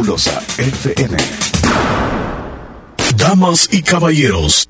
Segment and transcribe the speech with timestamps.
[0.00, 0.42] Fabulosa.
[3.16, 4.69] Damas y caballeros,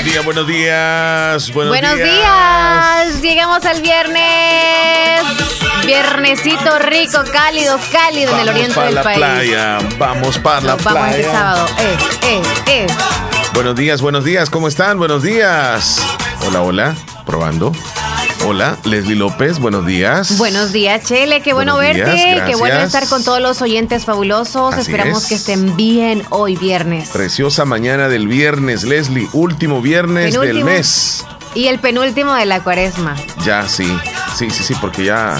[0.00, 1.52] Buenos días, buenos días.
[1.52, 3.20] Buenos, Buenos días.
[3.20, 5.20] Llegamos al viernes.
[5.84, 9.18] Viernesito rico, cálido, cálido en el oriente para del la país.
[9.18, 11.18] playa, vamos para la Nos vamos playa.
[11.18, 11.66] este sábado.
[11.80, 12.86] Eh, eh, eh.
[13.52, 14.96] Buenos días, buenos días, ¿cómo están?
[14.98, 16.00] Buenos días.
[16.46, 16.94] Hola, hola,
[17.26, 17.70] probando.
[18.46, 20.38] Hola, Leslie López, buenos días.
[20.38, 21.42] Buenos días, Chele.
[21.42, 22.10] Qué bueno Buenos verte.
[22.16, 24.72] días, Qué bueno estar con todos los oyentes fabulosos.
[24.74, 25.28] Así Esperamos es.
[25.28, 27.10] que estén bien hoy viernes.
[27.10, 31.24] Preciosa mañana del viernes, Leslie, último viernes del mes.
[31.54, 33.14] Y el penúltimo de la cuaresma.
[33.44, 33.86] Ya, sí,
[34.36, 35.36] sí, sí, sí, porque ya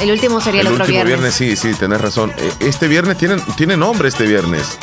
[0.00, 1.38] El último sería el, el otro último viernes.
[1.38, 1.58] viernes.
[1.60, 2.32] sí, sí, tenés razón.
[2.38, 4.78] Eh, Este viernes tiene, tiene nombre este viernes.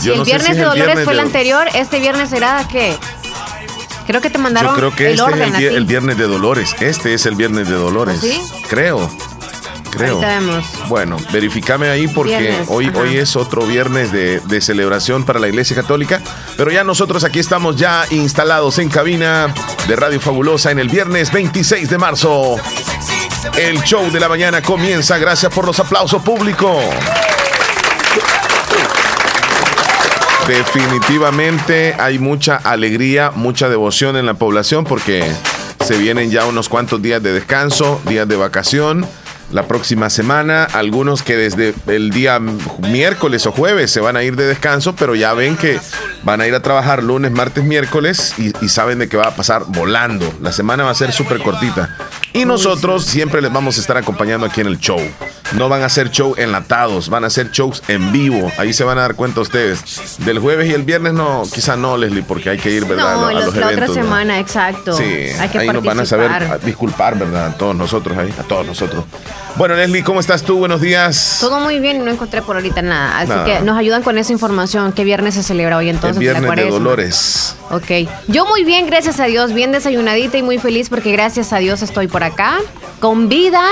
[0.00, 1.68] Si Yo el no sé viernes si es de Dolores viernes fue el de- anterior,
[1.74, 2.96] este viernes será qué?
[4.10, 6.74] Creo que te mandaron Yo creo que el este orden es el, viernes de Dolores.
[6.80, 8.18] Este es el viernes de Dolores.
[8.18, 8.42] ¿Ah, sí?
[8.68, 9.08] Creo.
[9.92, 10.20] Creo.
[10.88, 12.98] Bueno, verificame ahí porque Viernes, hoy, ajá.
[12.98, 16.20] hoy es otro viernes de, de celebración para la Iglesia Católica.
[16.56, 19.54] Pero ya nosotros aquí estamos ya instalados en cabina
[19.86, 22.56] de Radio Fabulosa en el viernes 26 de marzo.
[23.56, 25.18] El show de la mañana comienza.
[25.18, 26.82] Gracias por los aplausos públicos.
[30.50, 35.24] Definitivamente hay mucha alegría, mucha devoción en la población porque
[35.86, 39.06] se vienen ya unos cuantos días de descanso, días de vacación.
[39.52, 42.40] La próxima semana, algunos que desde el día
[42.80, 45.78] miércoles o jueves se van a ir de descanso, pero ya ven que
[46.24, 49.66] van a ir a trabajar lunes, martes, miércoles y, saben de que va a pasar
[49.68, 50.34] volando.
[50.42, 51.96] La semana va a ser súper cortita.
[52.32, 55.00] Y nosotros siempre les vamos a estar acompañando aquí en el show.
[55.56, 58.50] No van a ser show enlatados, van a ser shows en vivo.
[58.56, 60.16] Ahí se van a dar cuenta ustedes.
[60.24, 63.14] Del jueves y el viernes no, quizá no, Leslie, porque hay que ir, ¿verdad?
[63.16, 63.90] No, a, los- los la eventos.
[63.90, 64.92] otra semana, exacto.
[64.92, 65.04] Sí,
[65.38, 66.60] Hay que ahí nos van a saber participar.
[66.60, 67.46] a disculpar, ¿verdad?
[67.46, 69.04] A todos nosotros ahí, a todos nosotros.
[69.56, 70.56] Bueno, Leslie, ¿cómo estás tú?
[70.58, 71.38] Buenos días.
[71.40, 73.18] Todo muy bien, no encontré por ahorita nada.
[73.18, 73.44] Así Nada.
[73.44, 74.92] que nos ayudan con esa información.
[74.92, 76.16] ¿Qué viernes se celebra hoy entonces?
[76.16, 76.70] el viernes de?
[76.70, 77.56] Dolores.
[77.70, 78.08] Ok.
[78.28, 79.52] Yo muy bien, gracias a Dios.
[79.52, 82.58] Bien desayunadita y muy feliz porque gracias a Dios estoy por acá.
[83.00, 83.62] Con vida.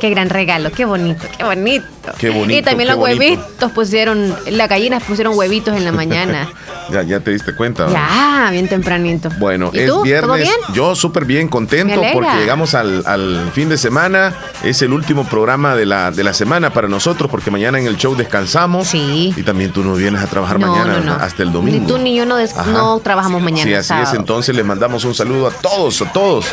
[0.00, 0.70] Qué gran regalo.
[0.72, 1.86] Qué bonito, qué bonito.
[2.18, 3.18] Qué bonito, Y también los bonito.
[3.18, 6.48] huevitos pusieron, las gallinas pusieron huevitos en la mañana.
[6.88, 7.86] Ya, ya te diste cuenta.
[7.86, 7.98] ¿verdad?
[8.44, 9.28] ya, bien tempranito.
[9.40, 10.02] Bueno, ¿Y es tú?
[10.02, 10.22] viernes.
[10.28, 10.54] ¿Todo bien?
[10.72, 14.32] Yo súper bien, contento porque llegamos al, al fin de semana.
[14.62, 17.96] Es el último programa de la, de la semana para nosotros porque mañana en el
[17.96, 18.88] show descansamos.
[18.88, 19.32] Sí.
[19.36, 21.12] Y también tú no vienes a trabajar No, mañana no, no.
[21.14, 21.80] hasta el domingo.
[21.80, 23.64] Ni tú ni yo no, no trabajamos mañana.
[23.64, 24.08] Sí, así sábado.
[24.12, 24.18] es.
[24.18, 26.46] Entonces les mandamos un saludo a todos, a todos.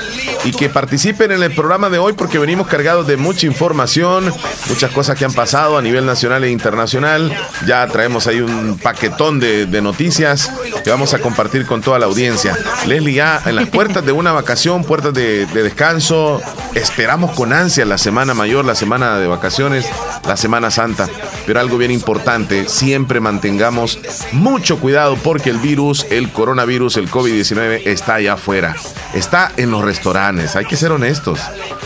[0.45, 4.31] Y que participen en el programa de hoy porque venimos cargados de mucha información,
[4.69, 7.35] muchas cosas que han pasado a nivel nacional e internacional.
[7.65, 10.51] Ya traemos ahí un paquetón de, de noticias
[10.83, 12.57] que vamos a compartir con toda la audiencia.
[12.85, 16.41] Leslie, ya en las puertas de una vacación, puertas de, de descanso,
[16.75, 19.85] esperamos con ansia la semana mayor, la semana de vacaciones,
[20.25, 21.07] la Semana Santa.
[21.45, 23.99] Pero algo bien importante, siempre mantengamos
[24.31, 28.75] mucho cuidado porque el virus, el coronavirus, el COVID-19 está allá afuera.
[29.13, 31.39] Está en los restaurantes, hay que ser honestos.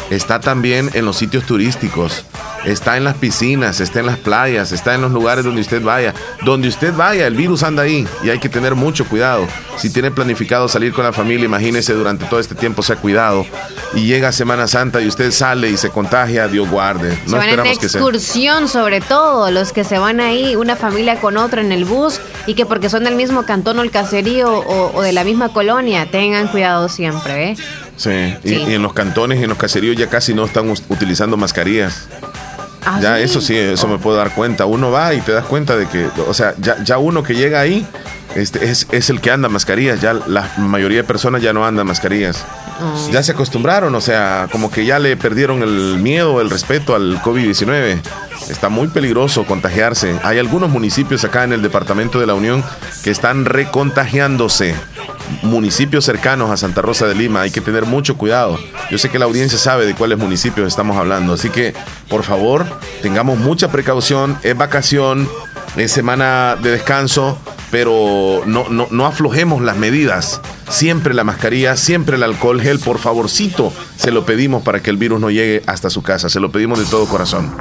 [0.10, 2.26] Está también en los sitios turísticos.
[2.68, 6.14] Está en las piscinas, está en las playas, está en los lugares donde usted vaya.
[6.44, 9.48] Donde usted vaya, el virus anda ahí y hay que tener mucho cuidado.
[9.78, 13.46] Si tiene planificado salir con la familia, imagínese durante todo este tiempo sea cuidado.
[13.94, 17.18] Y llega Semana Santa y usted sale y se contagia, Dios guarde.
[17.26, 18.02] Se No en que sea.
[18.02, 22.20] excursión, sobre todo, los que se van ahí, una familia con otra en el bus,
[22.48, 25.54] y que porque son del mismo cantón o el caserío o, o de la misma
[25.54, 27.56] colonia, tengan cuidado siempre, ¿eh?
[27.96, 28.66] Sí, y, Sí.
[28.68, 32.08] y en los cantones y en los caseríos ya casi no están utilizando mascarillas.
[32.90, 33.24] Ah, Ya ¿sí?
[33.24, 34.66] eso sí, eso me puedo dar cuenta.
[34.66, 37.60] Uno va y te das cuenta de que, o sea, ya, ya uno que llega
[37.60, 37.86] ahí
[38.36, 40.00] este, es, es el que anda mascarillas.
[40.00, 42.46] Ya la mayoría de personas ya no andan mascarillas.
[42.82, 43.10] Oh.
[43.12, 47.22] Ya se acostumbraron, o sea, como que ya le perdieron el miedo, el respeto al
[47.22, 48.00] COVID-19.
[48.50, 50.18] Está muy peligroso contagiarse.
[50.24, 52.64] Hay algunos municipios acá en el departamento de la Unión
[53.04, 54.76] que están recontagiándose.
[55.42, 58.58] Municipios cercanos a Santa Rosa de Lima, hay que tener mucho cuidado.
[58.90, 61.74] Yo sé que la audiencia sabe de cuáles municipios estamos hablando, así que
[62.10, 62.66] por favor
[63.02, 64.38] tengamos mucha precaución.
[64.44, 65.28] Es vacación,
[65.76, 67.38] es semana de descanso,
[67.72, 70.42] pero no, no, no aflojemos las medidas.
[70.70, 74.98] Siempre la mascarilla, siempre el alcohol gel, por favorcito, se lo pedimos para que el
[74.98, 76.30] virus no llegue hasta su casa.
[76.30, 77.54] Se lo pedimos de todo corazón.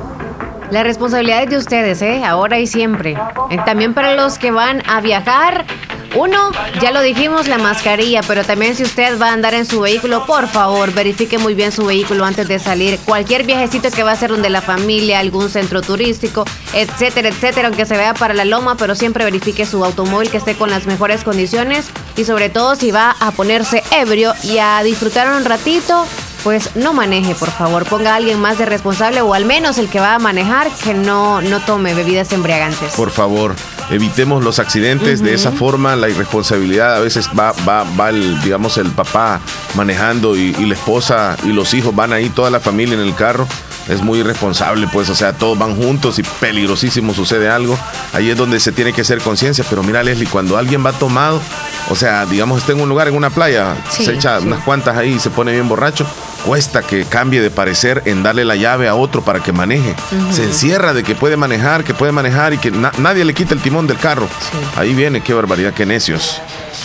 [0.71, 2.25] La responsabilidad es de ustedes, ¿eh?
[2.25, 3.17] Ahora y siempre.
[3.51, 5.65] Eh, también para los que van a viajar,
[6.15, 6.51] uno,
[6.81, 10.25] ya lo dijimos, la mascarilla, pero también si usted va a andar en su vehículo,
[10.27, 12.99] por favor, verifique muy bien su vehículo antes de salir.
[13.05, 17.87] Cualquier viajecito que va a ser donde la familia, algún centro turístico, etcétera, etcétera, aunque
[17.87, 21.25] se vea para la loma, pero siempre verifique su automóvil que esté con las mejores
[21.25, 21.87] condiciones
[22.17, 26.07] y sobre todo si va a ponerse ebrio y a disfrutar un ratito,
[26.45, 27.85] pues no maneje, por favor.
[27.87, 30.95] Ponga a alguien más de responsable o al menos el que va a manejar que
[30.95, 32.95] no, no tome bebidas embriagantes.
[32.95, 33.55] Por favor,
[33.91, 35.23] evitemos los accidentes.
[35.23, 39.41] De esa forma, la irresponsabilidad a veces va, va, va el, digamos, el papá
[39.75, 43.15] manejando y, y la esposa y los hijos van ahí, toda la familia en el
[43.15, 43.47] carro
[43.89, 47.79] es muy irresponsable, pues, o sea, todos van juntos y peligrosísimo sucede algo.
[48.13, 49.65] Ahí es donde se tiene que hacer conciencia.
[49.69, 51.41] Pero mira, Leslie, cuando alguien va tomado,
[51.89, 55.15] o sea, digamos, está en un lugar, en una playa, se echa unas cuantas ahí
[55.15, 56.07] y se pone bien borracho,
[56.47, 59.95] cuesta que cambie de parecer en darle la llave a otro para que maneje.
[60.31, 63.61] Se encierra de que puede manejar, que puede manejar y que nadie le quita el
[63.61, 64.29] timón del carro.
[64.77, 66.41] Ahí viene, qué barbaridad, qué necios.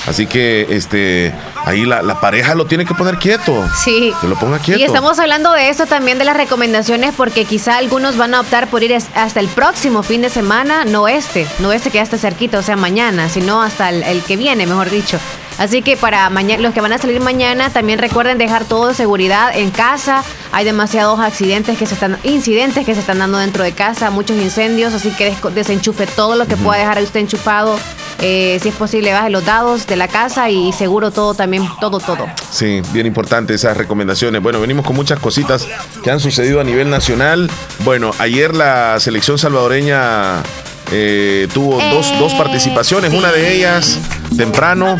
[0.07, 1.33] Así que este
[1.65, 3.63] ahí la, pareja lo tiene que poner quieto.
[3.83, 4.13] Sí.
[4.19, 4.81] Que lo ponga quieto.
[4.81, 8.67] Y estamos hablando de eso también de las recomendaciones porque quizá algunos van a optar
[8.67, 12.17] por ir hasta el próximo fin de semana, no este, no este que ya está
[12.17, 15.19] cerquita, o sea, mañana, sino hasta el, que viene, mejor dicho.
[15.61, 18.95] Así que para mañana, los que van a salir mañana, también recuerden dejar todo de
[18.95, 20.23] seguridad en casa.
[20.51, 24.37] Hay demasiados accidentes que se están, incidentes que se están dando dentro de casa, muchos
[24.37, 27.77] incendios, así que desenchufe todo lo que pueda dejar usted enchufado
[28.21, 31.99] eh, si es posible, baje los dados de la casa y seguro todo también, todo,
[31.99, 32.27] todo.
[32.49, 34.41] Sí, bien importante esas recomendaciones.
[34.41, 35.67] Bueno, venimos con muchas cositas
[36.03, 37.51] que han sucedido a nivel nacional.
[37.83, 40.41] Bueno, ayer la selección salvadoreña
[40.91, 43.99] eh, tuvo dos, dos, participaciones, una de ellas
[44.35, 44.97] temprano,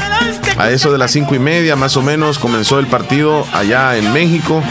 [0.58, 4.12] a eso de las cinco y media más o menos, comenzó el partido allá en
[4.14, 4.62] México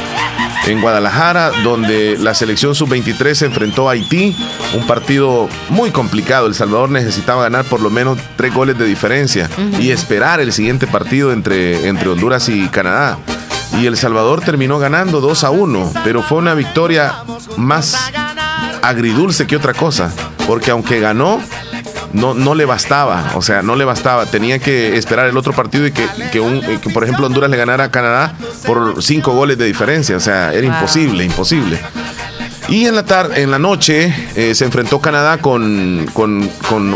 [0.67, 4.37] en Guadalajara, donde la selección sub-23 se enfrentó a Haití,
[4.75, 6.47] un partido muy complicado.
[6.47, 10.87] El Salvador necesitaba ganar por lo menos tres goles de diferencia y esperar el siguiente
[10.87, 13.19] partido entre, entre Honduras y Canadá.
[13.81, 17.15] Y El Salvador terminó ganando 2 a 1, pero fue una victoria
[17.57, 17.97] más
[18.83, 20.13] agridulce que otra cosa,
[20.51, 21.41] porque aunque ganó,
[22.13, 24.27] no, no le bastaba, o sea, no le bastaba.
[24.27, 27.85] Tenía que esperar el otro partido y que, un, que por ejemplo, Honduras le ganara
[27.85, 28.35] a Canadá
[28.67, 30.17] por cinco goles de diferencia.
[30.17, 31.79] O sea, era imposible, imposible.
[32.71, 36.49] Y en la tarde, en la noche eh, se enfrentó Canadá con, con,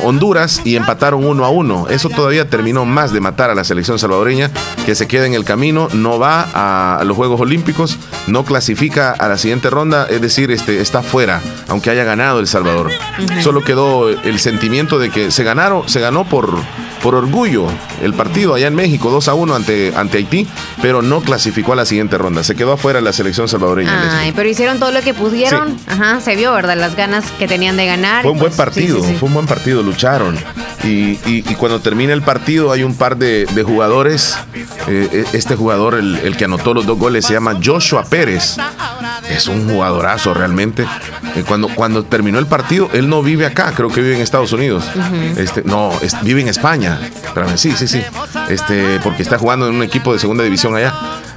[0.05, 1.89] Honduras y empataron uno a uno.
[1.91, 4.53] Eso todavía terminó más de matar a la selección salvadoreña,
[4.87, 7.99] que se queda en el camino, no va a, los Juegos Olímpicos,
[8.29, 12.47] no clasifica a la siguiente ronda, es decir, este, está fuera, aunque haya ganado El
[12.47, 12.93] Salvador.
[13.43, 16.55] Solo quedó el sentimiento de que se ganaron, se ganó por,
[17.03, 17.67] por orgullo
[18.01, 20.47] el partido allá en México, 2 a 1 ante, ante Haití,
[20.81, 22.45] pero no clasificó a la siguiente ronda.
[22.45, 24.21] Se quedó afuera la selección salvadoreña.
[24.21, 26.77] Ay, pero hicieron todo lo que pudieron Ajá, se vio, ¿verdad?
[26.77, 28.23] Las ganas que tenían de ganar.
[28.23, 30.37] Fue un buen partido, fue un buen partido, lucharon.
[30.83, 34.37] Y, cuando termina el partido hay un par de, jugadores.
[34.87, 38.57] Eh, e, este jugador, el, que anotó los dos goles, se llama Joshua Pérez.
[39.31, 40.87] Es un jugadorazo realmente.
[41.37, 44.53] Eh, cuando, cuando terminó el partido, él no vive acá, creo que vive en Estados
[44.53, 44.85] Unidos.
[45.37, 46.99] este, no, vive en España.
[47.57, 48.03] Sí, sí, sí.
[48.49, 50.95] Este, porque está jugando en un equipo de segunda división allá.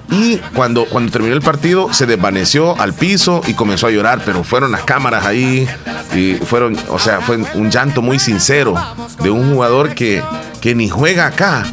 [0.09, 4.43] Y cuando, cuando terminó el partido, se desvaneció al piso y comenzó a llorar, pero
[4.43, 5.67] fueron las cámaras ahí
[6.15, 8.75] y fueron, o sea, fue un llanto muy sincero
[9.21, 10.23] de un jugador que,
[10.61, 11.65] que ni juega acá,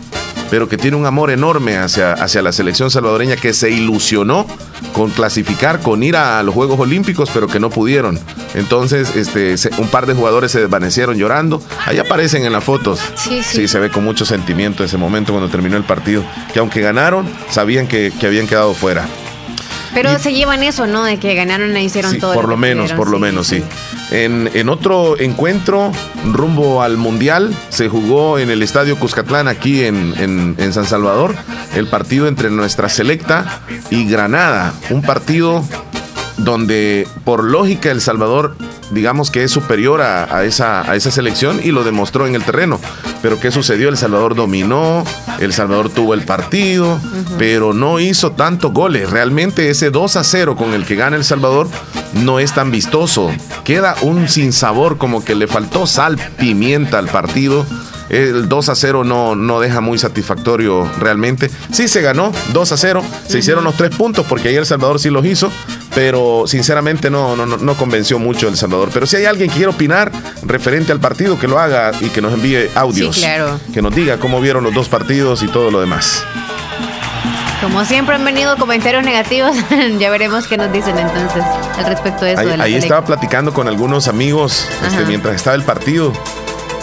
[0.51, 4.47] pero que tiene un amor enorme hacia, hacia la selección salvadoreña que se ilusionó
[4.93, 8.19] con clasificar, con ir a los Juegos Olímpicos, pero que no pudieron.
[8.55, 11.63] Entonces, este, un par de jugadores se desvanecieron llorando.
[11.85, 13.01] Ahí aparecen en las fotos.
[13.17, 13.57] Sí, sí.
[13.57, 16.25] sí se ve con mucho sentimiento ese momento cuando terminó el partido.
[16.53, 19.07] Que aunque ganaron, sabían que, que habían quedado fuera.
[19.95, 21.05] Pero se llevan eso, ¿no?
[21.05, 22.35] De que ganaron e hicieron todo.
[22.35, 23.63] Por lo, menos, por lo menos, sí.
[24.11, 25.90] En, otro encuentro,
[26.32, 30.14] rumbo al Mundial, se jugó en el Estadio Cuscatlán, aquí en,
[30.58, 31.34] en San Salvador,
[31.75, 34.73] el partido entre nuestra selecta y Granada.
[34.90, 35.64] Un partido
[36.38, 38.57] donde por lógica El Salvador
[38.91, 42.81] digamos que es superior a, esa, a esa selección y lo demostró en el terreno.
[43.23, 43.88] Pero ¿qué sucedió?
[43.88, 45.05] El Salvador dominó,
[45.41, 46.99] El Salvador tuvo el partido,
[47.38, 49.11] pero no hizo tantos goles.
[49.11, 51.69] Realmente ese 2 a 0 con el que gana El Salvador
[52.12, 53.31] no es tan vistoso.
[53.64, 57.67] Queda un sinsabor como que le faltó sal, pimienta al partido
[58.14, 61.50] el 2 a 0 no, no deja muy satisfactorio realmente.
[61.73, 65.00] Sí se ganó 2 a 0, se hicieron los tres puntos porque ayer El Salvador
[65.00, 65.50] sí los hizo,
[65.94, 68.90] pero sinceramente no, no, no convenció mucho El Salvador.
[68.92, 72.21] Pero si hay alguien que quiera opinar referente al partido, que lo haga y que
[72.21, 73.16] nos envíe audios.
[73.16, 73.59] claro.
[73.73, 76.25] Que nos diga cómo vieron los dos partidos y todo lo demás.
[77.61, 79.56] Como siempre han venido comentarios negativos,
[79.99, 81.42] ya veremos qué nos dicen entonces
[81.78, 82.40] al respecto de eso.
[82.42, 86.12] Ahí, ahí estaba platicando con algunos amigos este, mientras estaba el partido.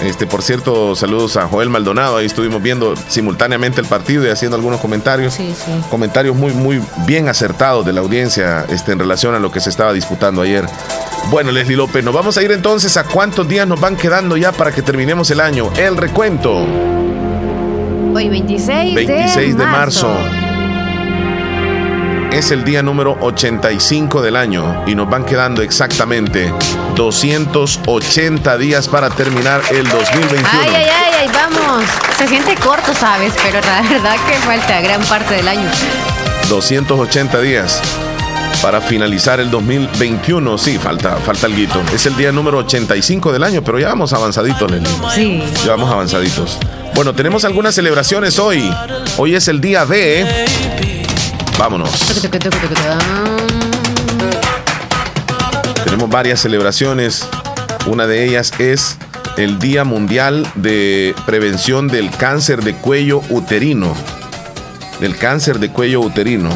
[0.03, 2.17] Este, por cierto, saludos a Joel Maldonado.
[2.17, 5.33] Ahí estuvimos viendo simultáneamente el partido y haciendo algunos comentarios.
[5.33, 5.71] Sí, sí.
[5.89, 9.69] Comentarios muy, muy bien acertados de la audiencia este, en relación a lo que se
[9.69, 10.65] estaba disputando ayer.
[11.29, 14.51] Bueno, Leslie López, nos vamos a ir entonces a cuántos días nos van quedando ya
[14.51, 15.69] para que terminemos el año.
[15.77, 16.65] El recuento.
[18.13, 20.09] Hoy 26, 26 de marzo.
[22.31, 26.51] Es el día número 85 del año y nos van quedando exactamente
[26.95, 30.47] 280 días para terminar el 2021.
[30.49, 31.83] Ay, ay, ay, ay, vamos.
[32.17, 33.33] Se siente corto, ¿sabes?
[33.43, 35.69] Pero la verdad que falta gran parte del año.
[36.47, 37.81] 280 días
[38.61, 40.57] para finalizar el 2021.
[40.57, 41.81] Sí, falta, falta el guito.
[41.93, 44.89] Es el día número 85 del año, pero ya vamos avanzaditos, Leslie.
[45.13, 45.43] Sí.
[45.65, 46.57] Ya vamos avanzaditos.
[46.93, 48.71] Bueno, tenemos algunas celebraciones hoy.
[49.17, 50.45] Hoy es el día de.
[51.61, 51.91] Vámonos.
[55.83, 57.23] Tenemos varias celebraciones.
[57.85, 58.97] Una de ellas es
[59.37, 63.93] el Día Mundial de Prevención del Cáncer de Cuello Uterino.
[64.99, 66.49] Del cáncer de cuello uterino.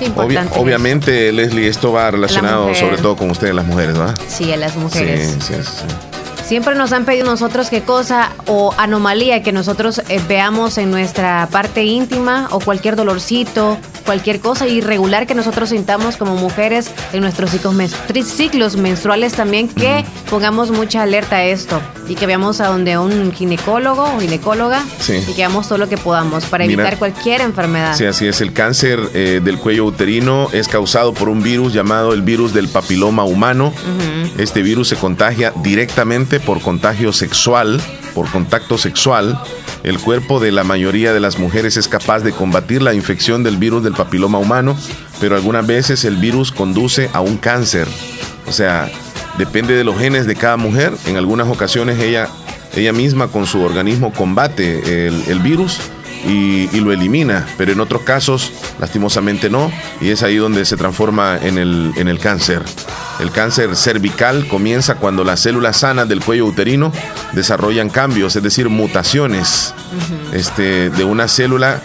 [0.00, 4.18] Qué Obvia- obviamente, Leslie, esto va relacionado sobre todo con ustedes, las mujeres, ¿verdad?
[4.28, 5.36] Sí, a las mujeres.
[5.40, 6.07] Sí, sí, sí.
[6.48, 11.46] Siempre nos han pedido nosotros qué cosa o anomalía que nosotros eh, veamos en nuestra
[11.52, 13.76] parte íntima o cualquier dolorcito,
[14.06, 17.92] cualquier cosa irregular que nosotros sintamos como mujeres en nuestros ciclos,
[18.24, 23.30] ciclos menstruales también, que pongamos mucha alerta a esto y que veamos a donde un
[23.30, 25.22] ginecólogo o ginecóloga Sí.
[25.28, 26.82] y que hagamos todo lo que podamos para Mira.
[26.84, 27.94] evitar cualquier enfermedad.
[27.94, 28.40] Sí, así es.
[28.40, 32.68] El cáncer eh, del cuello uterino es causado por un virus llamado el virus del
[32.68, 33.74] papiloma humano.
[34.38, 37.80] Este virus se contagia directamente por contagio sexual,
[38.14, 39.40] por contacto sexual.
[39.84, 43.56] El cuerpo de la mayoría de las mujeres es capaz de combatir la infección del
[43.56, 44.76] virus del papiloma humano,
[45.20, 47.86] pero algunas veces el virus conduce a un cáncer.
[48.46, 48.90] O sea,
[49.38, 50.92] depende de los genes de cada mujer.
[51.06, 52.28] En algunas ocasiones ella,
[52.74, 55.78] ella misma con su organismo combate el, el virus
[56.26, 59.70] y, y lo elimina, pero en otros casos lastimosamente no,
[60.00, 62.62] y es ahí donde se transforma en el, en el cáncer.
[63.20, 66.92] El cáncer cervical comienza cuando las células sanas del cuello uterino
[67.32, 69.74] desarrollan cambios, es decir, mutaciones
[70.32, 71.82] este, de una célula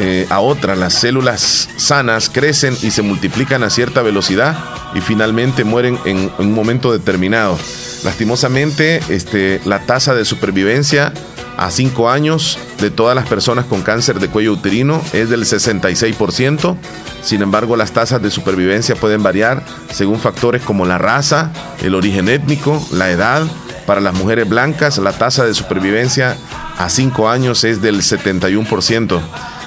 [0.00, 0.74] eh, a otra.
[0.74, 4.56] Las células sanas crecen y se multiplican a cierta velocidad
[4.94, 7.56] y finalmente mueren en, en un momento determinado.
[8.02, 11.12] Lastimosamente, este, la tasa de supervivencia
[11.56, 16.76] a 5 años de todas las personas con cáncer de cuello uterino es del 66%.
[17.22, 22.28] Sin embargo, las tasas de supervivencia pueden variar según factores como la raza, el origen
[22.28, 23.42] étnico, la edad.
[23.86, 26.36] Para las mujeres blancas, la tasa de supervivencia
[26.78, 29.20] a 5 años es del 71%.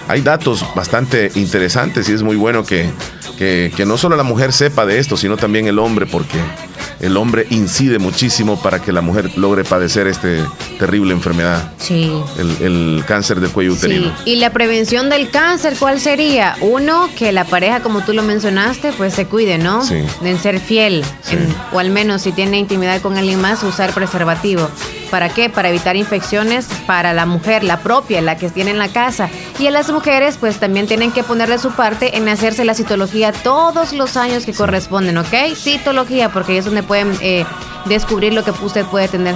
[0.07, 2.89] Hay datos bastante interesantes y es muy bueno que,
[3.37, 6.37] que, que no solo la mujer sepa de esto, sino también el hombre, porque
[6.99, 10.43] el hombre incide muchísimo para que la mujer logre padecer este
[10.79, 12.11] terrible enfermedad, Sí.
[12.39, 14.11] el, el cáncer del cuello uterino.
[14.23, 16.55] Sí, y la prevención del cáncer, ¿cuál sería?
[16.61, 19.83] Uno, que la pareja, como tú lo mencionaste, pues se cuide, ¿no?
[19.85, 20.03] Sí.
[20.23, 21.35] En ser fiel, Sí.
[21.35, 24.69] en- o al menos si tiene intimidad con alguien más, usar preservativo.
[25.09, 25.49] ¿Para qué?
[25.49, 29.29] Para evitar infecciones para la mujer, la propia, la que tiene en la casa.
[29.59, 32.73] Y a las mujeres, pues también tienen que poner de su parte en hacerse la
[32.73, 35.55] citología todos los años que corresponden, ¿ok?
[35.55, 37.45] Citología, porque ahí es donde pueden eh,
[37.85, 39.35] descubrir lo que usted puede tener.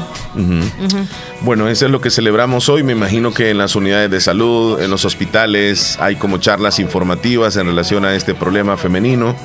[1.41, 2.83] Bueno, eso es lo que celebramos hoy.
[2.83, 7.55] Me imagino que en las unidades de salud, en los hospitales, hay como charlas informativas
[7.55, 9.35] en relación a este problema femenino.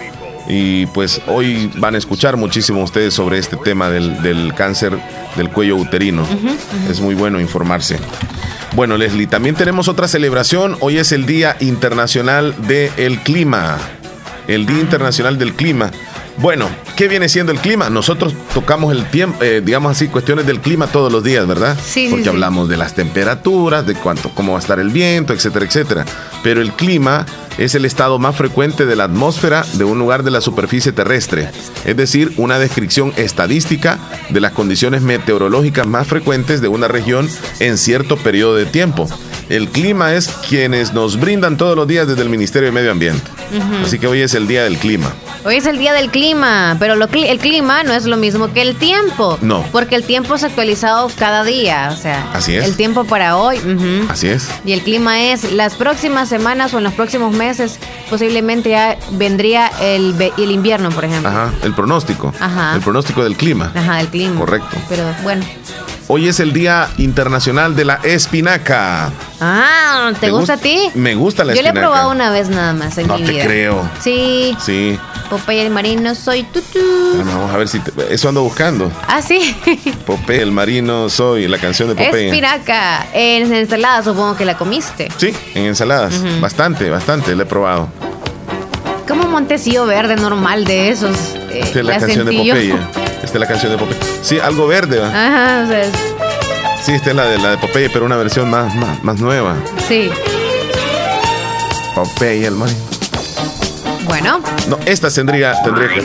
[0.47, 4.99] Y pues hoy van a escuchar muchísimo ustedes sobre este tema del, del cáncer
[5.37, 6.27] del cuello uterino.
[6.91, 7.99] Es muy bueno informarse.
[8.75, 10.77] Bueno, Leslie, también tenemos otra celebración.
[10.81, 13.79] Hoy es el Día Internacional del Clima.
[14.47, 15.91] El Día Internacional del Clima.
[16.37, 17.89] Bueno, ¿qué viene siendo el clima?
[17.91, 21.79] Nosotros tocamos el tiempo, eh, digamos así, cuestiones del clima todos los días, ¿verdad?
[21.81, 22.29] Sí, Porque sí.
[22.29, 26.05] hablamos de las temperaturas, de cuánto, cómo va a estar el viento, etcétera, etcétera.
[26.45, 27.27] Pero el clima
[27.59, 31.51] es el estado más frecuente de la atmósfera de un lugar de la superficie terrestre,
[31.85, 33.99] es decir, una descripción estadística
[34.29, 37.29] de las condiciones meteorológicas más frecuentes de una región
[37.61, 39.09] en cierto periodo de tiempo.
[39.49, 43.31] El clima es quienes nos brindan todos los días desde el Ministerio de Medio Ambiente.
[43.85, 45.13] Así que hoy es el día del clima.
[45.45, 48.63] Hoy es el día del clima, pero lo el clima no es lo mismo que
[48.63, 49.39] el tiempo.
[49.43, 49.63] No.
[49.73, 52.31] Porque el tiempo es actualizado cada día, o sea.
[52.33, 52.65] Así es.
[52.65, 53.61] El tiempo para hoy.
[54.09, 54.49] Así es.
[54.65, 59.71] Y el clima es las próximas semanas o en los próximos meses, posiblemente ya vendría
[59.83, 61.29] el, el invierno, por ejemplo.
[61.29, 62.33] Ajá, el pronóstico.
[62.41, 62.75] Ajá.
[62.75, 63.71] El pronóstico del clima.
[63.75, 64.41] Ajá, el clima.
[64.41, 64.77] Correcto.
[64.89, 65.45] Pero bueno,
[66.07, 69.11] Hoy es el Día Internacional de la Espinaca.
[69.41, 70.91] Ah, ¿te, gusta a ti?
[70.95, 71.75] Me gusta la Yo espinaca.
[71.75, 73.45] le he probado una vez nada más en No mi te vida.
[73.45, 73.89] creo.
[74.03, 74.55] Sí.
[74.63, 74.99] Sí.
[75.31, 76.47] Popeye el marino soy.
[77.15, 78.93] Bueno, vamos a ver si te- eso ando buscando.
[79.09, 79.57] Ah, sí.
[80.07, 82.27] Popeye el marino soy, la canción de Popeye.
[82.27, 83.07] Espinaca.
[83.15, 85.09] En ensalada supongo que la comiste.
[85.17, 86.13] Sí, en ensaladas.
[86.39, 87.89] Bastante, bastante, le he probado.
[89.09, 91.17] Como un montecillo verde normal de esos.
[91.51, 92.53] eh, es la, canción de yo.
[92.55, 92.75] Popeye.
[93.25, 93.99] Esta es la canción de Popeye.
[94.23, 95.01] Sí, algo verde.
[95.01, 95.09] ¿va?
[95.09, 95.85] Ajá, o sea,
[96.85, 99.57] Sí, esta es la de la de Popeye, pero una versión más, más, más nueva.
[99.89, 100.11] sí.
[101.95, 102.79] Popeye el marino.
[104.07, 106.01] Bueno, No, esta tendría, tendría que.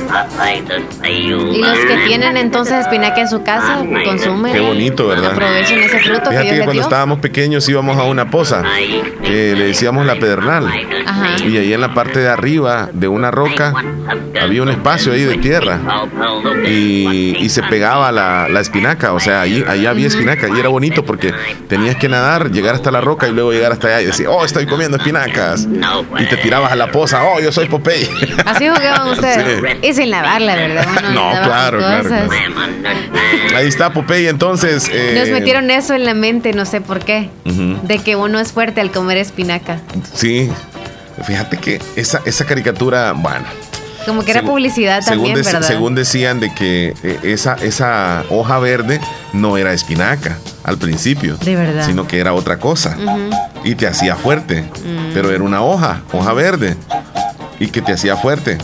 [1.10, 1.29] y
[1.62, 4.53] los que tienen entonces espinaca en su casa, consumen.
[4.53, 5.34] Qué bonito, ¿verdad?
[5.34, 8.63] Aprovechen ese fruto que Fíjate que cuando estábamos pequeños íbamos a una poza
[9.24, 10.68] que le decíamos la pedernal.
[11.06, 11.36] Ajá.
[11.46, 13.74] Y ahí en la parte de arriba de una roca
[14.41, 15.79] había un espacio ahí de tierra
[16.65, 19.13] y, y se pegaba la, la espinaca.
[19.13, 21.34] O sea, ahí, ahí había espinaca y era bonito porque
[21.68, 24.46] tenías que nadar, llegar hasta la roca y luego llegar hasta allá y decir, oh,
[24.46, 25.68] estoy comiendo espinacas.
[26.20, 28.36] Y te tirabas a la poza, oh, yo soy Popeye.
[28.46, 29.62] Así jugaban ustedes.
[29.81, 29.88] Sí.
[29.88, 30.86] Y sin lavarla, ¿verdad?
[31.00, 32.29] Uno No, claro, claro.
[33.55, 34.89] Ahí está Popeye, entonces.
[34.91, 37.29] eh, Nos metieron eso en la mente, no sé por qué.
[37.84, 39.79] De que uno es fuerte al comer espinaca.
[40.13, 40.50] Sí.
[41.25, 43.46] Fíjate que esa, esa caricatura, bueno.
[44.05, 45.67] Como que era Según- publicidad también, según, ¿verdad?
[45.67, 49.01] según decían de que eh, esa, esa hoja verde
[49.34, 51.36] no era espinaca al principio.
[51.38, 51.86] De verdad.
[51.86, 52.96] Sino que era otra cosa.
[53.65, 54.62] Y te hacía fuerte.
[54.62, 55.13] Mm.
[55.13, 56.77] Pero era una hoja, hoja verde.
[57.60, 58.58] Y que te hacía fuerte.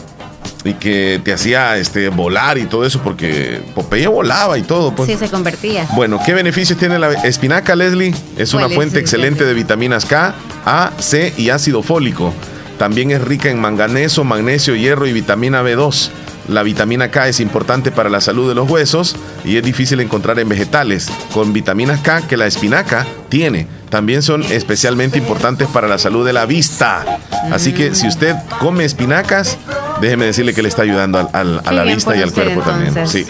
[0.63, 4.95] Y que te hacía este, volar y todo eso, porque Popeye volaba y todo.
[4.95, 5.09] Pues.
[5.09, 5.87] Sí, se convertía.
[5.93, 8.15] Bueno, ¿qué beneficios tiene la espinaca, Leslie?
[8.37, 10.33] Es una ¿Cuáles, fuente excelente de vitaminas K,
[10.65, 12.33] A, C y ácido fólico.
[12.79, 16.09] También es rica en manganeso, magnesio, hierro y vitamina B2.
[16.47, 20.37] La vitamina K es importante para la salud de los huesos y es difícil encontrar
[20.39, 23.67] en vegetales, con vitaminas K que la espinaca tiene.
[23.89, 27.03] También son especialmente importantes para la salud de la vista.
[27.51, 29.57] Así que si usted come espinacas,
[30.01, 33.07] déjeme decirle que le está ayudando al- al- a la vista y al cuerpo también.
[33.07, 33.25] Sí.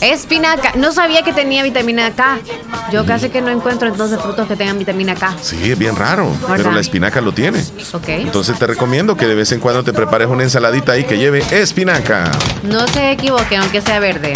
[0.00, 0.72] Espinaca.
[0.76, 2.38] No sabía que tenía vitamina K.
[2.92, 5.36] Yo casi que no encuentro entonces frutos que tengan vitamina K.
[5.40, 7.64] Sí, es bien raro, pero la espinaca lo tiene.
[7.92, 8.08] Ok.
[8.08, 11.42] Entonces te recomiendo que de vez en cuando te prepares una ensaladita ahí que lleve
[11.50, 12.30] espinaca.
[12.62, 14.34] No se equivoquen, aunque sea verde.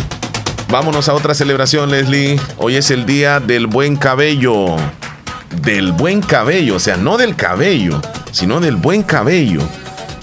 [0.68, 2.40] Vámonos a otra celebración, Leslie.
[2.57, 4.77] Hoy es el día del buen cabello.
[5.62, 9.61] Del buen cabello, o sea, no del cabello, sino del buen cabello.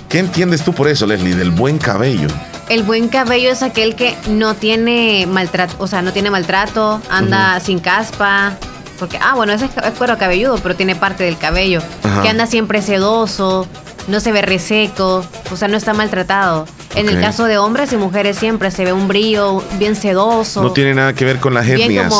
[0.10, 1.36] ¿Qué entiendes tú por eso, Leslie?
[1.36, 2.30] Del buen cabello.
[2.70, 7.60] El buen cabello es aquel que no tiene maltrato, o sea, no tiene maltrato, anda
[7.60, 8.58] sin caspa.
[9.00, 11.82] Porque, ah, bueno, ese es cuero cabelludo, pero tiene parte del cabello.
[12.04, 12.24] Ajá.
[12.24, 13.68] Que anda siempre sedoso,
[14.08, 16.66] no se ve reseco, o sea, no está maltratado.
[16.96, 20.64] En el caso de hombres y mujeres siempre se ve un brillo bien sedoso.
[20.64, 22.14] No tiene nada que ver con las Bien etnias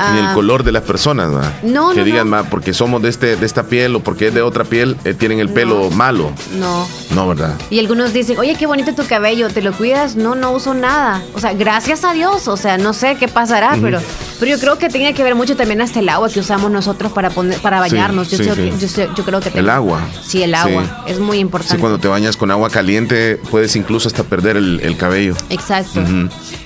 [0.00, 1.52] como, ni el ah, color de las personas, ¿verdad?
[1.62, 2.36] No, Que no, digan, no.
[2.36, 5.14] "Ma, porque somos de este de esta piel o porque es de otra piel, eh,
[5.14, 6.32] tienen el pelo malo.
[6.58, 6.86] No.
[7.14, 7.54] No, ¿verdad?
[7.70, 10.16] Y algunos dicen, oye, qué bonito tu cabello, ¿te lo cuidas?
[10.16, 11.22] No, no uso nada.
[11.34, 12.48] O sea, gracias a Dios.
[12.48, 14.00] O sea, no sé qué pasará, pero,
[14.38, 17.12] pero yo creo que tiene que ver mucho también hasta el agua que usamos nosotros
[17.12, 18.30] para poner, para Sí, bañarnos.
[18.30, 18.70] yo, sí, sé sí.
[18.70, 20.00] que- yo yo creo que El tiene- agua.
[20.22, 20.84] Sí, el agua.
[21.06, 21.12] Sí.
[21.12, 21.78] Es muy Sí, importante.
[21.78, 25.34] cuando te bañas con agua caliente puedes incluso hasta perder el, el cabello.
[25.50, 26.00] Exacto.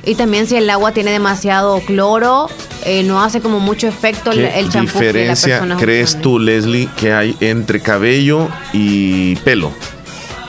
[0.04, 2.48] Y también si el agua tiene demasiado cloro,
[2.84, 6.38] eh, no hace como mucho efecto el- ¿Qué el champú que la diferencia crees tú,
[6.38, 9.72] Leslie, que hay entre cabello y pelo?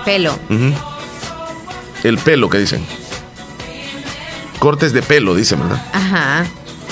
[0.04, 0.38] Pelo.
[2.04, 2.86] El pelo, ¿qué dicen?
[4.60, 5.82] Cortes de pelo, dicen, ¿verdad?
[5.94, 6.46] Ajá.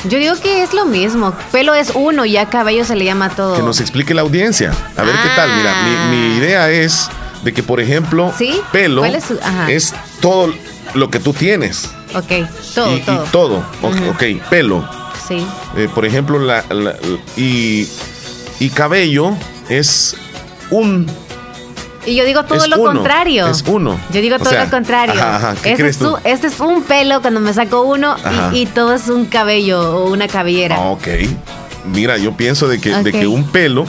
[0.09, 1.33] Yo digo que es lo mismo.
[1.51, 3.55] Pelo es uno, ya cabello se le llama todo.
[3.55, 4.71] Que nos explique la audiencia.
[4.97, 5.49] A ver qué tal.
[5.55, 5.73] Mira,
[6.09, 7.09] mi, mi idea es
[7.43, 8.35] de que, por ejemplo, Ah.
[8.37, 8.59] ¿Sí?
[8.71, 10.53] pelo ¿Cuál es todo
[10.93, 11.89] lo que tú tienes.
[12.15, 13.23] Ok, todo, y, y todo.
[13.31, 13.57] todo.
[13.81, 14.09] Ok, Ujú.
[14.11, 15.02] ok, pelo.
[15.27, 15.45] Sí.
[15.77, 16.95] Eh, por ejemplo, la, la-
[17.37, 17.87] y,
[18.59, 19.31] y cabello
[19.69, 20.15] es
[20.69, 21.07] un.
[22.05, 23.47] Y yo digo todo Es lo uno, contrario.
[23.47, 23.97] es uno.
[24.11, 25.13] Yo digo O todo sea, lo contrario.
[25.13, 26.15] ajá, ajá, ¿qué Este crees es tú?
[26.15, 28.15] un- este es un pelo cuando me saco uno
[28.51, 30.75] y, y todo es un cabello o una cabellera.
[30.77, 31.07] Ah, ok.
[31.85, 33.85] Mira, yo pienso de que, de que un pelo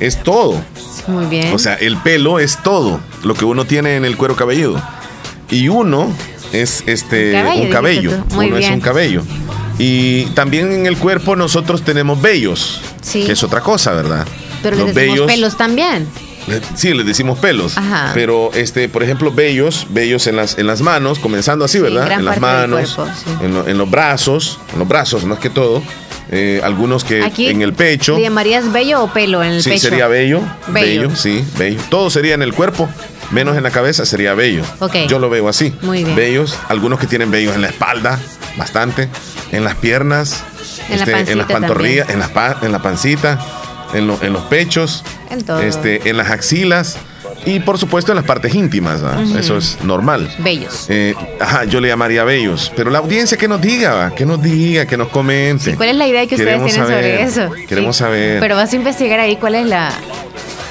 [0.00, 0.58] es todo.
[1.08, 1.52] Muy bien.
[1.54, 4.80] O sea, el pelo es todo lo que uno tiene en el cuero cabelludo.
[5.50, 6.08] Y uno
[6.52, 8.24] es este Un cabello, un cabello.
[8.34, 8.72] Muy uno es bien.
[8.74, 9.22] un cabello.
[9.84, 12.80] Y también en el cuerpo nosotros tenemos vellos.
[13.00, 13.24] Sí.
[13.24, 14.24] Que es otra cosa, ¿verdad?
[14.62, 16.08] Pero les Los decimos vellos- pelos también.
[16.76, 17.76] Sí, les decimos pelos.
[17.78, 18.12] Ajá.
[18.14, 22.12] Pero, este, por ejemplo, vellos, vellos en las, en las manos, comenzando así, Sí, ¿verdad?
[22.12, 23.30] En las manos, cuerpo, sí.
[23.44, 25.82] en, lo- en los brazos, en los brazos más que todo.
[26.30, 28.16] Eh, algunos que Aquí en el pecho.
[28.16, 29.88] ¿Le llamarías bello o pelo en el Sí, pecho?
[29.88, 30.40] sería bello.
[30.68, 31.02] Bello.
[31.08, 31.80] Bello, sí, bello.
[31.90, 32.88] Todo sería en el cuerpo,
[33.32, 34.62] menos en la cabeza sería bello.
[34.78, 34.94] Ok.
[35.08, 35.74] Yo lo veo así.
[35.82, 36.16] Muy bien.
[36.16, 38.18] Bellos, algunos que tienen bellos en la espalda,
[38.56, 39.08] bastante,
[39.50, 40.42] en las piernas,
[40.88, 43.38] En la este, en las pantorrillas, en, las pa- en la pancita,
[43.92, 46.96] en, lo- en los pechos, En este, en las axilas
[47.44, 49.04] y por supuesto en las partes íntimas.
[49.04, 49.22] ¿va?
[49.38, 50.28] Eso es normal.
[50.38, 50.86] Bellos.
[50.88, 52.72] Eh, ajá, yo le llamaría bellos.
[52.76, 54.14] Pero la audiencia que nos diga, ¿va?
[54.14, 55.76] que nos diga, que nos comente.
[55.76, 57.50] ¿Cuál es la idea que ustedes Queremos tienen sobre eso?
[57.68, 58.00] Queremos Sí.
[58.00, 58.40] saber.
[58.40, 59.92] Pero vas a investigar ahí cuál es la...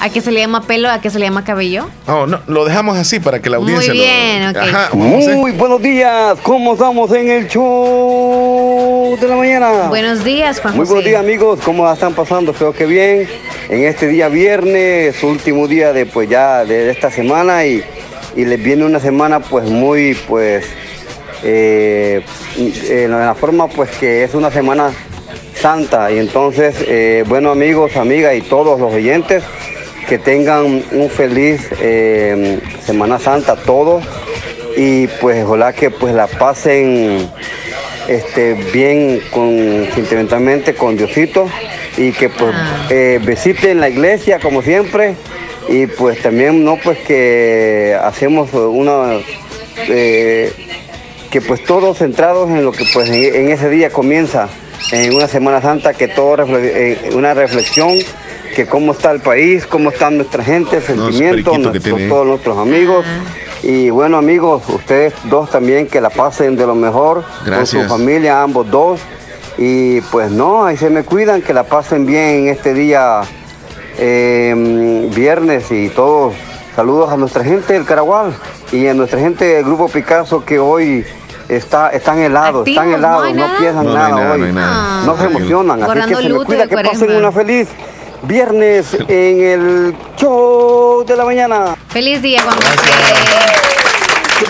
[0.04, 0.90] ¿A qué se le llama pelo?
[0.90, 1.86] ¿A qué se le llama cabello?
[2.08, 4.56] Oh, no, lo dejamos así para que la Muy audiencia lo- bien, ok.
[4.56, 9.70] Ajá, vamos a hacer- Muy buenos días, ¿cómo estamos en el show de la mañana?
[9.90, 10.94] Buenos días, Juan Muy José.
[10.94, 12.50] buenos días amigos, ¿cómo la están pasando?
[12.50, 13.28] Espero que bien.
[13.68, 17.84] En este día viernes, último día de pues ya de esta semana y,
[18.34, 20.66] y les viene una semana pues muy pues
[21.44, 22.22] eh,
[22.56, 24.90] en la forma pues que es una semana
[25.54, 29.44] santa y entonces eh, bueno amigos, amigas y todos los oyentes
[30.08, 34.04] que tengan un feliz eh, Semana Santa todos
[34.76, 37.28] y pues ojalá que pues la pasen
[38.08, 41.46] este, bien con, sentimentalmente con Diosito
[41.96, 42.86] y que pues Ah.
[42.90, 45.14] eh, visiten la iglesia como siempre
[45.68, 49.18] y pues también no pues que hacemos una
[49.88, 50.52] eh,
[51.30, 54.48] que pues todos centrados en lo que pues en, ese día comienza
[54.90, 57.96] en una Semana Santa que todo refle- una reflexión
[58.54, 61.58] que cómo está el país, cómo está nuestra gente, el No, es sentimiento, periquito que
[61.78, 62.08] nuestros- tiene.
[62.08, 63.04] todos nuestros amigos.
[63.62, 67.70] Y bueno amigos, ustedes dos también que la pasen de lo mejor Gracias.
[67.70, 69.00] con su familia, ambos dos.
[69.58, 73.20] Y pues no, ahí se me cuidan, que la pasen bien en este día
[73.98, 76.34] eh, viernes y todos.
[76.74, 78.32] Saludos a nuestra gente del Caragual
[78.72, 81.04] y a nuestra gente del Grupo Picasso que hoy
[81.48, 84.40] está, están helados, Activos, están ¿no helados, no, piensan No, no hay nada, nada, hoy.
[84.40, 85.04] no nada.
[85.04, 87.68] No se emocionan, así que se me cuida que pasen una feliz
[88.22, 91.76] viernes en el show de la mañana.
[91.88, 93.81] Feliz día, Juan José.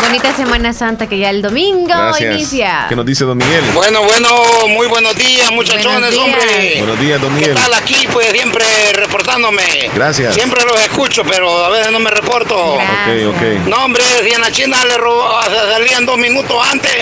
[0.00, 2.34] Bonita Semana Santa que ya el domingo Gracias.
[2.34, 2.86] inicia.
[2.88, 3.62] ¿Qué nos dice Don Miguel?
[3.74, 4.28] Bueno, bueno,
[4.68, 6.24] muy buenos días, muchachones, Buenos días.
[6.24, 6.74] hombre.
[6.78, 7.54] Buenos días, Don ¿Qué Miguel.
[7.54, 8.08] tal aquí?
[8.12, 9.62] Pues siempre reportándome.
[9.94, 10.34] Gracias.
[10.34, 12.76] Siempre los escucho, pero a veces no me reporto.
[12.76, 13.26] Gracias.
[13.28, 13.68] Ok, ok.
[13.68, 16.92] No, hombre, si en la China le roba- se salían dos minutos antes,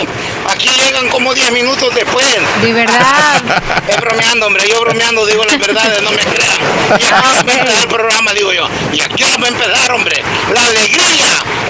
[0.49, 2.27] aquí llegan como diez minutos después.
[2.63, 3.43] De verdad.
[3.89, 6.59] Es bromeando, hombre, yo bromeando digo las verdades, no me crean.
[6.91, 8.69] Y aquí va a empezar el programa, digo yo.
[8.93, 10.23] Y aquí va a empezar, hombre,
[10.55, 11.01] la alegría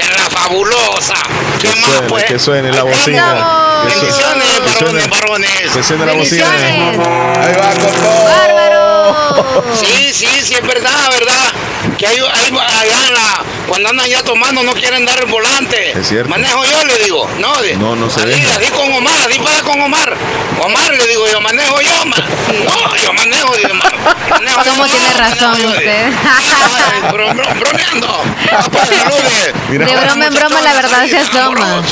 [0.00, 1.14] en la fabulosa.
[1.60, 2.24] ¿Qué Que más, suene, pues?
[2.24, 3.18] que suene la bocina.
[3.18, 3.84] estamos.
[3.84, 5.50] Que suene- Bendiciones, que suene- varones, varones.
[5.72, 6.46] Que suene la bocina.
[6.52, 8.24] Ahí va con todo.
[8.24, 8.89] ¡Bárbaro!
[9.80, 11.52] Sí, sí, sí, es verdad, verdad.
[11.98, 15.92] Que hay, hay- allá en la, cuando andan ya tomando no quieren dar el volante.
[15.98, 16.28] Es cierto.
[16.30, 17.28] Manejo yo, le digo.
[17.38, 18.56] No, de- No, no se deja.
[18.56, 20.14] así con Omar, así pasa con Omar.
[20.62, 22.16] Omar, le digo yo, manejo yo, ma.
[22.16, 26.06] No, yo manejo, digo, ma- manejo yo, ¿Cómo tiene razón usted?
[26.06, 28.22] Ay, bro- bro- bromeando.
[28.52, 28.90] Ah, pues.
[29.70, 31.82] De broma en broma la verdad se asoma.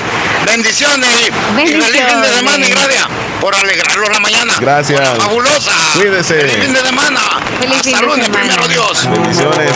[0.46, 2.30] Bendiciones y, y feliz fin de Bendiciones.
[2.36, 3.06] semana y gracias
[3.40, 4.52] por alegrarlos la mañana.
[4.60, 5.18] Gracias.
[5.18, 5.70] Fabulosa.
[5.94, 6.34] Cuídese.
[6.40, 7.20] Feliz fin de semana.
[7.60, 8.42] Feliz Hasta fin de lunes, semana.
[8.44, 9.10] primero Dios.
[9.10, 9.70] Bendiciones.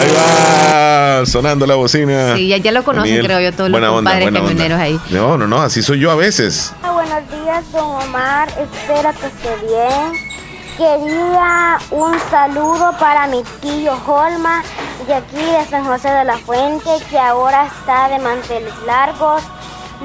[0.00, 2.34] Ahí va sonando la bocina.
[2.36, 3.26] Sí, ya- ya lo conocen, Miguel.
[3.26, 4.50] creo yo, todos los Buena compadres buena onda.
[4.50, 5.00] camioneros ahí.
[5.10, 6.72] No, no, no, así soy yo a veces.
[6.82, 8.48] Hola, Buenos días, don Omar.
[8.48, 10.34] Espero que esté bien.
[10.76, 14.62] Quería un saludo para mi tío Holma
[15.06, 19.42] de aquí de San José de la Fuente, que ahora está de manteles largos.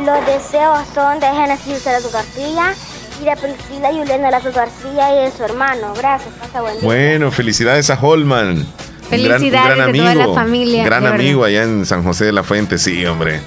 [0.06, 2.76] Los deseos son de Génesis García
[3.22, 5.94] y de Priscila Juliana Lazo García y de su hermano.
[5.98, 6.84] Gracias, pasa buen día.
[6.84, 8.50] Bueno, felicidades a Holman.
[8.50, 12.04] Un gran- un Felicidades gran de toda la amigo, familia, Gran amigo allá en San
[12.04, 13.42] José de la Fuente, sí, hombre.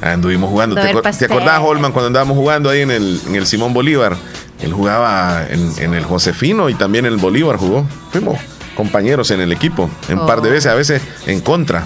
[0.00, 0.76] Anduvimos jugando.
[0.76, 4.16] ¿Te, ¿te acordás, Holman, cuando andábamos jugando ahí en el, en el Simón Bolívar?
[4.62, 7.84] Él jugaba en, en el Josefino y también en el Bolívar jugó.
[8.12, 8.38] Fuimos
[8.76, 10.52] compañeros en el equipo, en un par de Oh.
[10.52, 11.84] veces, a veces en contra.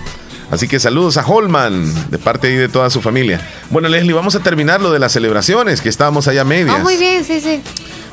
[0.53, 3.41] Así que saludos a Holman, de parte ahí de toda su familia.
[3.71, 6.77] Bueno, Leslie, vamos a terminar lo de las celebraciones, que estábamos allá a medias.
[6.79, 7.61] Oh, muy bien, sí, sí.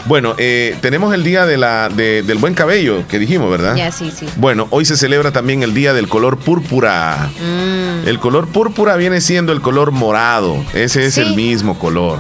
[0.06, 3.76] Bueno, eh, tenemos el día de la, de- del buen cabello, que dijimos, ¿verdad?
[3.76, 4.26] Ya, sí, sí.
[4.38, 7.30] Bueno, hoy se celebra también el día del color púrpura.
[7.38, 8.08] Mm.
[8.08, 10.56] El color púrpura viene siendo el color morado.
[10.74, 11.22] Ese es Sí.
[11.22, 12.20] el mismo color.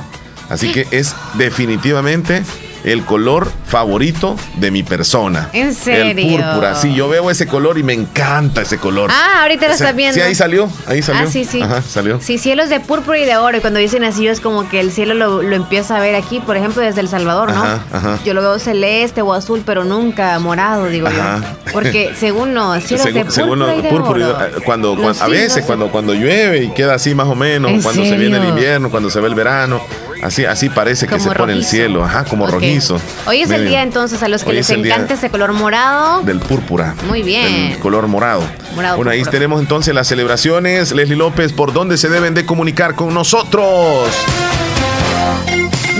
[0.49, 2.43] Así que es definitivamente
[2.83, 5.49] el color favorito de mi persona.
[5.53, 6.11] ¿En serio?
[6.21, 6.75] El púrpura.
[6.75, 9.09] Sí, yo veo ese color y me encanta ese color.
[9.13, 10.15] Ah, ahorita lo O sea, estás viendo.
[10.15, 10.69] Sí, ahí salió.
[10.87, 11.23] Ahí salió.
[11.23, 11.61] Ah, sí, sí.
[11.61, 12.19] Ajá, salió.
[12.21, 13.57] Sí, cielos de púrpura y de oro.
[13.57, 16.39] Y cuando dicen así, es como que el cielo lo, lo empieza a ver aquí,
[16.39, 17.61] por ejemplo, desde El Salvador, ¿no?
[17.63, 18.19] Ajá, ajá.
[18.25, 21.39] Yo lo veo celeste o azul, pero nunca morado, digo Ajá.
[21.65, 21.71] yo.
[21.73, 24.45] Porque según no, cielos de Según, púrpura según y de púrpura y de- oro.
[24.45, 27.71] eh, cuando, cuando- a veces de- cuando cuando llueve y queda así más o menos,
[27.71, 29.81] ¿En cuando se viene el invierno, cuando se ve el verano,
[30.23, 32.99] así así parece que se pone el cielo, ajá, como rojizo.
[33.25, 36.21] Hoy es el día entonces a los que hoy les encanta ese color morado.
[36.23, 36.95] del púrpura.
[37.07, 37.75] Muy bien.
[37.79, 38.43] Color morado.
[38.75, 39.31] Morado bueno, ahí púrpura.
[39.31, 40.91] tenemos entonces las celebraciones.
[40.91, 44.09] Leslie López, ¿por dónde se deben de comunicar con nosotros?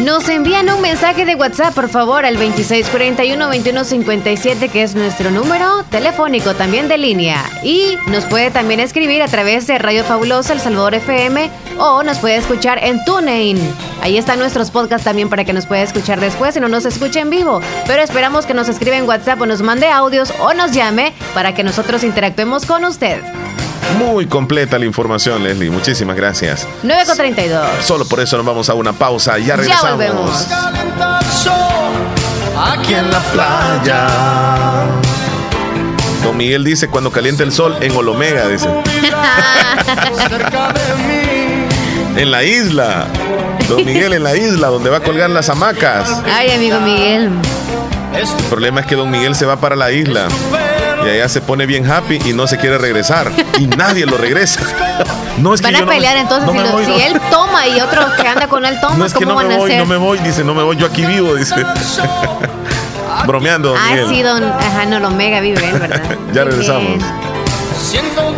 [0.04, 6.54] Nos envían un mensaje de WhatsApp, por favor, al 2641-2157, que es nuestro número telefónico,
[6.54, 7.44] también de línea.
[7.64, 12.20] Y nos puede también escribir a través de Radio Fabulosa El Salvador FM o nos
[12.20, 13.60] puede escuchar en TuneIn.
[14.02, 17.20] Ahí están nuestros podcasts también para que nos pueda escuchar después y no nos escuche
[17.20, 17.60] en vivo.
[17.86, 21.54] Pero esperamos que nos escriba en WhatsApp o nos mande audios o nos llame para
[21.54, 23.22] que nosotros interactuemos con usted.
[23.98, 25.70] Muy completa la información, Leslie.
[25.70, 26.68] Muchísimas gracias.
[26.84, 27.68] 9 con 32.
[27.84, 29.38] Solo por eso nos vamos a una pausa.
[29.40, 30.00] Ya regresamos.
[30.00, 30.48] Ya volvemos.
[32.58, 34.08] Aquí en la playa.
[36.24, 38.68] Don Miguel dice cuando calienta el sol en Olomega, dice.
[42.18, 43.08] en la isla.
[43.70, 46.22] Don Miguel en la isla, donde va a colgar las hamacas.
[46.26, 47.32] Ay, amigo Miguel.
[48.14, 50.28] El problema es que Don Miguel se va para la isla.
[51.06, 53.32] Y allá se pone bien happy y no se quiere regresar.
[53.58, 54.62] Y nadie lo regresa.
[55.38, 56.52] No es van a pelear entonces.
[56.86, 59.58] si, él toma y otro que anda con él toma, no es que no me
[59.58, 61.56] voy, No me voy, dice, no me voy, yo aquí vivo, dice.
[63.26, 63.76] Bromeando.
[63.78, 64.10] Ah, Miguel.
[64.10, 64.44] sí, don.
[64.44, 66.02] Ajá, no, lo mega vive él, ¿verdad?
[66.34, 67.04] ya regresamos.
[67.82, 68.34] Siento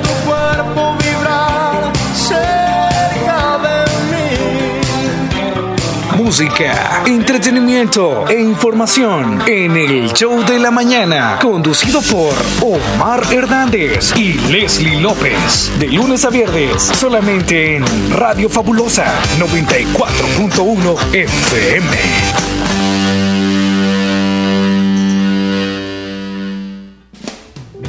[6.31, 14.35] Música, entretenimiento e información en el show de la mañana, conducido por Omar Hernández y
[14.49, 21.97] Leslie López, de lunes a viernes, solamente en Radio Fabulosa 94.1 FM.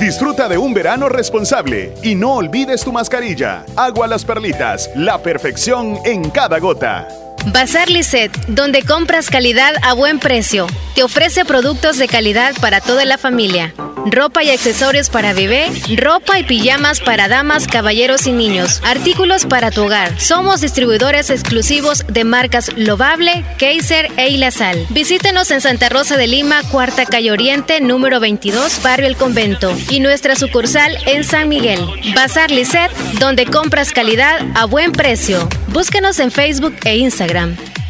[0.00, 3.64] Disfruta de un verano responsable y no olvides tu mascarilla.
[3.76, 7.06] Agua Las Perlitas, la perfección en cada gota.
[7.46, 10.66] Bazar Lisset, donde compras calidad a buen precio.
[10.94, 13.74] Te ofrece productos de calidad para toda la familia.
[14.06, 19.70] Ropa y accesorios para bebé, ropa y pijamas para damas, caballeros y niños, artículos para
[19.70, 20.20] tu hogar.
[20.20, 24.86] Somos distribuidores exclusivos de marcas Lovable, Kaiser e Ilazal.
[24.90, 30.00] Visítenos en Santa Rosa de Lima, Cuarta Calle Oriente, número 22, Barrio El Convento, y
[30.00, 31.80] nuestra sucursal en San Miguel.
[32.14, 35.48] Bazar Lisset, donde compras calidad a buen precio.
[35.68, 37.31] Búsquenos en Facebook e Instagram.
[37.32, 37.81] Instagram.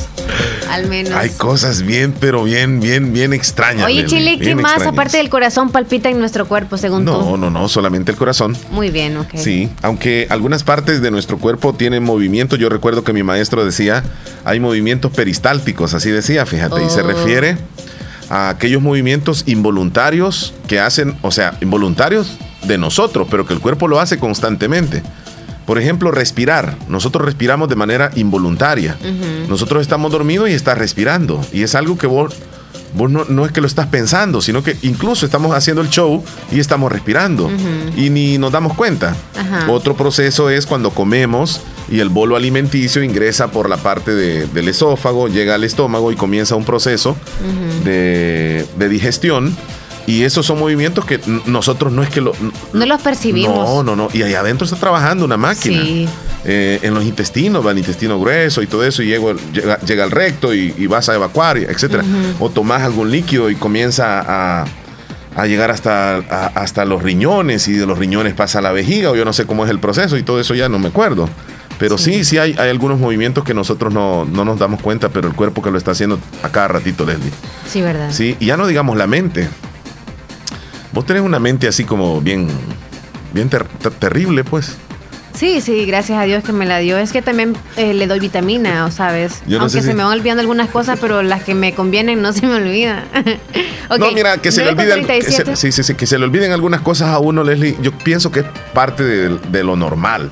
[0.70, 1.14] al menos.
[1.14, 3.86] Hay cosas bien, pero bien, bien, bien extrañas.
[3.86, 4.94] Oye, Chile, ¿qué más extrañas.
[4.94, 7.12] aparte del corazón palpita en nuestro cuerpo, según tú?
[7.12, 8.56] No, no, no, solamente el corazón.
[8.72, 9.30] Muy bien, ok.
[9.36, 14.04] Sí, aunque algunas partes de nuestro cuerpo tienen movimiento, yo recuerdo que mi maestro decía,
[14.46, 17.08] hay movimientos peristálticos, así decía, fíjate, y se Oh.
[17.08, 17.58] refiere
[18.30, 23.88] a aquellos movimientos involuntarios que hacen, o sea, involuntarios de nosotros, pero que el cuerpo
[23.88, 25.02] lo hace constantemente.
[25.68, 26.76] Por ejemplo, respirar.
[26.88, 28.98] Nosotros respiramos de manera involuntaria.
[29.48, 31.40] Nosotros estamos dormidos y estás respirando.
[31.54, 32.34] Y es algo que vos,
[32.96, 36.24] vos no, no es que lo estás pensando, sino que incluso estamos haciendo el show
[36.52, 37.52] y estamos respirando.
[37.98, 39.14] Y ni nos damos cuenta.
[39.38, 39.70] Ajá.
[39.70, 41.60] Otro proceso es cuando comemos
[41.92, 46.16] y el bolo alimenticio ingresa por la parte de- del esófago, llega al estómago y
[46.16, 47.16] comienza un proceso
[47.84, 49.56] de, de digestión.
[50.08, 52.32] Y esos son movimientos que nosotros no es que lo...
[52.74, 53.56] No los percibimos.
[53.56, 54.08] No, no, no.
[54.14, 55.84] Y ahí adentro está trabajando una máquina.
[55.84, 56.08] Sí.
[56.46, 60.04] Eh, en los intestinos, va el intestino grueso y todo eso, y llega, llega, llega
[60.06, 62.06] al recto y, y vas a evacuar, etcétera.
[62.40, 64.22] O tomas algún líquido y comienza
[64.62, 64.66] a,
[65.36, 69.12] a llegar hasta, a- hasta los riñones y de los riñones pasa a la vejiga
[69.12, 71.28] o yo no sé cómo es el proceso y todo eso ya no me acuerdo.
[71.80, 75.28] Pero sí, sí, hay, hay algunos movimientos que nosotros no, no nos damos cuenta, pero
[75.28, 77.30] el cuerpo que lo está haciendo a cada ratito, Leslie.
[77.70, 78.10] Sí, ¿verdad?
[78.12, 79.50] Sí, y ya no digamos la mente.
[80.98, 82.48] Vos tenés una mente así como bien,
[83.32, 84.78] bien ter- ter- terrible, pues.
[85.36, 86.98] Sí, sí, gracias a Dios que me la dio.
[86.98, 89.44] Es que también eh, le doy vitamina, ¿o ¿sabes?
[89.46, 91.76] Yo no Aunque sé se si- me van olvidando algunas cosas, pero las que me
[91.76, 93.04] convienen no se me olvidan.
[94.00, 95.46] No, mira, que se, le olviden, que 9:37.
[95.46, 97.78] se, sí, sí, sí, que se le olviden algunas cosas a uno, Leslie.
[97.82, 100.30] Yo pienso que es parte de, de lo normal.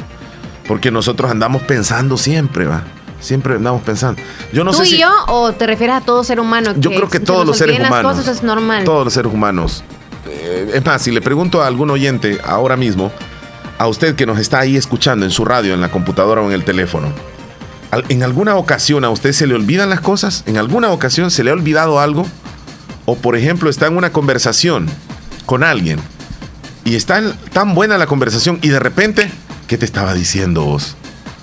[0.67, 2.83] Porque nosotros andamos pensando siempre, ¿va?
[3.21, 4.19] Siempre andamos pensando.
[4.51, 4.97] Yo no ¿Tú sé y si.
[4.97, 6.73] yo o te refieres a todo ser humano?
[6.75, 8.11] Yo creo que todos los seres humanos.
[8.17, 8.83] cosas es normal.
[8.83, 9.83] Todos los seres humanos.
[10.37, 13.11] Eh, es más, si le pregunto a algún oyente ahora mismo,
[13.77, 16.53] a usted que nos está ahí escuchando en su radio, en la computadora o en
[16.53, 17.07] el teléfono,
[18.09, 20.43] ¿en alguna ocasión a usted se le olvidan las cosas?
[20.47, 22.25] ¿En alguna ocasión se le ha olvidado algo?
[23.05, 24.87] O por ejemplo, está en una conversación
[25.45, 25.99] con alguien
[26.83, 29.29] y está en- tan buena la conversación y de repente,
[29.67, 30.95] ¿qué te estaba diciendo vos?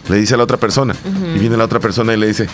[0.09, 0.95] Le dice a la otra persona.
[1.37, 2.49] Y viene la otra persona y le dice,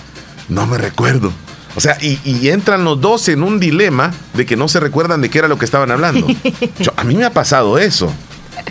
[0.48, 1.32] no me recuerdo.
[1.76, 5.20] O sea, y, y entran los dos en un dilema de que no se recuerdan
[5.20, 6.26] de qué era lo que estaban hablando.
[6.80, 8.12] Yo- a mí me ha pasado eso.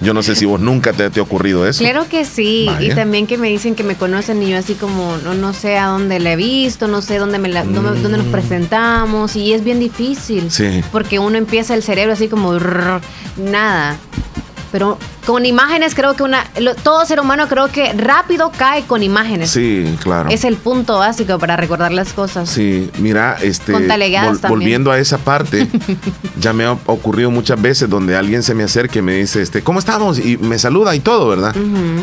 [0.01, 1.79] Yo no sé si vos nunca te, te ha ocurrido eso.
[1.83, 5.17] Claro que sí, y también que me dicen que me conocen y yo así como
[5.23, 8.17] no, no sé a dónde la he visto, no sé dónde, me la- dónde, dónde
[8.17, 10.49] nos presentamos y es bien difícil Mm.
[10.51, 10.83] Sí.
[10.91, 13.01] porque uno empieza el cerebro así como rrr,
[13.37, 13.97] nada.
[14.71, 19.01] Pero con imágenes creo que una lo- todo ser humano creo que rápido cae con
[19.03, 19.49] imágenes.
[19.51, 20.29] Sí, claro.
[20.29, 22.49] Es el punto básico para recordar las cosas.
[22.49, 23.73] Sí, mira, este,
[24.49, 25.67] volviendo a esa parte,
[26.39, 29.61] ya me ha ocurrido muchas veces donde alguien se me acerca y me dice, este,
[29.63, 30.19] ¿cómo estamos?
[30.19, 31.55] Y me saluda y todo, ¿verdad?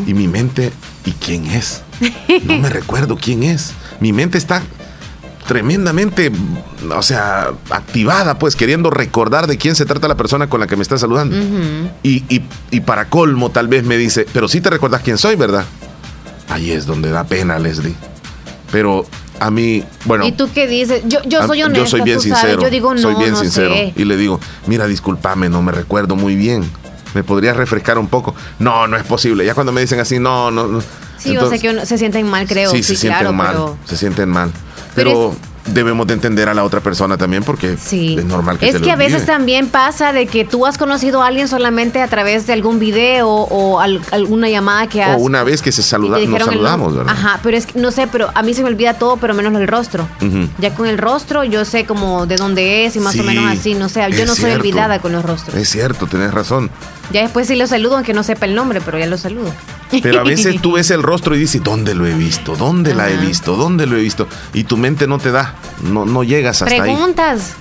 [0.07, 0.73] Y mi mente,
[1.05, 1.83] ¿y quién es?
[2.45, 3.73] No me recuerdo quién es.
[4.01, 4.63] Mi mente está
[5.47, 6.33] tremendamente,
[6.95, 10.77] o sea, activada, pues, queriendo recordar de quién se trata la persona con la que
[10.77, 11.37] me está saludando.
[12.03, 15.37] Y, y- y para colmo, tal vez me dice, pero sí te recuerdas quién soy,
[15.37, 15.65] ¿verdad?
[16.49, 17.95] Ahí es donde da pena, Leslie.
[18.73, 19.07] Pero
[19.41, 20.27] a mí, bueno.
[20.27, 21.03] ¿Y tú qué dices?
[21.07, 22.63] Yo, yo soy Yo soy bien tú sabes, sincero.
[22.63, 23.73] Yo digo no, soy bien no sincero.
[23.75, 23.93] sé.
[23.97, 26.65] Y le digo, mira, discúlpame, no me recuerdo muy bien.
[27.15, 28.35] ¿Me podrías refrescar un poco?
[28.59, 29.45] No, no es posible.
[29.47, 30.67] Ya cuando me dicen así, no, no.
[30.67, 30.83] no.
[31.25, 32.71] Sí, Entonces- sé que uno- se sienten mal, creo.
[32.71, 33.53] Sí, Sí, se claro, sienten mal.
[33.53, 34.51] pero Se sienten mal.
[34.95, 35.37] Pero Pero,
[35.75, 38.17] debemos de entender a la otra persona también porque Sí.
[38.19, 41.23] es normal que es se que a veces también pasa de que tú has conocido
[41.23, 45.21] a alguien solamente a través de algún video o al- alguna llamada que has O
[45.23, 47.13] una vez que se saluda, nos el saludamos, ¿verdad?
[47.17, 49.55] Ajá, pero es que no sé, pero a mí se me olvida todo, pero menos
[49.55, 50.07] el rostro.
[50.59, 53.47] Ya con el rostro yo sé como de dónde es y más Sí, o menos
[53.51, 55.57] así, no sé, yo no soy olvidada con los rostros.
[55.57, 56.71] Es cierto, tenés razón.
[57.13, 59.53] Ya después sí lo saludo aunque no sepa el nombre, pero ya lo saludo.
[60.03, 62.57] Pero a veces tú ves el rostro y dices, ¿dónde lo he visto?
[62.57, 63.57] ¿Dónde la he visto?
[63.57, 64.27] ¿Dónde lo he visto?
[64.53, 66.81] Y tu mente no te da, no, no llegas hasta ahí.
[66.81, 67.53] Preguntas.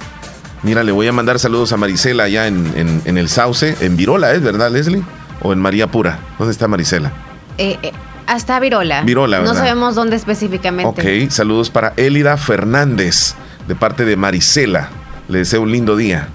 [0.63, 3.97] Mira, le voy a mandar saludos a Marisela allá en, en- en el Sauce, en
[3.97, 5.03] Virola, ¿es verdad, Leslie?
[5.41, 6.19] ¿O en María Pura?
[6.39, 7.11] ¿Dónde está Marisela?
[7.57, 7.91] Eh, eh,
[8.27, 9.01] hasta Virola.
[9.03, 9.57] Virola, No ¿verdad?
[9.59, 11.25] sabemos dónde específicamente.
[11.25, 13.35] Ok, saludos para Élida Fernández,
[13.67, 14.87] de parte de Marisela.
[15.27, 16.29] Le deseo un lindo día.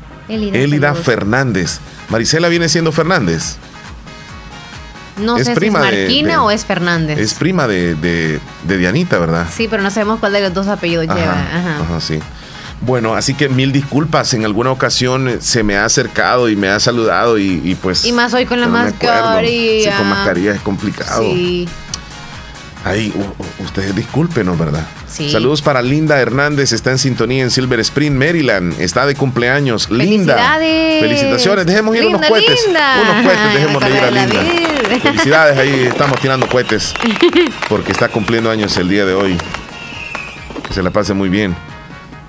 [0.91, 1.07] Saludos.
[1.07, 1.79] Fernández.
[2.11, 3.57] Marisela viene siendo Fernández.
[5.19, 7.19] No es sé prima si es Marquina de- o es Fernández.
[7.19, 8.41] Es prima de, de-
[8.79, 9.47] Dianita, ¿verdad?
[9.53, 11.33] Sí, pero no sabemos cuál de los dos apellidos lleva.
[11.33, 11.79] Ajá.
[11.81, 12.21] Ajá, sí.
[12.81, 14.33] Bueno, así que mil disculpas.
[14.35, 18.05] En alguna ocasión eh, se me ha acercado y me ha saludado y, y pues.
[18.05, 19.91] Y más hoy con la no mascarilla.
[19.93, 21.23] Sí, con mascarilla es complicado.
[21.23, 21.69] Sí.
[22.87, 24.87] U- ustedes discúlpenos, ¿verdad?
[25.09, 25.31] Sí.
[25.31, 28.81] Saludos para Linda Hernández, está en sintonía en Silver Spring, Maryland.
[28.81, 29.91] Está de cumpleaños.
[29.91, 30.35] Linda.
[30.35, 31.01] ¡Felicidades!
[31.03, 31.67] Felicitaciones.
[31.67, 32.65] Dejemos ir Linda, unos cohetes.
[32.65, 33.01] linda.
[33.03, 35.01] Unos cohetes, dejemos ir a Linda.
[35.03, 36.95] Felicidades, ahí estamos tirando cohetes.
[37.69, 39.37] Porque está cumpliendo años el día de hoy.
[40.67, 41.55] Que se la pase muy bien.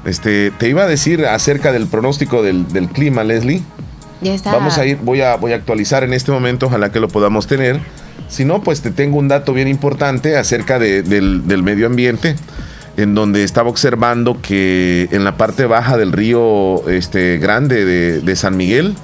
[0.05, 3.61] Este, te iba a decir acerca del pronóstico del, del clima, Leslie.
[4.21, 4.51] Ya está.
[4.51, 7.47] Vamos a ir, voy a, voy a actualizar en este momento, ojalá que lo podamos
[7.47, 7.79] tener.
[8.27, 12.35] Si no, pues te tengo un dato bien importante acerca de- del, del medio ambiente,
[12.97, 18.35] en donde estaba observando que en la parte baja del río este, Grande de, de
[18.35, 18.95] San Miguel,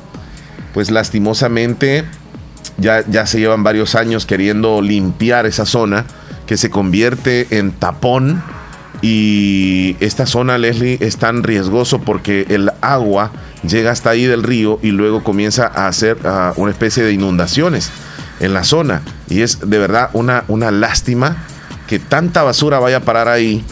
[0.73, 2.03] pues lastimosamente
[2.77, 6.05] ya, ya se llevan varios años queriendo limpiar esa zona
[6.45, 8.43] que se convierte en tapón
[9.01, 13.31] y esta zona, Leslie, es tan riesgoso porque el agua
[13.67, 16.17] llega hasta ahí del río y luego comienza a hacer
[16.55, 17.91] una especie de inundaciones
[18.39, 19.01] en la zona.
[19.29, 21.37] Y es de verdad una, una lástima
[21.87, 23.63] que tanta basura vaya a parar ahí,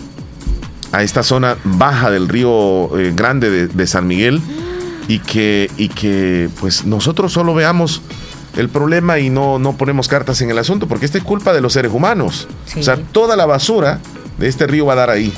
[0.91, 4.41] a esta zona baja del río eh, Grande de, de San Miguel,
[5.07, 8.01] y que, y que pues nosotros solo veamos
[8.55, 11.61] el problema y no, no ponemos cartas en el asunto, porque esta es culpa de
[11.61, 12.47] los seres humanos.
[12.65, 12.79] Sí.
[12.79, 13.99] O sea, toda la basura
[14.37, 15.33] de este río va a dar ahí.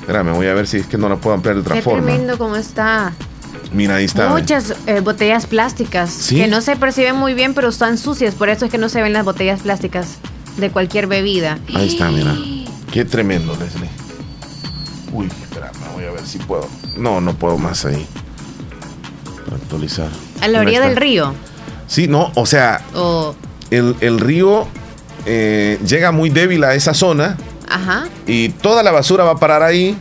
[0.00, 2.02] Espérame, voy a ver si es que no la puedo ampliar de otra Qué forma.
[2.06, 3.12] tremendo cómo está.
[3.74, 4.28] Mira, ahí está.
[4.28, 6.36] Muchas eh, botellas plásticas ¿Sí?
[6.36, 8.34] que no se perciben muy bien, pero están sucias.
[8.34, 10.18] Por eso es que no se ven las botellas plásticas
[10.56, 11.58] de cualquier bebida.
[11.74, 12.34] Ahí está, mira.
[12.92, 13.90] Qué tremendo, Leslie.
[15.12, 16.68] Uy, espera, voy a ver si puedo.
[16.96, 18.06] No, no puedo más ahí.
[19.44, 20.08] Para actualizar.
[20.40, 21.34] A la orilla del río.
[21.88, 22.80] Sí, no, o sea,
[23.70, 24.68] el, el río
[25.26, 27.36] eh, llega muy débil a esa zona
[27.68, 28.04] ajá.
[28.26, 29.96] y toda la basura va a parar ahí.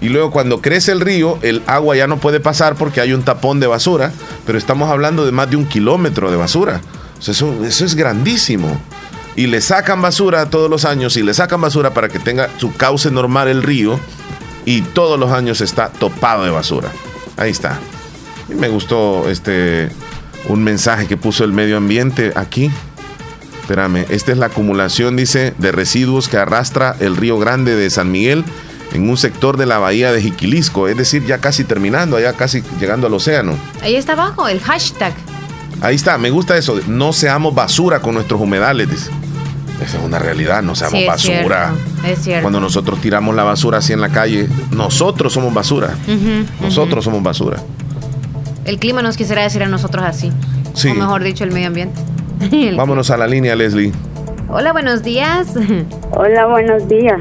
[0.00, 3.22] Y luego cuando crece el río, el agua ya no puede pasar porque hay un
[3.22, 4.12] tapón de basura,
[4.46, 6.80] pero estamos hablando de más de un kilómetro de basura.
[7.20, 8.80] Eso es grandísimo.
[9.34, 12.74] Y le sacan basura todos los años y le sacan basura para que tenga su
[12.74, 13.98] cauce normal el río
[14.64, 16.90] y todos los años está topado de basura.
[17.36, 17.78] Ahí está.
[18.48, 19.90] Y me gustó este
[20.48, 22.70] un mensaje que puso el medio ambiente aquí.
[23.60, 28.10] Espérame, esta es la acumulación, dice, de residuos que arrastra el río Grande de San
[28.10, 28.44] Miguel
[28.92, 32.62] en un sector de la bahía de Jiquilisco, es decir, ya casi terminando, ya casi
[32.80, 33.54] llegando al océano.
[33.82, 35.12] Ahí está abajo el hashtag.
[35.80, 39.10] Ahí está, me gusta eso, no seamos basura con nuestros humedales, dice.
[39.84, 41.72] Esa es una realidad, no seamos Sí, es basura.
[41.72, 42.42] cierto, es cierto.
[42.42, 45.94] Cuando nosotros tiramos la basura así en la calle, nosotros somos basura.
[46.60, 47.58] Nosotros somos basura.
[48.64, 50.32] El clima nos quisiera decir a nosotros así.
[50.74, 50.88] Sí.
[50.88, 52.00] O mejor dicho, el medio ambiente.
[52.50, 53.92] El- Vámonos a la línea, Leslie.
[54.48, 55.48] Hola, buenos días.
[56.10, 57.20] Hola, buenos días.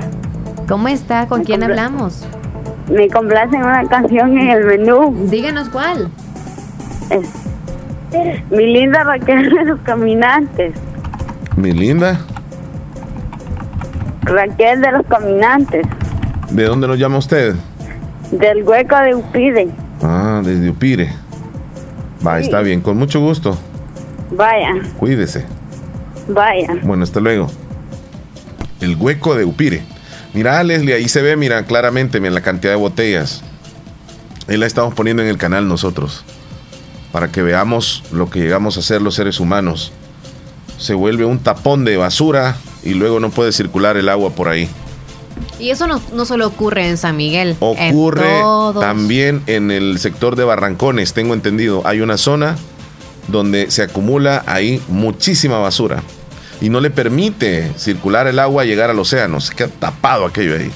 [0.68, 1.28] ¿Cómo está?
[1.28, 2.26] ¿Con Me quién hablamos?
[2.92, 5.28] Me complacen una canción en el menú.
[5.30, 6.10] Díganos cuál.
[8.52, 10.74] Mi linda Raquel de los Caminantes.
[11.56, 12.20] Mi linda,
[14.24, 15.86] Raquel de los Caminantes.
[16.52, 17.56] ¿de dónde nos llama usted?
[18.32, 19.68] Del hueco de Upide.
[20.02, 21.10] Ah, desde Upire.
[22.26, 22.46] Va, Sí.
[22.46, 23.58] está bien, con mucho gusto.
[24.32, 25.46] Vaya, Cuídese.
[26.28, 26.76] vaya.
[26.84, 27.48] Bueno, hasta luego.
[28.82, 29.84] El hueco de Upire.
[30.38, 33.42] Mira, Leslie, ahí se ve, mira, claramente, mira, la cantidad de botellas.
[34.48, 36.24] Ahí la estamos poniendo en el canal nosotros.
[37.12, 39.92] Para que veamos lo que llegamos a hacer los seres humanos.
[40.78, 44.70] Se vuelve un tapón de basura y luego no puede circular el agua por ahí.
[45.60, 47.56] Y eso no, no solo ocurre en San Miguel.
[47.60, 48.44] Ocurre
[48.80, 51.82] también en el sector de Barrancones, tengo entendido.
[51.84, 52.58] Hay una zona
[53.28, 56.04] donde se acumula ahí muchísima basura
[56.62, 59.40] y no le permite circular el agua y llegar al océano.
[59.42, 60.72] Se queda tapado aquello ahí.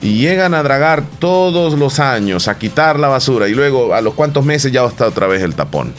[0.00, 4.14] Y llegan a dragar todos los años, a quitar la basura y luego a los
[4.14, 5.92] cuantos meses ya está otra vez el tapón.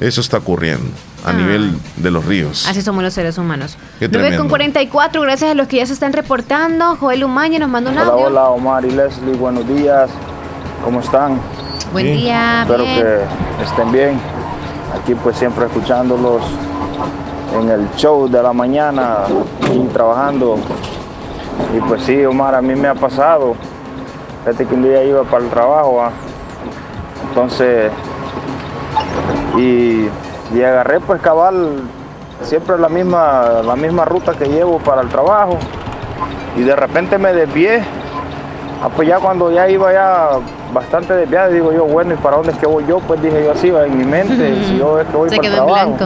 [0.00, 0.90] Eso está ocurriendo
[1.24, 1.32] a Ah.
[1.32, 2.66] nivel de los ríos.
[2.66, 3.76] Así somos los seres humanos.
[4.00, 4.38] Qué 9 tremendo.
[4.38, 6.96] con 44, gracias a los que ya se están reportando.
[6.96, 8.26] Joel Umaña nos manda un Hola, audio.
[8.26, 10.10] hola Omar y Leslie, buenos días.
[10.84, 11.40] ¿Cómo están?
[11.92, 12.98] Buen día, Espero bien.
[13.04, 14.20] que estén bien.
[15.00, 16.42] Aquí pues siempre escuchándolos
[17.60, 19.18] en el show de la mañana
[19.72, 20.56] y trabajando.
[21.76, 23.54] Y pues sí, Omar, a mí me ha pasado.
[24.44, 26.10] Fíjate que un día iba para el trabajo, ¿va?
[27.28, 27.90] entonces,
[29.56, 30.08] y,
[30.54, 31.80] y agarré pues cabal
[32.42, 35.56] siempre la misma, la misma ruta que llevo para el trabajo
[36.56, 37.82] y de repente me desvié.
[38.84, 40.30] Ah, pues ya cuando ya iba ya
[40.74, 42.98] bastante desviado, digo yo, bueno, ¿y para dónde es que voy yo?
[42.98, 45.54] Pues dije yo así, en mi mente, si yo es que voy Se para el
[45.54, 45.74] trabajo.
[45.74, 46.04] blanco.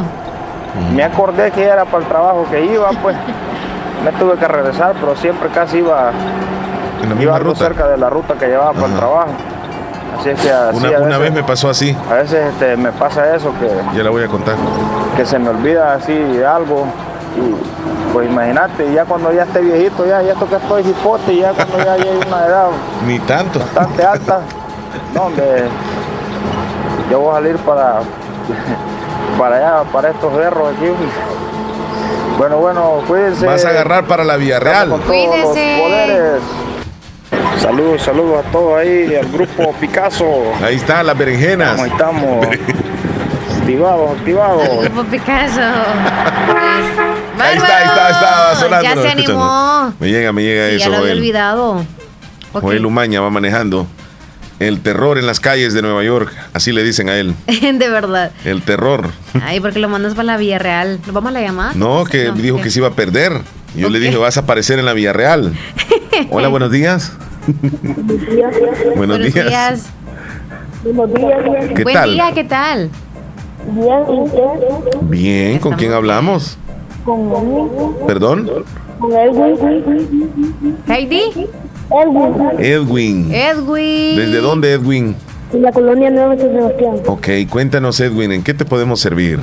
[0.94, 3.16] Me acordé que era para el trabajo que iba, pues
[4.04, 6.10] me tuve que regresar, pero siempre casi iba,
[7.02, 7.64] En la iba misma algo ruta.
[7.64, 9.28] cerca de la ruta que llevaba para el trabajo.
[10.18, 12.76] Así es que así Una, a una veces, vez me pasó así, a veces este,
[12.76, 14.54] me pasa eso, que, ya la voy a contar.
[15.16, 16.12] que se me olvida así
[16.42, 16.86] algo.
[17.36, 21.52] Y pues imagínate, ya cuando ya esté viejito, ya, ya esto que estoy hipote, ya
[21.52, 22.66] cuando ya llegue una edad
[23.06, 23.58] Ni tanto.
[23.58, 24.40] bastante alta,
[25.14, 25.64] no, hombre,
[27.10, 27.96] yo voy a salir para,
[29.38, 30.86] para allá, para estos cerros aquí.
[32.38, 33.46] Bueno, bueno, cuídense.
[33.46, 34.90] Vas a agarrar para la Vía Real.
[34.90, 35.82] Con todos los Cuídese.
[35.82, 36.42] poderes.
[37.62, 40.26] Saludos, saludos a todos ahí, al grupo Picasso.
[40.62, 41.72] Ahí está, las berenjenas.
[41.72, 42.46] ¿Cómo estamos?
[43.58, 44.80] Activados, activados.
[44.84, 45.60] Grupo Picasso.
[47.38, 48.82] Ahí está, ahí está, está sonando.
[48.84, 49.42] Ya se escuchando.
[49.42, 49.92] animó.
[50.00, 51.18] Me llega, me llega Sí, ya eso, lo había Joel.
[51.18, 51.72] olvidado.
[52.54, 52.62] Ok.
[52.62, 53.86] Joel Umaña va manejando.
[54.58, 57.34] El terror en las calles de Nueva York, así le dicen a él.
[57.46, 58.32] de verdad.
[58.44, 59.10] El terror.
[59.42, 60.98] Ay, porque lo mandas para la Vía Real.
[61.06, 61.76] ¿Lo vamos a la llamar?
[61.76, 63.40] No, que dijo que se iba a perder.
[63.74, 65.52] Yo le dije, vas a aparecer en la Vía Real.
[66.30, 67.12] Hola, buenos días.
[67.46, 68.56] Buenos días.
[68.96, 69.86] Buenos días.
[71.74, 72.12] ¿Qué Buen tal?
[72.14, 72.90] día, ¿qué tal?
[73.68, 74.04] Bien.
[75.02, 76.56] Bien, ¿con quién hablamos?
[77.04, 78.50] Con ¿Perdón?
[78.98, 80.74] Con Edwin.
[80.88, 81.48] Heidi.
[81.90, 82.34] Edwin.
[82.58, 83.34] Edwin.
[83.34, 84.16] Edwin.
[84.16, 85.16] ¿Desde dónde, Edwin?
[85.52, 86.96] De la colonia Nueva San Sebastián.
[87.06, 89.38] Ok, cuéntanos, Edwin, ¿en qué te podemos servir?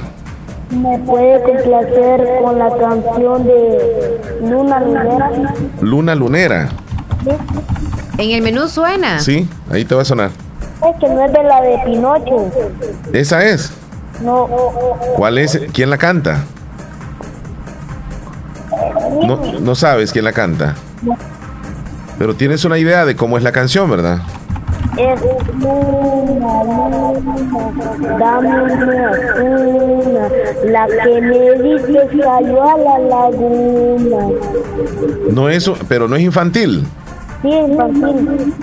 [0.69, 5.31] ¿Me puede complacer con la canción de Luna Lunera?
[5.81, 6.69] Luna Lunera.
[8.17, 9.19] En el menú suena.
[9.19, 10.29] Sí, ahí te va a sonar.
[10.29, 12.51] Es que no es de la de Pinocho.
[13.13, 13.71] ¿Esa es?
[14.21, 14.47] No.
[15.15, 15.59] ¿Cuál es?
[15.71, 16.43] ¿Quién la canta?
[19.25, 20.75] No, no sabes quién la canta.
[22.17, 24.19] Pero tienes una idea de cómo es la canción, ¿verdad?
[24.97, 25.19] Es
[25.59, 26.63] luna,
[28.19, 30.29] dame una
[30.65, 34.27] la que me dice cayó a la laguna.
[35.31, 36.85] No es, pero no es infantil.
[37.41, 38.53] Sí, infantil.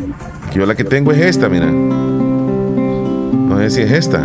[0.55, 1.67] Yo la que tengo es esta, mira.
[1.67, 4.25] No sé si es esta.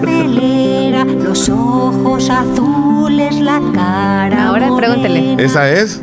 [0.00, 4.48] Cascabelera, los ojos azules, la cara.
[4.48, 5.36] Ahora pregúntele.
[5.38, 6.00] ¿Esa es?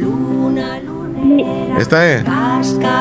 [1.79, 2.23] ¿Esta es?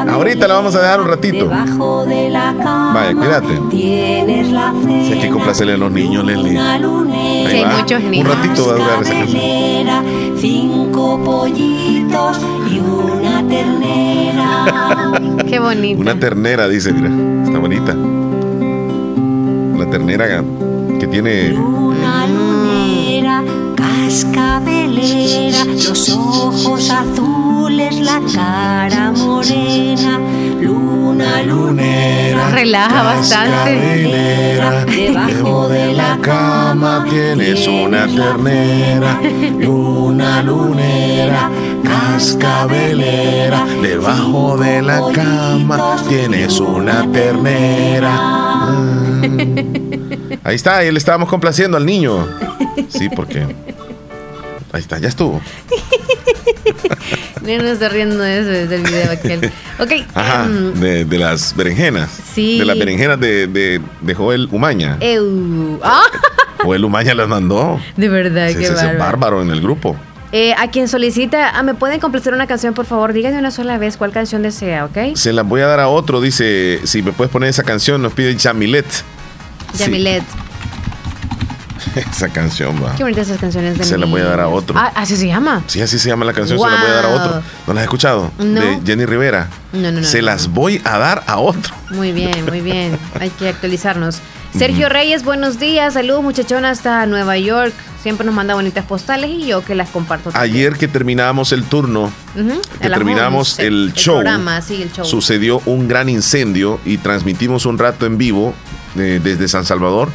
[0.09, 1.49] Ahorita la vamos a dejar un ratito.
[1.49, 3.61] Debajo de la cama Vaya, cuídate.
[3.71, 5.05] tienes la fe.
[5.07, 6.59] Si hay que complacerle a los niños, Leslie.
[6.59, 8.29] Sí, muchos Un niños.
[8.37, 10.39] ratito va a durar esa canción.
[10.39, 15.13] Cinco pollitos y una ternera.
[15.49, 16.01] Qué bonito.
[16.01, 17.11] Una ternera, dice, mira.
[17.45, 17.95] Está bonita.
[19.79, 20.43] La ternera
[21.01, 21.55] que tiene.
[21.55, 23.43] Una lunera,
[23.75, 30.21] cascabelera, los ojos azules, la cara morena.
[30.61, 33.71] Luna lunera, Relaja bastante.
[34.87, 41.51] debajo de la cama tienes una ternera y una lunera
[41.83, 43.65] cascabelera.
[43.81, 48.41] Debajo de la cama tienes una ternera.
[50.45, 50.49] Ah.
[50.49, 52.27] Ahí está, ahí le estábamos complaciendo al niño.
[52.89, 53.47] Sí, porque.
[54.73, 55.41] Ahí está, ya estuvo.
[57.43, 59.51] No está riendo de ese, del video aquel.
[59.79, 59.93] Ok.
[60.15, 62.11] Ajá, em, de, de las berenjenas.
[62.35, 62.59] Sí.
[62.59, 64.99] De las berenjenas de, de, de Joel Umaña.
[65.01, 65.81] eu.
[65.83, 66.03] Ah,
[66.63, 67.81] Joel Umaña las mandó.
[67.97, 68.99] de verdad, qué es bárbaro.
[68.99, 69.97] bárbaro en el grupo.
[70.33, 73.13] Eh, a quien solicita, ah, ¿me pueden complacer una canción, por favor?
[73.13, 75.17] Díganme una sola vez cuál canción desea, ¿ok?
[75.17, 78.13] Se las voy a dar a otro, dice, si me puedes poner esa canción, nos
[78.13, 78.37] pide
[79.73, 80.25] Sí, Yamilet.
[81.95, 82.95] esa canción va.
[82.95, 84.79] Qué bonitas esas canciones de Se la voy a dar a otro.
[84.79, 85.63] Ah, así se llama.
[85.67, 87.43] Sí, así se llama la canción, se la voy a dar a otro.
[87.67, 88.31] ¿No la has escuchado?
[88.39, 88.61] No.
[88.61, 89.49] De Jenny Rivera.
[89.73, 90.07] No, no, no.
[90.07, 90.27] se no.
[90.27, 91.75] las voy a dar a otro.
[91.91, 92.99] Muy bien, muy bien.
[93.21, 94.21] Hay que actualizarnos.
[94.57, 95.95] Sergio Reyes, buenos días.
[95.95, 97.73] Saludos, muchachón, hasta Nueva York.
[98.03, 100.33] Siempre nos manda bonitas postales y yo que las comparto.
[100.33, 100.55] también.
[100.55, 105.05] Ayer que terminamos el turno, que terminamos 11, el show, programa, sí, el show.
[105.05, 108.55] sucedió un gran incendio y transmitimos un rato en vivo
[108.97, 110.09] eh, desde San Salvador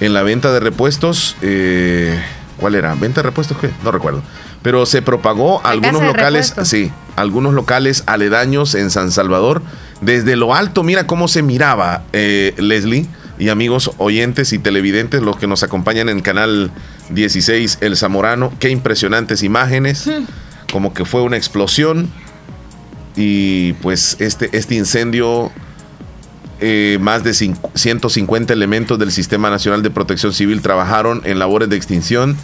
[0.00, 1.36] en la venta de repuestos.
[1.42, 2.20] eh,
[2.58, 2.94] ¿Cuál era?
[2.94, 3.70] ¿Venta de repuestos qué?
[3.82, 4.22] No recuerdo.
[4.62, 9.62] Pero se propagó a algunos locales, sí, algunos locales aledaños en San Salvador.
[10.00, 13.06] Desde lo alto, mira cómo se miraba, eh, Leslie
[13.38, 16.70] y amigos oyentes y televidentes, los que nos acompañan en Canal
[17.10, 18.52] 16 El Zamorano.
[18.60, 20.08] Qué impresionantes imágenes,
[20.70, 22.10] como que fue una explosión.
[23.16, 25.50] Y pues este, este incendio,
[26.62, 31.68] eh, más de cin- 150 elementos del Sistema Nacional de Protección Civil trabajaron en labores
[31.68, 32.36] de extinción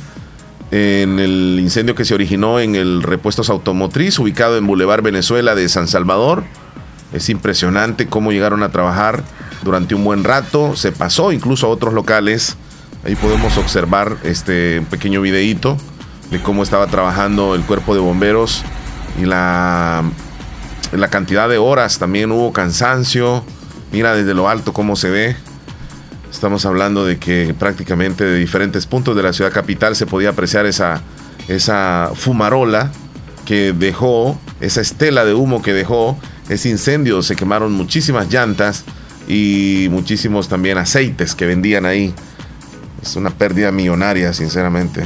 [0.71, 5.69] en el incendio que se originó en el Repuestos Automotriz, ubicado en Boulevard Venezuela de
[5.69, 6.45] San Salvador.
[7.13, 9.23] Es impresionante cómo llegaron a trabajar
[9.63, 10.77] durante un buen rato.
[10.77, 12.57] Se pasó incluso a otros locales.
[13.05, 15.79] Ahí podemos observar este pequeño videíto
[16.31, 18.63] de cómo estaba trabajando el cuerpo de bomberos
[19.19, 20.03] y la,
[20.93, 21.99] la cantidad de horas.
[21.99, 23.43] También hubo cansancio.
[23.93, 25.37] Mira desde lo alto cómo se ve.
[26.31, 30.67] Estamos hablando de que prácticamente de diferentes puntos de la ciudad capital se podía apreciar
[30.67, 31.01] esa,
[31.49, 32.93] esa fumarola
[33.47, 36.19] que dejó, esa estela de humo que dejó
[36.51, 37.23] ese incendio.
[37.23, 38.85] Se quemaron muchísimas llantas
[39.27, 42.15] y muchísimos también aceites que vendían ahí.
[43.03, 45.05] Es una pérdida millonaria, sinceramente.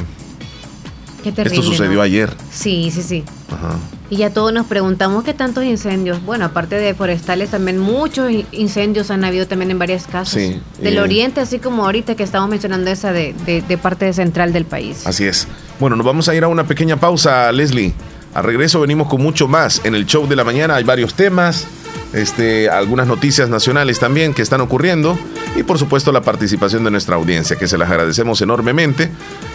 [1.23, 2.03] Qué terrible, Esto sucedió ¿no?
[2.03, 2.31] ayer.
[2.51, 3.25] Sí, sí, sí.
[3.51, 3.77] Ajá.
[4.11, 6.23] Y ya todos nos preguntamos qué tantos incendios.
[6.25, 10.35] Bueno, aparte de forestales, también muchos in- incendios han habido también en varias casas.
[10.35, 11.01] Sí, Del eh.
[11.01, 15.07] oriente, así como ahorita que estamos mencionando esa de, de- de parte central del país.
[15.07, 15.47] Así es.
[15.81, 17.95] Bueno, nos vamos a ir a una pequeña pausa, Leslie.
[18.35, 19.81] Al regreso venimos con mucho más.
[19.85, 21.67] En el show de la mañana hay varios temas,
[22.13, 25.19] este, algunas noticias nacionales también que están ocurriendo
[25.57, 29.11] y por supuesto la participación de nuestra audiencia, que se las agradecemos enormemente.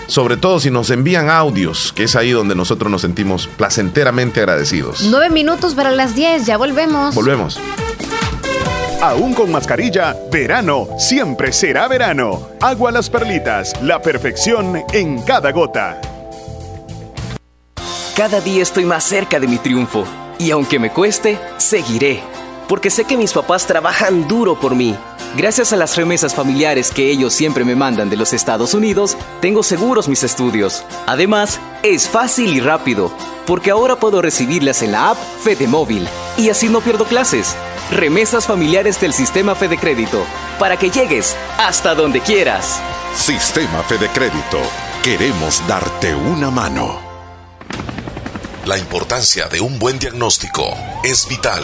[0.08, 5.02] Sobre todo si nos envían audios, que es ahí donde nosotros nos sentimos placenteramente agradecidos.
[5.10, 7.14] Nueve minutos para las diez, ya volvemos.
[7.14, 7.60] Volvemos.
[9.02, 12.50] Aún con mascarilla, verano siempre será verano.
[12.62, 16.02] Agua las perlitas, la perfección en cada gota.
[18.16, 20.04] Cada día estoy más cerca de mi triunfo
[20.40, 22.24] y aunque me cueste, seguiré,
[22.68, 24.96] porque sé que mis papás trabajan duro por mí.
[25.36, 29.62] Gracias a las remesas familiares que ellos siempre me mandan de los Estados Unidos, tengo
[29.64, 30.84] seguros mis estudios.
[31.06, 33.12] Además, es fácil y rápido,
[33.46, 36.08] porque ahora puedo recibirlas en la app Fede Móvil.
[36.38, 37.56] y así no pierdo clases.
[37.92, 40.24] Remesas familiares del sistema Fede Crédito
[40.60, 42.80] para que llegues hasta donde quieras.
[43.16, 44.60] Sistema Fede Crédito.
[45.04, 47.00] Queremos darte una mano.
[48.66, 50.66] La importancia de un buen diagnóstico
[51.04, 51.64] es vital.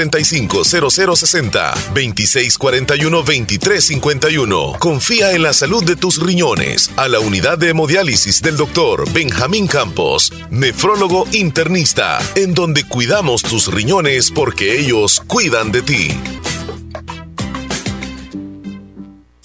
[0.09, 4.79] 7745-0060, 2641-2351.
[4.79, 9.67] Confía en la salud de tus riñones a la unidad de hemodiálisis del doctor Benjamín
[9.67, 16.09] Campos, nefrólogo internista, en donde cuidamos tus riñones porque ellos cuidan de ti.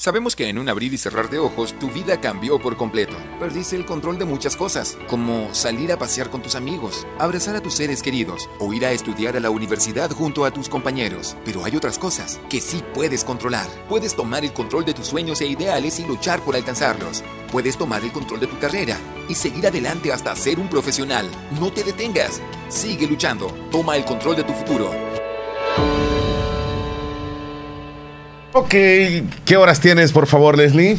[0.07, 3.17] Sabemos que en un abrir y cerrar de ojos tu vida cambió por completo.
[3.41, 7.61] Perdiste el control de muchas cosas, como salir a pasear con tus amigos, abrazar a
[7.61, 11.37] tus seres queridos o ir a estudiar a la universidad junto a tus compañeros.
[11.45, 13.67] Pero hay otras cosas que sí puedes controlar.
[13.89, 17.25] Puedes tomar el control de tus sueños e ideales y luchar por alcanzarlos.
[17.51, 18.97] Puedes tomar el control de tu carrera
[19.29, 21.29] y seguir adelante hasta ser un profesional.
[21.59, 22.41] No te detengas.
[22.69, 23.49] Sigue luchando.
[23.73, 24.89] Toma el control de tu futuro.
[28.57, 28.71] Ok,
[29.45, 30.97] ¿qué horas tienes, por favor, Leslie?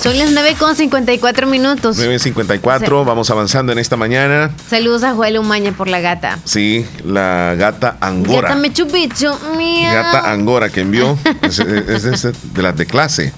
[0.00, 1.98] Son las 9 con 54 minutos.
[1.98, 4.52] 9.54, vamos avanzando en esta mañana.
[4.70, 6.38] Saludos a Joel Umaña por la gata.
[6.44, 8.50] Sí, la gata Angora.
[8.50, 9.92] Gata Mechupicho, mía.
[9.92, 11.18] Gata Angora que envió.
[11.42, 12.22] es, es- es
[12.54, 13.32] de, las de clase.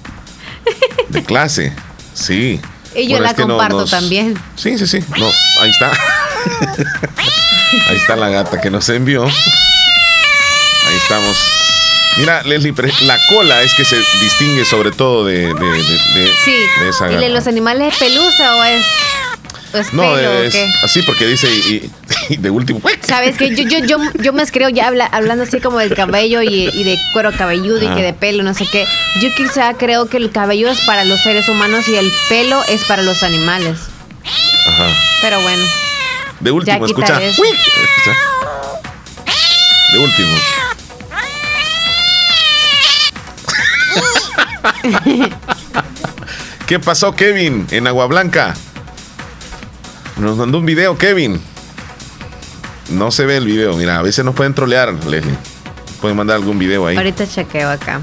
[1.09, 1.73] De clase,
[2.13, 2.61] sí.
[2.95, 4.35] Y yo Bueno, la no comparto nos- también.
[4.55, 4.99] Sí, sí, sí.
[5.17, 5.25] No,
[5.61, 5.91] ahí está.
[7.89, 9.23] ahí está la gata que nos envió.
[9.25, 11.35] Ahí estamos.
[12.17, 16.55] Mira, Leslie, la cola es que se distingue sobre todo de, de, de- de- Sí.
[16.81, 17.25] de esa ¿Y gata.
[17.25, 18.85] de los animales es pelusa o es,
[19.73, 20.71] o es No, pelo o es qué?
[20.83, 21.91] así porque dice y,
[22.29, 22.79] y de último.
[23.01, 26.41] ¿Sabes que yo, yo, yo, yo me creo ya habla- hablando así como del cabello
[26.41, 28.85] y, y de cuero cabelludo y que de pelo, no sé qué.
[29.21, 32.85] Yo quizá creo que el cabello es para los seres humanos y el pelo es
[32.85, 33.77] para los animales.
[34.67, 34.87] Ajá.
[35.21, 35.65] Pero bueno.
[36.39, 36.87] De último, eso.
[36.95, 37.19] Escucha.
[39.91, 40.35] De último.
[46.67, 48.53] ¿Qué pasó, Kevin, en Agua Blanca?
[50.17, 51.39] Nos mandó un video, Kevin.
[52.89, 53.75] No se ve el video.
[53.75, 55.35] Mira, a veces nos pueden trolear, Leslie.
[56.01, 56.97] Pueden mandar algún video ahí.
[56.97, 57.99] Ahorita chequeo acá.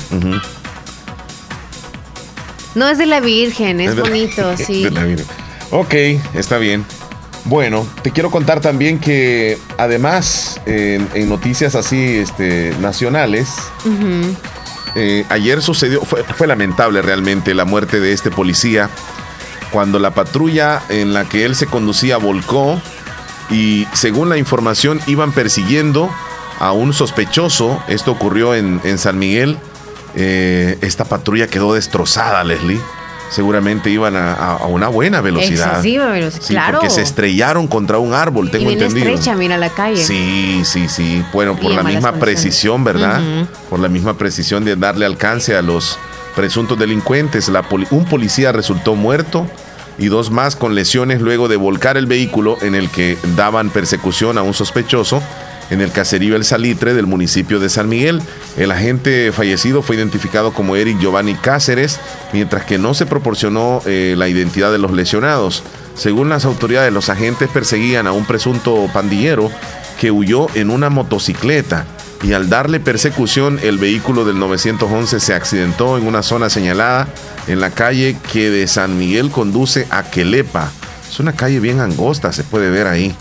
[2.75, 4.85] No es de la Virgen, es bonito, sí.
[4.85, 5.27] de la Virgen.
[5.71, 5.95] Ok,
[6.35, 6.85] está bien.
[7.45, 13.49] Bueno, te quiero contar también que además en, en noticias así este, nacionales,
[13.85, 14.37] Ujú.
[14.95, 18.91] Eh, ayer sucedió, fue, fue lamentable realmente la muerte de este policía
[19.73, 22.81] cuando la patrulla en la que él se conducía volcó
[23.51, 26.11] y según la información iban persiguiendo
[26.59, 27.83] a un sospechoso.
[27.89, 29.59] Esto ocurrió en, en San Miguel.
[30.15, 32.81] Eh, esta patrulla quedó destrozada, Leslie.
[33.33, 35.69] Seguramente iban a, a- a una buena velocidad.
[35.79, 36.79] Excesiva velocidad, Sí, claro.
[36.81, 39.09] porque se estrellaron contra un árbol, y tengo bien entendido.
[39.09, 39.97] estrecha, mira la calle.
[40.05, 41.25] Sí, sí, sí.
[41.33, 43.21] Bueno, por Y la misma precisión, ¿verdad?
[43.71, 45.99] Por la misma precisión de darle alcance a los
[46.37, 47.49] presuntos delincuentes.
[47.49, 49.47] La poli- un policía resultó muerto
[49.99, 54.37] y dos más con lesiones luego de volcar el vehículo en el que daban persecución
[54.39, 55.23] a un sospechoso
[55.71, 58.23] en el caserío El Salitre del municipio de San Miguel.
[58.57, 61.99] El agente fallecido fue identificado como Eric Giovanni Cáceres,
[62.33, 65.63] mientras que no se proporcionó eh, la identidad de los lesionados.
[65.95, 69.51] Según las autoridades, los agentes perseguían a un presunto pandillero
[70.01, 71.87] que huyó en una motocicleta
[72.23, 77.09] y al darle persecución el vehículo del 911 se accidentó en una zona señalada
[77.49, 80.71] en la calle que de San Miguel conduce a Quelepa.
[81.11, 83.15] Es una calle bien angosta, se puede ver ahí.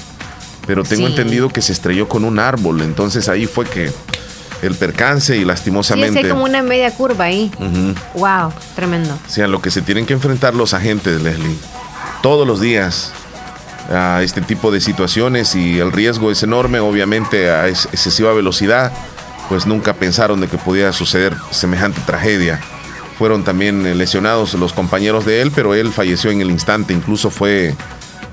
[0.67, 1.13] Pero tengo Sí.
[1.13, 3.91] entendido que se estrelló con un árbol, entonces ahí fue que
[4.61, 6.19] el percance y Sí, es lastimosamente...
[6.19, 7.51] hay como una media curva ahí.
[7.57, 8.19] Ujú.
[8.19, 9.17] Wow, tremendo.
[9.27, 11.55] O sea, lo que se tienen que enfrentar los agentes, Leslie,
[12.21, 13.11] todos los días
[13.91, 18.91] a este tipo de situaciones y el riesgo es enorme, obviamente a es- excesiva velocidad,
[19.49, 22.59] pues nunca pensaron de que podía suceder semejante tragedia.
[23.17, 27.75] Fueron también lesionados los compañeros de él, pero él falleció en el instante, incluso fue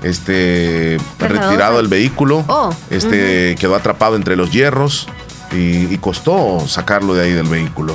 [0.03, 5.07] este retirado del vehículo, Oh, este quedó atrapado entre los hierros
[5.51, 7.93] y, y costó sacarlo de ahí del vehículo.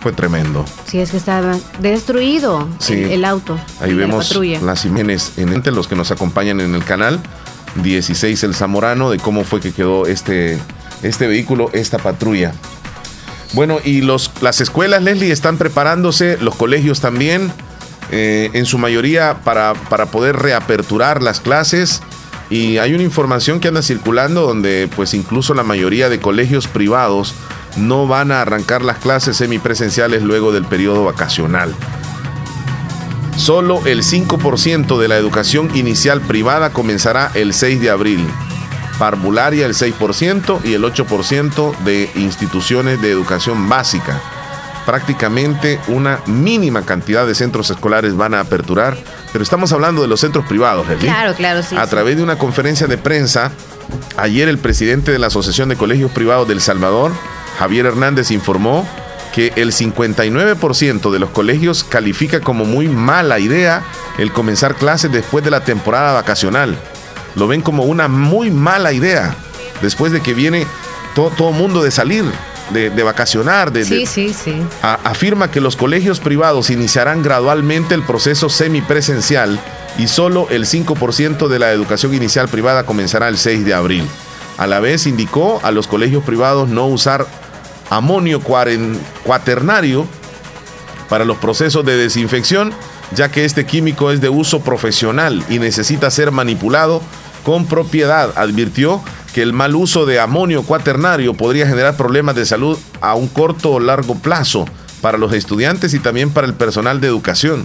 [0.00, 0.64] Fue tremendo.
[0.86, 2.92] Sí, es que estaba destruido Sí.
[2.94, 3.58] el, el auto.
[3.80, 4.60] Ahí la vemos patrulla.
[4.60, 7.18] las imágenes en los que nos acompañan en el canal
[7.82, 10.58] 16 El Zamorano de cómo fue que quedó este,
[11.02, 12.52] este vehículo, esta patrulla.
[13.54, 17.50] Bueno, y los, las escuelas, Leslie, están preparándose, los colegios también,
[18.10, 22.02] eh, en su mayoría para, para poder reaperturar las clases.
[22.50, 27.34] Y hay una información que anda circulando donde pues incluso la mayoría de colegios privados
[27.76, 31.74] no van a arrancar las clases semipresenciales luego del periodo vacacional.
[33.36, 38.26] Solo el 5% de la educación inicial privada comenzará el 6 de abril.
[38.98, 44.20] Parvularia el 6% y el 8% de instituciones de educación básica.
[44.88, 48.96] Prácticamente una mínima cantidad de centros escolares van a aperturar,
[49.34, 51.10] pero estamos hablando de los centros privados, Leslie.
[51.10, 51.76] Claro, claro, sí.
[51.76, 51.90] A sí.
[51.90, 53.52] través de una conferencia de prensa,
[54.16, 57.12] ayer el presidente de la Asociación de Colegios Privados del Salvador,
[57.58, 58.88] Javier Hernández, informó
[59.34, 63.82] que el 59% de los colegios califica como muy mala idea
[64.16, 66.74] el comenzar clases después de la temporada vacacional.
[67.34, 69.34] Lo ven como una muy mala idea,
[69.82, 70.66] después de que viene
[71.14, 72.24] to- todo mundo de salir,
[72.70, 74.54] de, de vacacionar, de, Sí, sí, sí.
[74.82, 79.58] a- afirma que los colegios privados iniciarán gradualmente el proceso semipresencial
[79.98, 84.04] y solo el 5% de la educación inicial privada comenzará el 6 de abril.
[84.56, 87.26] A la vez indicó a los colegios privados no usar
[87.90, 88.40] amonio
[89.24, 90.06] cuaternario
[91.08, 92.72] para los procesos de desinfección,
[93.14, 97.00] ya que este químico es de uso profesional y necesita ser manipulado
[97.44, 98.32] con propiedad.
[98.36, 99.02] Advirtió
[99.38, 103.70] que el mal uso de amonio cuaternario podría generar problemas de salud a un corto
[103.70, 104.64] o largo plazo
[105.00, 107.64] para los estudiantes y también para el personal de educación.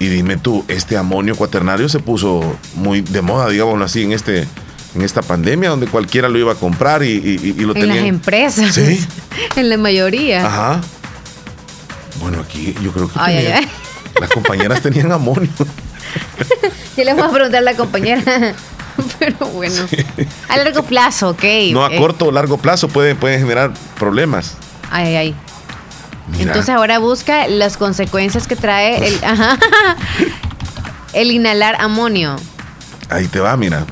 [0.00, 2.40] Y dime tú, este amonio cuaternario se puso
[2.74, 4.48] muy de moda, digámoslo así, en este
[4.96, 7.88] en esta pandemia, donde cualquiera lo iba a comprar y, y- y lo En las
[7.88, 8.06] tenían.
[8.06, 8.74] empresas.
[8.74, 9.06] Sí.
[9.56, 10.44] en la mayoría.
[10.44, 10.80] Ajá.
[12.20, 13.70] Bueno, aquí yo creo que Ay, ay, tenían- ay.
[14.20, 15.48] las compañeras tenían amonio.
[16.96, 18.22] Ya le vamos a preguntar a la compañera.
[19.18, 19.86] Pero bueno.
[20.48, 21.44] A largo plazo, ok.
[21.72, 24.56] No a Eh, corto o largo plazo puede, puede generar problemas.
[24.90, 25.34] Ay, ay.
[26.28, 26.44] Mira.
[26.44, 29.58] Entonces ahora busca las consecuencias que trae el, ajá,
[31.12, 32.36] el inhalar amonio.
[33.08, 33.86] Ahí te va, mira.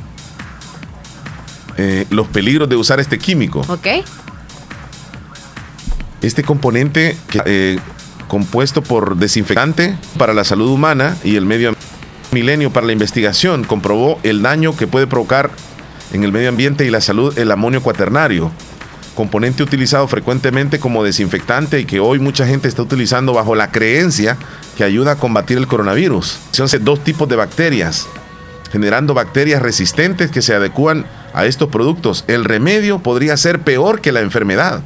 [1.76, 3.60] Eh, los peligros de usar este químico.
[3.68, 3.86] ¿Ok?
[6.22, 7.78] Este componente que, eh,
[8.28, 11.94] compuesto por desinfectante para la salud humana y el medio ambiente
[12.34, 15.50] milenio para la investigación comprobó el daño que puede provocar
[16.12, 18.50] en el medio ambiente y la salud el amonio cuaternario,
[19.14, 24.36] componente utilizado frecuentemente como desinfectante y que hoy mucha gente está utilizando bajo la creencia
[24.76, 26.38] que ayuda a combatir el coronavirus.
[26.50, 28.06] Son dos tipos de bacterias,
[28.70, 32.24] generando bacterias resistentes que se adecúan a estos productos.
[32.26, 34.82] El remedio podría ser peor que la enfermedad.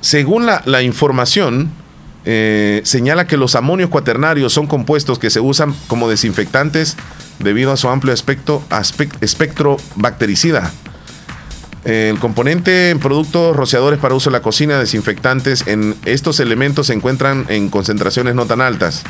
[0.00, 1.70] Según la información,
[2.24, 6.96] eh, señala que los amonios cuaternarios son compuestos que se usan como desinfectantes
[7.38, 8.62] debido a su amplio aspecto,
[9.20, 10.70] espectro bactericida.
[11.84, 16.92] El componente en productos rociadores para uso en la cocina, desinfectantes, en estos elementos se
[16.92, 19.02] encuentran en concentraciones no tan altas,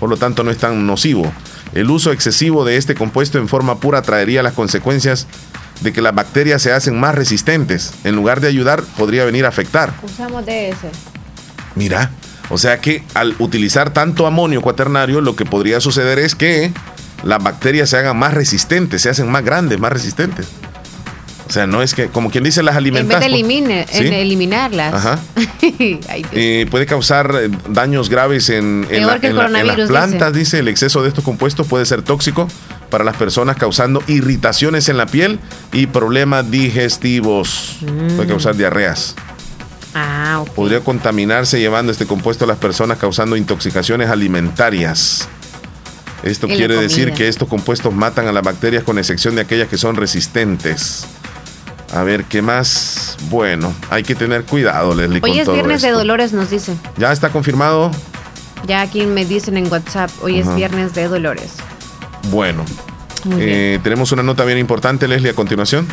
[0.00, 1.32] por lo tanto no es tan nocivo.
[1.72, 5.28] El uso excesivo de este compuesto en forma pura traería las consecuencias
[5.82, 7.92] de que las bacterias se hacen más resistentes.
[8.02, 9.92] En lugar de ayudar, podría venir a afectar.
[10.02, 10.90] Usamos de ese.
[11.76, 12.10] Mira,
[12.48, 16.72] o sea que al utilizar tanto amonio cuaternario, lo que podría suceder es que
[17.24, 20.46] las bacterias se hagan más resistentes, se hacen más grandes, más resistentes.
[21.48, 23.20] O sea, no es que, como quien dice, las En vez alimentas.
[23.20, 24.06] de pues, elimine- ¿sí?
[24.08, 24.94] en eliminarlas.
[24.94, 25.18] Ajá.
[26.08, 26.26] Ay.
[26.32, 30.32] Eh, puede causar eh, daños graves en, la- que el en la- en las plantas,
[30.32, 30.58] dice.
[30.58, 32.48] El exceso de estos compuestos puede ser tóxico
[32.90, 35.38] para las personas, causando irritaciones en la piel
[35.72, 37.76] y problemas digestivos.
[37.80, 38.28] Puede Mm.
[38.28, 39.14] causar diarreas.
[39.98, 40.50] Ah, ok.
[40.50, 45.26] Podría contaminarse llevando este compuesto a las personas, causando intoxicaciones alimentarias.
[46.22, 49.68] Esto En quiere decir que estos compuestos matan a las bacterias con excepción de aquellas
[49.68, 51.06] que son resistentes.
[51.94, 53.16] A ver, ¿qué más?
[53.30, 55.92] Bueno, hay que tener cuidado, Leslie, con Hoy es todo viernes de.
[55.92, 56.78] Dolores, nos dicen.
[56.98, 57.90] ¿Ya está confirmado?
[58.66, 60.50] Ya aquí me dicen en WhatsApp, hoy Ajá.
[60.50, 61.52] es viernes de Dolores.
[62.30, 62.66] Bueno.
[63.38, 65.86] Eh, tenemos una nota bien importante, Leslie, a continuación.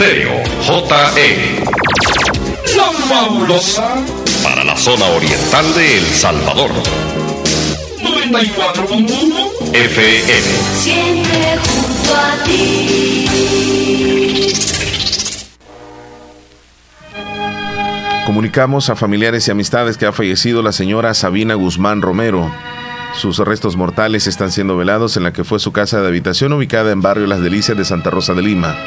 [0.00, 0.32] Estéreo
[0.62, 1.62] JE.
[2.74, 4.02] La fabulosa
[4.42, 6.70] para la zona oriental de El Salvador.
[8.02, 10.42] 94.1 FM.
[10.78, 13.26] Siempre junto a ti.
[18.24, 22.50] Comunicamos a familiares y amistades que ha fallecido la señora Sabina Guzmán Romero.
[23.12, 26.90] Sus restos mortales están siendo velados en la que fue su casa de habitación ubicada
[26.90, 28.78] en barrio Las Delicias de Santa Rosa de Lima.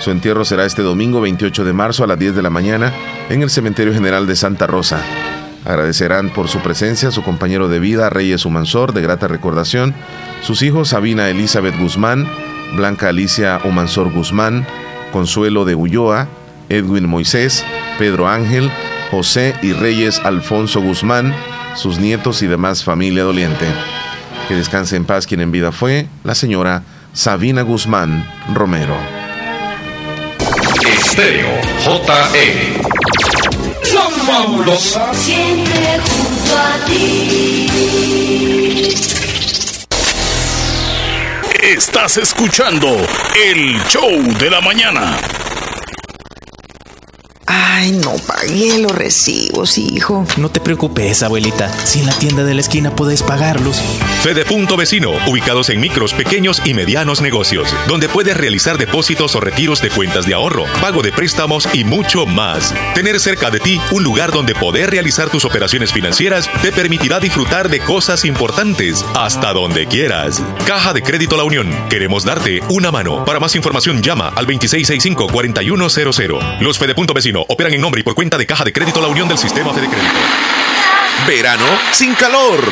[0.00, 2.90] Su entierro será este domingo 28 de marzo a las 10 de la mañana
[3.28, 5.02] en el Cementerio General de Santa Rosa.
[5.66, 9.94] Agradecerán por su presencia su compañero de vida Reyes Humansor, de grata recordación,
[10.40, 12.26] sus hijos Sabina Elizabeth Guzmán,
[12.76, 14.66] Blanca Alicia Humansor Guzmán,
[15.12, 16.28] Consuelo de Ulloa,
[16.70, 17.62] Edwin Moisés,
[17.98, 18.70] Pedro Ángel,
[19.10, 21.34] José y Reyes Alfonso Guzmán,
[21.74, 23.66] sus nietos y demás familia doliente.
[24.48, 29.19] Que descanse en paz quien en vida fue la señora Sabina Guzmán Romero.
[30.92, 31.48] Estéreo
[31.84, 32.80] JE.
[33.94, 35.14] La fabulosa.
[35.14, 37.68] Siempre junto a ti.
[41.62, 42.88] Estás escuchando
[43.46, 45.16] el show de la mañana.
[47.82, 50.26] Ay, no pagué los recibos, hijo.
[50.36, 51.74] No te preocupes, abuelita.
[51.86, 53.80] Si en la tienda de la esquina puedes pagarlos.
[54.22, 59.40] Fede Punto Vecino, ubicados en micros, pequeños y medianos negocios, donde puedes realizar depósitos o
[59.40, 62.74] retiros de cuentas de ahorro, pago de préstamos y mucho más.
[62.94, 67.70] Tener cerca de ti un lugar donde poder realizar tus operaciones financieras te permitirá disfrutar
[67.70, 70.42] de cosas importantes hasta donde quieras.
[70.66, 73.24] Caja de Crédito La Unión, queremos darte una mano.
[73.24, 76.60] Para más información llama al 2665-4100.
[76.60, 79.08] Los Fede Punto Vecino operan en nombre y por cuenta de Caja de Crédito La
[79.08, 80.14] Unión del Sistema Fede Crédito.
[81.26, 82.62] Verano sin calor.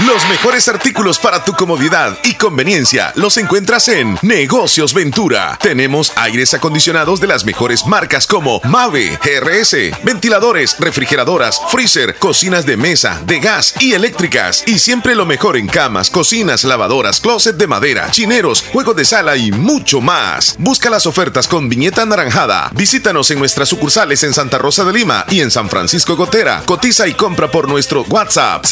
[0.00, 5.56] Los mejores artículos para tu comodidad y conveniencia los encuentras en Negocios Ventura.
[5.62, 12.76] Tenemos aires acondicionados de las mejores marcas como Mave, GRS, ventiladores, refrigeradoras, freezer, cocinas de
[12.76, 14.64] mesa, de gas y eléctricas.
[14.66, 19.36] Y siempre lo mejor en camas, cocinas, lavadoras, closet de madera, chineros, juegos de sala
[19.36, 20.56] y mucho más.
[20.58, 22.68] Busca las ofertas con viñeta anaranjada.
[22.74, 26.64] Visítanos en nuestras sucursales en Santa Rosa de Lima y en San Francisco Gotera.
[26.66, 28.64] Cotiza y compra por nuestro WhatsApp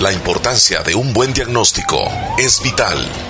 [0.00, 3.29] La importancia de un buen diagnóstico es vital.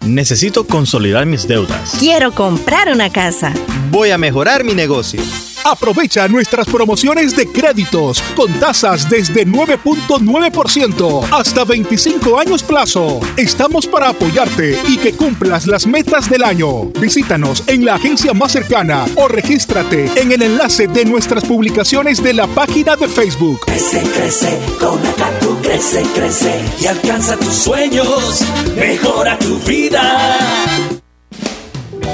[0.00, 1.96] Necesito consolidar mis deudas.
[1.98, 3.52] Quiero comprar una casa.
[3.90, 5.20] Voy a mejorar mi negocio.
[5.64, 13.20] Aprovecha nuestras promociones de créditos con tasas desde 9.9% hasta 25 años plazo.
[13.38, 16.90] Estamos para apoyarte y que cumplas las metas del año.
[17.00, 22.34] Visítanos en la agencia más cercana o regístrate en el enlace de nuestras publicaciones de
[22.34, 23.60] la página de Facebook.
[23.64, 28.40] Crece, crece, con la Catu crece, crece y alcanza tus sueños.
[28.76, 31.03] Mejora tu vida.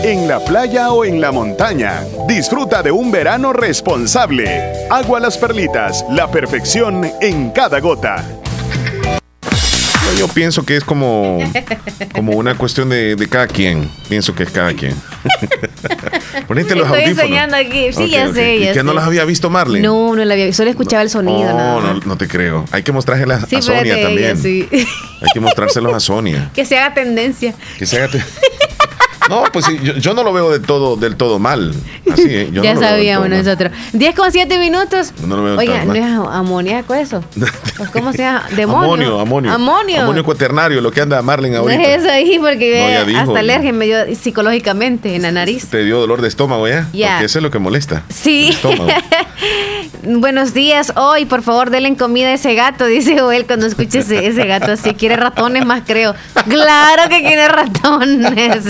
[0.02, 2.02] En la playa o en la montaña.
[2.26, 4.72] Disfruta de un verano responsable.
[4.90, 8.24] Agua Las Perlitas, la perfección en cada gota.
[10.18, 11.38] Yo pienso que es como,
[12.12, 13.88] como una cuestión de, de cada quien.
[14.08, 14.92] Pienso que es cada quien.
[16.48, 17.22] Ponete los Estoy audífonos.
[17.24, 17.92] enseñando aquí.
[17.92, 18.84] Sí, ya sé, ¿Y ya que sé.
[18.84, 19.86] no las había visto Marlene?
[19.86, 20.58] No, no la había visto.
[20.62, 21.52] Solo escuchaba el sonido.
[21.56, 22.64] No, no, no te creo.
[22.72, 24.36] Hay que mostrárselas Sí, a Sonia ella, también.
[24.36, 24.68] sí.
[24.72, 26.50] Hay que mostrárselos a Sonia.
[26.54, 27.54] Que se haga tendencia.
[27.78, 28.18] Que se haga te-
[29.28, 31.74] No, pues sí, yo, yo no lo veo del todo, del todo mal.
[32.10, 32.48] Así, ¿eh?
[32.52, 33.72] Yo ya no sabíamos nosotros.
[33.92, 35.12] 10 con 7 minutos.
[35.26, 37.22] No lo veo Oiga, ¿no es amoníaco eso?
[37.78, 38.44] ¿O ¿Cómo se llama?
[38.56, 38.84] ¿Demonio?
[38.84, 39.52] Amonio, amonio.
[39.52, 40.02] Amonio.
[40.02, 41.82] Amonio cuaternario, lo que anda Marlene No ahorita.
[41.82, 45.68] es eso ahí porque No, hasta alergia me dio psicológicamente en la nariz.
[45.68, 46.88] Te dio dolor de estómago, ¿ya?
[46.92, 47.12] Ya.
[47.12, 48.02] Porque eso es lo que molesta.
[48.08, 48.56] Sí.
[50.02, 50.92] Buenos días.
[50.96, 54.72] Hoy, por favor, denle comida a ese gato, dice Joel cuando escuche ese, ese gato
[54.72, 54.94] así.
[54.94, 56.14] Quiere ratones más, creo.
[56.48, 58.64] Claro que quiere ratones.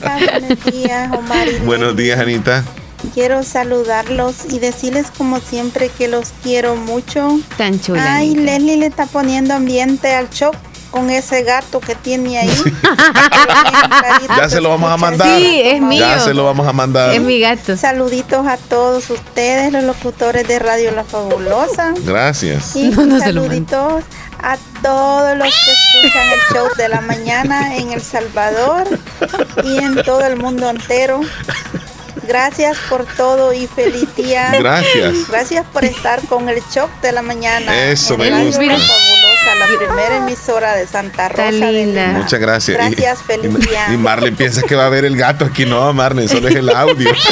[0.00, 1.48] Buenos días, Omar.
[1.48, 2.64] y Buenos días, Anita.
[3.14, 7.38] Quiero saludarlos y decirles como siempre que los quiero mucho.
[7.56, 8.16] Tan chula.
[8.16, 8.42] Ay, Anita.
[8.42, 10.50] Leslie le está poniendo ambiente al show
[10.90, 12.50] con ese gato que tiene ahí.
[14.36, 15.38] Ya se lo vamos a mandar.
[15.38, 16.00] Sí, es mío.
[16.00, 17.14] Ya se lo vamos a mandar.
[17.40, 17.76] gato.
[17.76, 21.94] Saluditos a todos ustedes, los locutores de Radio La Fabulosa.
[22.04, 22.76] Gracias.
[22.76, 24.04] Y No, no se lo saluditos
[24.42, 28.86] a todos los que escuchan el show de la mañana en El Salvador
[29.64, 31.20] y en todo el mundo entero.
[32.26, 34.50] Gracias por todo y feliz día.
[34.58, 35.28] Gracias.
[35.28, 37.84] Gracias por estar con el show de la mañana.
[37.84, 38.62] Eso me gusta.
[38.62, 41.42] La Fabulosa, la primera emisora de Santa Rosa.
[41.44, 42.06] de Lima.
[42.18, 42.76] Muchas gracias.
[42.76, 43.86] Y- Gracias, feliz día.
[43.92, 45.66] y Marlene piensa que va a ver el gato aquí.
[45.66, 47.12] No, Marlene, solo es el audio.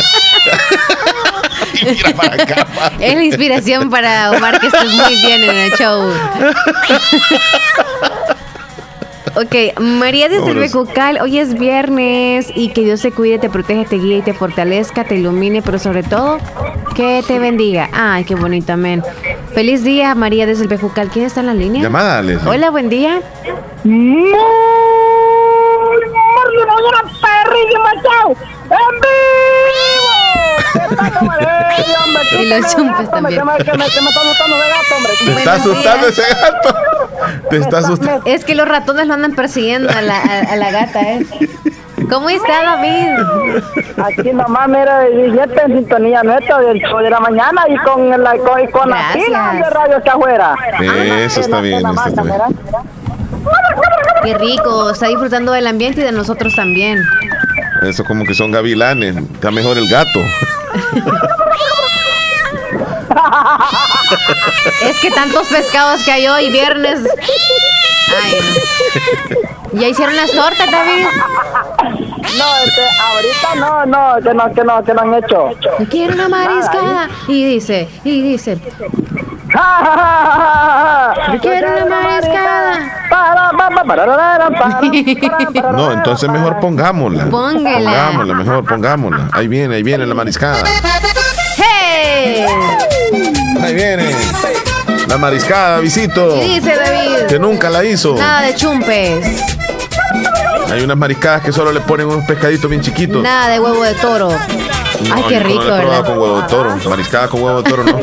[1.72, 3.06] Y mira para acá, Marlene.
[3.08, 6.10] Es la inspiración para Omar que estés muy bien en el show.
[9.36, 10.58] Ok, María desde el.
[10.58, 14.32] Becucal, hoy es viernes y que Dios te cuide, te protege, te guíe y te
[14.32, 16.38] fortalezca, te ilumine, pero sobre todo
[16.94, 17.88] que te bendiga.
[17.92, 19.02] Ay, qué bonito, amén.
[19.52, 21.08] Feliz día, María desde el Bejucal.
[21.08, 21.82] ¿Quién está en la línea?
[21.82, 22.48] Llamada, Leslie.
[22.48, 23.20] Hola, buen día.
[32.40, 33.40] Y los chumpes también.
[35.24, 36.74] Te está asustando ese gato.
[37.50, 38.22] Te está asustando.
[38.26, 41.26] Es que los ratones lo andan persiguiendo a la, a, a la gata, ¿eh?
[42.10, 43.08] ¿Cómo está, David?
[44.04, 48.36] Aquí nomás, mira, billete en sintonía neta del show de la mañana y con la,
[48.38, 50.54] con, y con la de radio que afuera.
[51.24, 51.78] Eso está bien.
[51.86, 52.38] Eso está bien.
[54.24, 57.02] Qué rico, está disfrutando del ambiente y de nosotros también.
[57.82, 59.16] Eso como que son gavilanes.
[59.16, 60.20] Está mejor el gato.
[64.82, 67.00] Es que tantos pescados que hay hoy, viernes.
[68.22, 68.38] Ay,
[69.72, 69.80] no.
[69.80, 71.06] ¿Ya hicieron las tortas, David?
[72.38, 75.50] No, este, ahorita no, no, que no, que no, que no han hecho.
[75.90, 77.08] Quiero una mariscada.
[77.28, 78.58] Y dice, y dice.
[81.32, 82.90] Yo quiero una mariscada.
[85.72, 87.26] No, entonces mejor pongámosla.
[87.26, 87.90] Póngala.
[87.90, 89.28] Pongámosla, mejor pongámosla.
[89.32, 90.62] Ahí viene, ahí viene la mariscada.
[91.56, 92.44] ¡Hey!
[93.62, 94.14] Ahí viene.
[95.08, 96.34] La mariscada, visito.
[96.34, 97.26] Dice David.
[97.28, 98.16] Que nunca la hizo.
[98.16, 99.44] Nada de chumpes.
[100.72, 103.22] Hay unas mariscadas que solo le ponen unos pescaditos bien chiquitos.
[103.22, 104.30] Nada de huevo de toro.
[105.00, 106.04] Ay, No, qué no rico, la he probado ¿verdad?
[106.06, 106.76] con huevo de toro.
[106.90, 108.00] Mariscada con huevo de toro, no.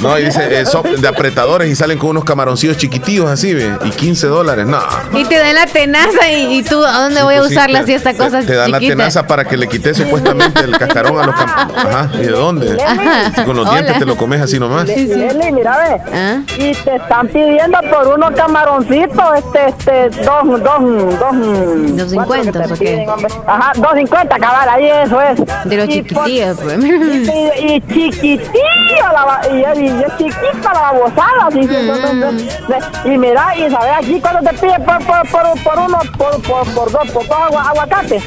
[0.00, 3.76] No, y dice, eh, son de apretadores y salen con unos camaroncillos chiquitillos así, ¿ve?
[3.84, 4.80] Y 15 dólares, no.
[5.12, 7.80] Y te dan la tenaza y, y tú, ¿a dónde voy a Pues sí, usarla
[7.80, 10.76] te- si esta te- cosa Te dan la tenaza para que le quites supuestamente el
[10.78, 12.82] cascarón a los cam Ajá, ¿y de dónde?
[12.82, 13.32] Ajá.
[13.34, 13.72] Si con los Hola.
[13.80, 14.86] dientes te lo comes así nomás.
[14.88, 16.00] Leslie, mira, ve.
[16.12, 16.40] ¿Ah?
[16.58, 21.96] Y te están pidiendo por unos camaroncitos, este, este, dos, dos, dos.
[21.96, 23.06] ¿Dos cincuenta o qué?
[23.46, 25.38] Ajá, dos cincuenta, cabal, ahí eso es.
[25.68, 26.84] De los chiquitillos, pues.
[26.84, 33.08] Y, y chiquitillo, la, ba- y, y, y es chiquita la babosada, así, Mm.
[33.12, 36.74] y mira, y sabes aquí cuando te piden por, por, por, por uno, por, por,
[36.74, 38.22] por dos, por dos agua- aguacates,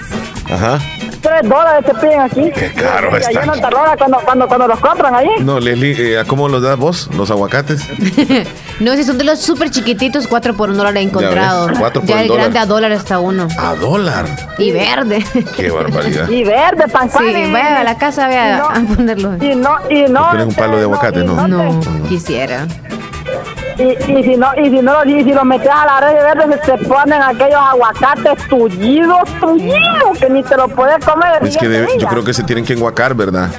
[0.51, 0.79] Ajá.
[1.26, 2.51] Tres dólares te piden aquí.
[2.53, 3.43] Qué caro Y ahí está.
[3.43, 5.30] en Altarroga, cuando, cuando, cuando los compran ahí.
[5.39, 7.09] No, Leslie, eh, ¿a ¿cómo los das vos?
[7.15, 7.82] ¿Los aguacates?
[8.78, 11.67] No, si son de los súper chiquititos, cuatro por un dólar he encontrado.
[11.67, 12.43] por ya un el dólar.
[12.43, 13.47] grande a dólar está uno.
[13.57, 14.26] A dólar.
[14.57, 15.23] Y verde.
[15.55, 16.28] Qué barbaridad.
[16.28, 17.23] Y verde, pan Sí,
[17.53, 19.38] vaya a la casa, vea a ponerlo.
[19.41, 20.28] Y no, y no.
[20.30, 21.23] ¿Tienes un palo de aguacate?
[21.23, 21.47] No.
[21.47, 22.67] No, quisiera.
[23.78, 26.59] Y, y si no, y si no, y si lo metes a la red verde,
[26.63, 31.39] se te ponen aquellos aguacates tullidos, tullidos, que ni te lo puedes comer.
[31.43, 33.49] Es que debe- yo creo que se tienen que enguacar, ¿verdad?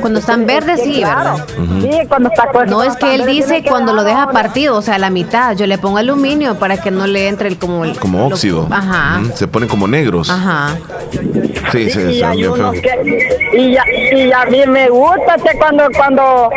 [0.00, 1.36] Cuando están verdes, sí, claro.
[1.36, 1.46] ¿verdad?
[1.82, 4.98] Sí, cuando está cuando No, es que él dice cuando lo deja partido, o sea,
[4.98, 5.56] la mitad.
[5.56, 7.98] Yo le pongo aluminio para que no le entre el como el.
[7.98, 8.68] Como lo- óxido.
[8.70, 9.20] Ajá.
[9.34, 10.30] Se ponen como negros.
[10.30, 10.76] Ajá.
[11.72, 12.82] Sí, y hay unos feos.
[12.82, 16.50] que y, ya- y a mí me gusta este cuando cuando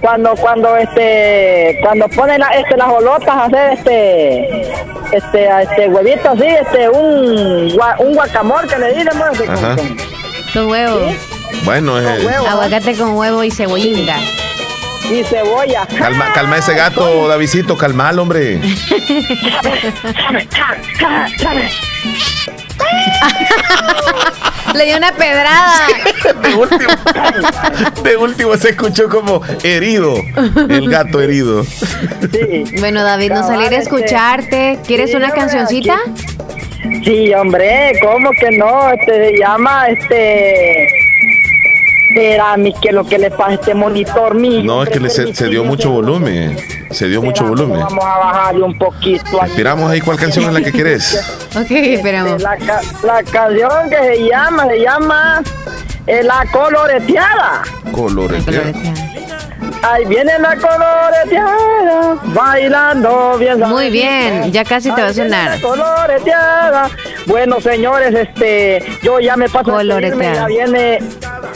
[0.00, 4.62] cuando cuando este cuando ponen la- este las olotas a hacer este
[5.12, 9.76] este a este huevito así este un un guacamole que le dicen bueno, Ajá.
[9.76, 9.96] con-
[10.52, 10.98] Con huevo.
[11.64, 14.16] Bueno, eh, Aguacate con huevo y cebollinga.
[15.10, 18.60] y cebolla calma, calma ese gato, Davidito, calmalo, hombre.
[24.74, 25.86] Le dio una pedrada.
[26.42, 26.92] De último,
[28.02, 30.14] de último se escuchó como herido.
[30.68, 31.64] El gato herido.
[32.78, 34.78] Bueno, David, no salir a escucharte.
[34.86, 35.96] ¿Quieres una cancioncita?
[37.04, 38.90] Sí, hombre, ¿cómo que no?
[38.90, 40.86] Este se llama este
[42.10, 44.62] Verá, mi que lo que le pasa a este monitor mío.
[44.64, 46.56] No, es que le se, se dio mucho volumen.
[46.90, 47.80] Se dio mucho volumen.
[47.80, 49.42] Vamos a bajarle un poquito.
[49.42, 49.50] aquí.
[49.50, 51.46] Esperamos ahí cuál canción es la que querés.
[51.54, 52.40] Ok, esperamos.
[52.42, 52.56] La,
[53.04, 55.42] la canción que se llama, se llama
[56.06, 57.62] eh, La Coloreteada.
[57.92, 58.42] Colores.
[59.82, 63.60] Ahí viene la coloreteada, bailando bien.
[63.60, 65.60] Muy bien, ya casi te va a sonar.
[65.60, 66.90] Coloreteada.
[67.26, 70.34] Bueno, señores, este, yo ya me paso a Coloreteada.
[70.34, 70.98] ya viene,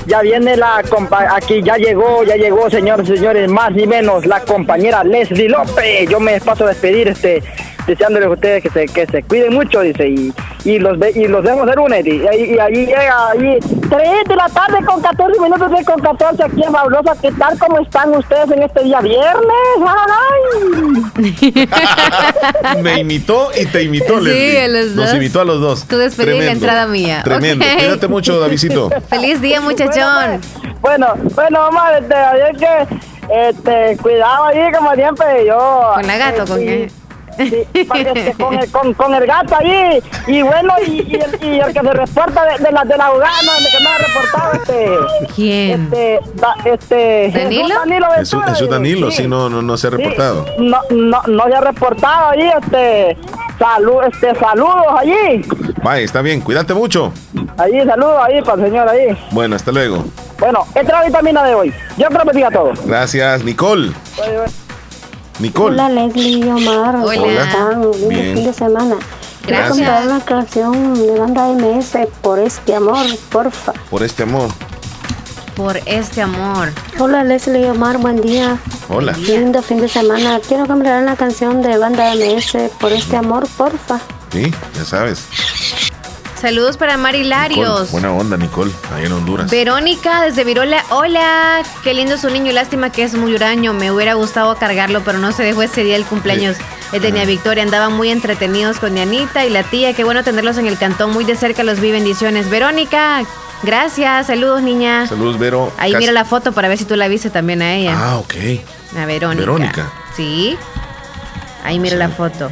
[0.06, 4.40] ya viene la compa, aquí ya llegó, ya llegó, señores, señores, más ni menos la
[4.40, 6.08] compañera Leslie López.
[6.08, 7.42] Yo me paso a despedir, este,
[7.86, 10.32] deseándoles a ustedes que se, que se cuiden mucho, dice, y,
[10.64, 13.58] y los ve- y los vemos el lunes, y, ahí- y ahí llega, ahí,
[13.90, 17.58] 3 de la tarde con 14 minutos de con 14 aquí en Fabulosa, ¿qué tal?
[17.58, 19.78] ¿Cómo están ustedes en este día viernes?
[21.16, 21.68] ¡Ay!
[22.82, 24.68] Me imitó y te imitó, Sí, Leslie.
[24.68, 25.14] los Nos dos.
[25.16, 25.84] imitó a los dos.
[25.86, 26.66] Tu despedida y la Tremendo.
[26.66, 27.20] entrada mía.
[27.24, 27.64] Tremendo.
[27.78, 28.90] Cuídate mucho, Davidito.
[29.08, 30.40] Feliz día, muchachón.
[30.80, 32.14] Bueno, bueno, mamá, este,
[32.50, 32.86] es que,
[33.48, 35.92] este, cuidado ahí, como siempre, yo...
[35.94, 36.90] ¿Con la gato con qué?
[37.36, 37.96] Sí, con,
[38.56, 41.92] el, con, con el gato ahí, y bueno, y, y el, y el que se
[41.92, 45.32] reporta de, de la, de la jugada, no, el que no ha reportado, este...
[45.34, 45.84] ¿Quién?
[45.84, 47.30] Este, da- este...
[47.34, 47.64] ¿Danilo?
[47.66, 49.16] Jesús Danilo Jesús, Ventura, Jesús Danilo, sí.
[49.22, 50.46] sí, no, no, no se ha reportado.
[50.58, 53.16] No, no, no se ha reportado ahí, este...
[53.58, 55.44] Salud, este, saludos allí.
[55.84, 57.12] Vaya, está bien, cuídate mucho.
[57.56, 59.16] Allí, saludos ahí para el señor ahí.
[59.30, 60.04] Bueno, hasta luego.
[60.40, 61.72] Bueno, esta es la vitamina de hoy.
[61.96, 62.72] Yo creo que diga todo.
[62.86, 63.92] Gracias, Nicole.
[65.42, 65.74] Nicole.
[65.74, 67.42] Hola Leslie y Omar, ¿cómo Hola.
[67.44, 67.82] están?
[67.82, 68.34] Lindo Bien.
[68.36, 68.96] fin de semana.
[69.44, 69.68] Quiero Gracias.
[69.76, 73.72] comprar una canción de banda MS por este amor, porfa.
[73.90, 74.48] Por este amor.
[75.56, 76.68] Por este amor.
[76.98, 78.56] Hola Leslie y Omar, buen día.
[78.88, 79.12] Hola.
[79.12, 80.40] Lindo fin de semana.
[80.46, 83.98] Quiero comprar una canción de banda MS por este amor, porfa.
[84.30, 85.24] Sí, ya sabes.
[86.42, 87.92] Saludos para Mari Larios.
[87.92, 89.48] buena onda, Nicole, ahí en Honduras.
[89.48, 94.14] Verónica desde Virola, hola, qué lindo su niño, lástima que es muy huraño, me hubiera
[94.14, 96.56] gustado cargarlo, pero no se dejó ese día el cumpleaños
[96.90, 100.66] de Doña Victoria, andaban muy entretenidos con Anita y la tía, qué bueno tenerlos en
[100.66, 102.50] el cantón, muy de cerca los vi, bendiciones.
[102.50, 103.22] Verónica,
[103.62, 105.06] gracias, saludos niña.
[105.06, 105.72] Saludos, Vero.
[105.78, 107.94] Ahí Casi- mira la foto para ver si tú la viste también a ella.
[107.96, 108.34] Ah, ok.
[108.98, 109.40] A Verónica.
[109.40, 109.92] Verónica.
[110.16, 110.58] Sí.
[111.62, 112.50] Ahí mira la foto.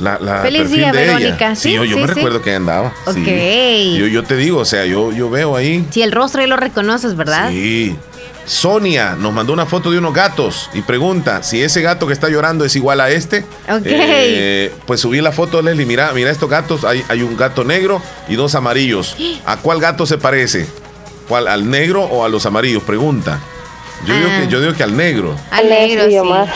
[0.00, 1.16] La, la Feliz día, de ella.
[1.18, 1.54] Verónica.
[1.54, 2.14] Sí, Sí, yo, yo sí, me sí.
[2.14, 2.92] recuerdo que andaba.
[3.12, 3.20] sí.
[3.20, 3.98] Ok.
[4.00, 5.84] Yo, yo te digo, o sea, yo, yo veo ahí.
[5.90, 7.50] Si el rostro ya lo reconoces, ¿verdad?
[7.50, 7.96] Sí.
[8.46, 12.28] Sonia nos mandó una foto de unos gatos y pregunta si ese gato que está
[12.28, 13.40] llorando es igual a este.
[13.68, 13.82] Ok.
[13.84, 15.86] Eh, pues subí la foto, Leslie.
[15.86, 16.84] Mira, mira estos gatos.
[16.84, 19.14] Hay, hay un gato negro y dos amarillos.
[19.46, 20.66] ¿A cuál gato se parece?
[21.28, 21.46] ¿Cuál?
[21.46, 22.82] ¿Al negro o a los amarillos?
[22.82, 23.38] Pregunta.
[24.06, 24.40] Yo, digo, Ah.
[24.40, 25.36] que, yo digo que al negro.
[25.50, 26.18] Al negro, sí.
[26.18, 26.48] Omar.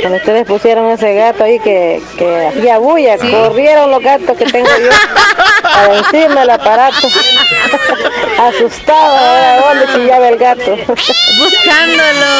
[0.00, 4.66] Cuando ustedes pusieron ese gato ahí que, que hacía bulla, corrieron los gatos que tengo
[4.68, 4.90] yo
[5.64, 7.08] a decirme el aparato.
[8.38, 10.76] Asustado, ahora dónde chillaba el gato.
[11.38, 12.32] Buscándolo.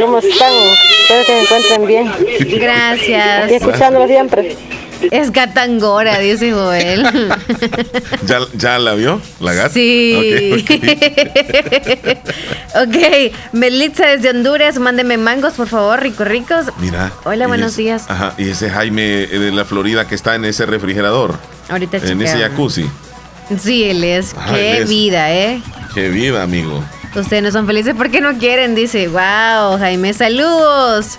[0.00, 0.52] ¿Cómo están?
[0.52, 2.12] Espero que se encuentren bien.
[2.60, 3.50] Gracias.
[3.50, 4.56] Y escuchándolo siempre.
[5.10, 7.04] Es gatangora, dice Joel.
[8.26, 9.20] ¿Ya, ya la vio?
[9.40, 9.70] ¿La gata?
[9.70, 10.52] Sí.
[10.54, 12.18] Ok, ok.
[12.88, 16.66] ok, Melitza desde Honduras, mándeme mangos, por favor, ricos, ricos.
[16.78, 17.12] Mira.
[17.24, 18.04] Hola, buenos días.
[18.08, 21.34] Ajá, y ese Jaime de la Florida que está en ese refrigerador,
[21.68, 22.88] Ahorita en ese jacuzzi.
[23.60, 24.34] Sí, él es.
[24.34, 24.88] Ajá, Qué él es.
[24.88, 25.62] vida, ¿eh?
[25.94, 26.82] Qué vida, amigo.
[27.14, 29.08] Ustedes no son felices porque no quieren, dice.
[29.08, 31.18] Wow, Jaime, saludos.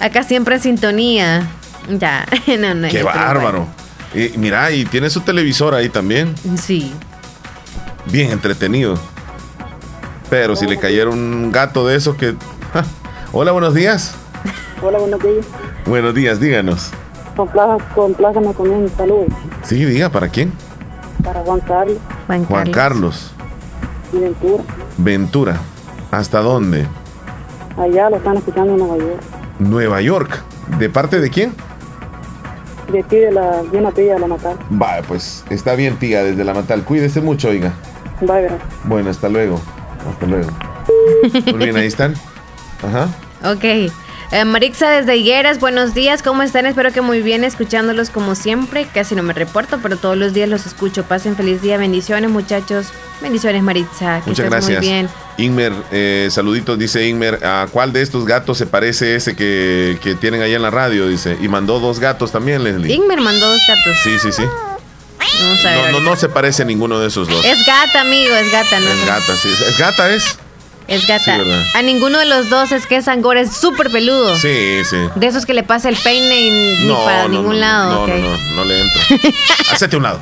[0.00, 1.48] Acá siempre en sintonía.
[1.88, 2.26] Ya,
[2.58, 2.88] no, no.
[2.88, 3.66] Qué bárbaro.
[4.14, 6.34] Y mira, y tiene su televisor ahí también.
[6.56, 6.92] Sí.
[8.06, 8.98] Bien entretenido.
[10.30, 12.34] Pero si le cayera un gato de esos que.
[12.72, 12.84] ja.
[13.32, 14.14] Hola, buenos días.
[14.82, 15.46] Hola, buenos días.
[15.86, 16.90] Buenos días, díganos.
[17.94, 19.26] Complácame con un saludo
[19.62, 20.52] Sí, diga, ¿para quién?
[21.22, 21.98] para Juan Carlos.
[22.26, 23.32] Juan, Juan Carlos.
[24.12, 24.62] Y Ventura.
[24.96, 25.56] Ventura.
[26.10, 26.86] ¿Hasta dónde?
[27.76, 29.20] Allá lo están escuchando en Nueva York.
[29.58, 30.42] Nueva York.
[30.78, 31.54] ¿De parte de quién?
[32.92, 34.56] De aquí, de la, de una tía de la Natal.
[34.70, 36.84] Vaya, pues está bien, tía, desde la Natal.
[36.84, 37.72] Cuídese mucho, oiga.
[38.20, 38.62] Bye, gracias.
[38.84, 39.60] Bueno, hasta luego.
[40.10, 40.48] Hasta luego.
[41.52, 42.14] Muy bien, ahí están.
[42.82, 43.08] Ajá.
[43.52, 43.92] Ok.
[44.30, 46.66] Eh, Marixa desde Higueras, buenos días, ¿cómo están?
[46.66, 48.86] Espero que muy bien, escuchándolos como siempre.
[48.92, 51.04] Casi no me reporto, pero todos los días los escucho.
[51.04, 52.88] Pasen feliz día, bendiciones, muchachos.
[53.22, 54.20] Bendiciones, Maritza.
[54.20, 54.78] Que Muchas estés gracias.
[54.80, 55.08] Muy bien.
[55.38, 57.42] Inmer, eh, saluditos, dice Inmer.
[57.42, 61.08] ¿A cuál de estos gatos se parece ese que, que tienen ahí en la radio?
[61.08, 61.38] Dice.
[61.40, 62.92] Y mandó dos gatos también, Leslie.
[62.94, 63.96] Ingmer mandó dos gatos.
[64.04, 64.42] Sí, sí, sí.
[65.40, 65.92] Vamos a ver.
[65.92, 67.42] No, no, no se parece a ninguno de esos dos.
[67.46, 68.90] Es gata, amigo, es gata, ¿no?
[68.90, 69.48] Es gata, sí.
[69.48, 70.38] Es gata, es.
[70.88, 71.38] Es gata.
[71.74, 74.34] A ninguno de los dos es que es Angora, es súper peludo.
[74.36, 74.96] Sí, sí.
[75.14, 78.06] De esos que le pasa el peine y ni para no, ningún no, lado.
[78.06, 79.02] No, no, no, no le entra.
[79.70, 80.20] Hacete un lado.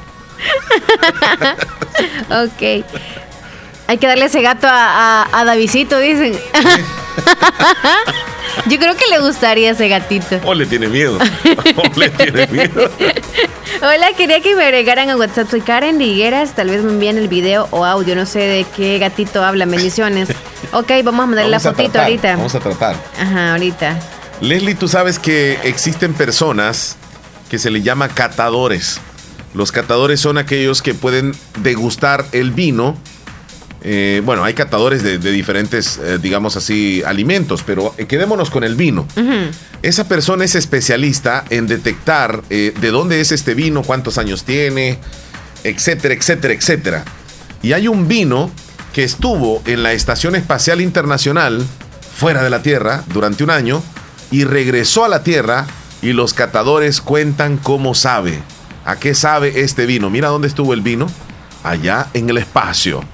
[2.31, 2.85] ok.
[3.87, 6.37] Hay que darle ese gato a, a, a Davidcito, dicen.
[8.67, 10.41] Yo creo que le gustaría ese gatito.
[10.45, 11.19] O le tiene miedo.
[11.77, 12.91] O le tiene miedo.
[13.83, 15.51] Hola, quería que me agregaran a WhatsApp.
[15.51, 16.55] Soy Karen de Higueras.
[16.55, 18.17] Tal vez me envíen el video o audio.
[18.17, 19.67] No sé de qué gatito habla.
[19.67, 20.29] Bendiciones.
[20.73, 22.37] Ok, vamos a mandarle la Vamos fotito tratar, ahorita.
[22.37, 22.97] Vamos a tratar.
[23.21, 23.99] Ajá, ahorita.
[24.41, 26.97] Leslie, tú sabes que existen personas
[27.49, 29.01] que se le llama catadores.
[29.55, 32.97] Los catadores son aquellos que pueden degustar el vino.
[33.89, 38.65] Eh, bueno, hay catadores de, de diferentes, eh, digamos así, alimentos, pero eh, quedémonos con
[38.65, 39.07] el vino.
[39.81, 44.99] Esa persona es especialista en detectar eh, de dónde es este vino, cuántos años tiene,
[45.63, 47.05] etcétera, etcétera, etcétera.
[47.63, 48.51] Y hay un vino
[48.93, 51.65] que estuvo en la Estación Espacial Internacional,
[52.17, 53.85] fuera de la Tierra, durante un año,
[54.33, 55.65] y regresó a la Tierra,
[56.03, 58.41] y los catadores cuentan cómo sabe.
[58.85, 60.11] ¿A qué sabe este vino?
[60.11, 61.07] Mira dónde estuvo el vino.
[61.63, 63.05] Allá en el espacio.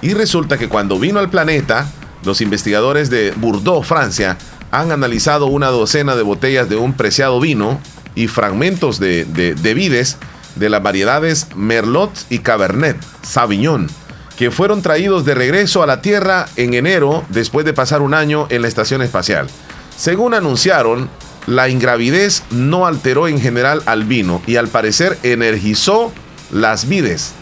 [0.00, 1.90] Y resulta que cuando vino al planeta,
[2.24, 4.38] los investigadores de Bordeaux, Francia,
[4.70, 7.80] han analizado una docena de botellas de un preciado vino
[8.14, 10.18] y fragmentos de, de, de vides
[10.56, 13.88] de las variedades Merlot y Cabernet Sauvignon,
[14.36, 18.46] que fueron traídos de regreso a la Tierra en enero después de pasar un año
[18.50, 19.48] en la estación espacial.
[19.96, 21.08] Según anunciaron,
[21.46, 26.12] la ingravidez no alteró en general al vino y al parecer energizó
[26.52, 27.32] las vides,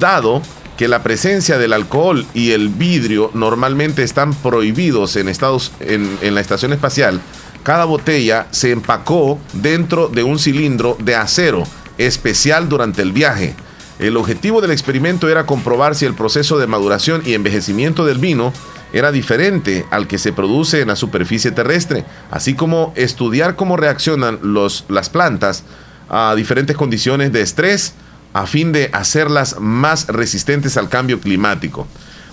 [0.00, 0.42] dado
[0.78, 6.36] que la presencia del alcohol y el vidrio normalmente están prohibidos en, Estados, en, en
[6.36, 7.20] la estación espacial,
[7.64, 11.64] cada botella se empacó dentro de un cilindro de acero
[11.98, 13.56] especial durante el viaje.
[13.98, 18.52] El objetivo del experimento era comprobar si el proceso de maduración y envejecimiento del vino
[18.92, 24.38] era diferente al que se produce en la superficie terrestre, así como estudiar cómo reaccionan
[24.42, 25.64] los, las plantas
[26.08, 27.94] a diferentes condiciones de estrés
[28.32, 31.86] a fin de hacerlas más resistentes al cambio climático.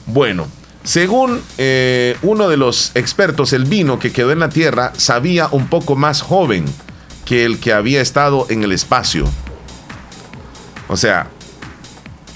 [0.06, 0.48] Bueno,
[0.84, 5.68] según eh, uno de los expertos, el vino que quedó en la Tierra sabía un
[5.68, 6.66] poco más joven
[7.26, 9.26] que el que había estado en el espacio.
[10.88, 11.28] O sea,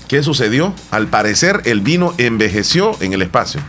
[0.08, 0.74] ¿qué sucedió?
[0.90, 3.62] Al parecer el vino envejeció en el espacio.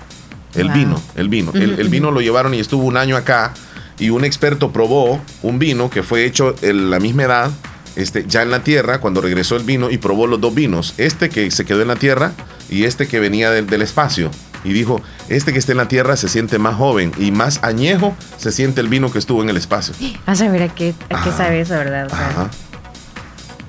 [0.54, 0.74] El Wow.
[0.76, 1.52] vino, el vino.
[1.54, 3.52] El, el vino lo llevaron y estuvo un año acá
[3.98, 7.50] y un experto probó un vino que fue hecho en la misma edad,
[7.96, 11.28] este, ya en la tierra, cuando regresó el vino y probó los dos vinos, este
[11.28, 12.32] que se quedó en la tierra
[12.68, 14.30] y este que venía del, del espacio.
[14.62, 18.14] Y dijo, este que está en la tierra se siente más joven y más añejo
[18.36, 19.94] se siente el vino que estuvo en el espacio.
[20.26, 22.06] A saber a qué, a qué sabe eso, ¿verdad?
[22.06, 22.50] O sea, Ajá.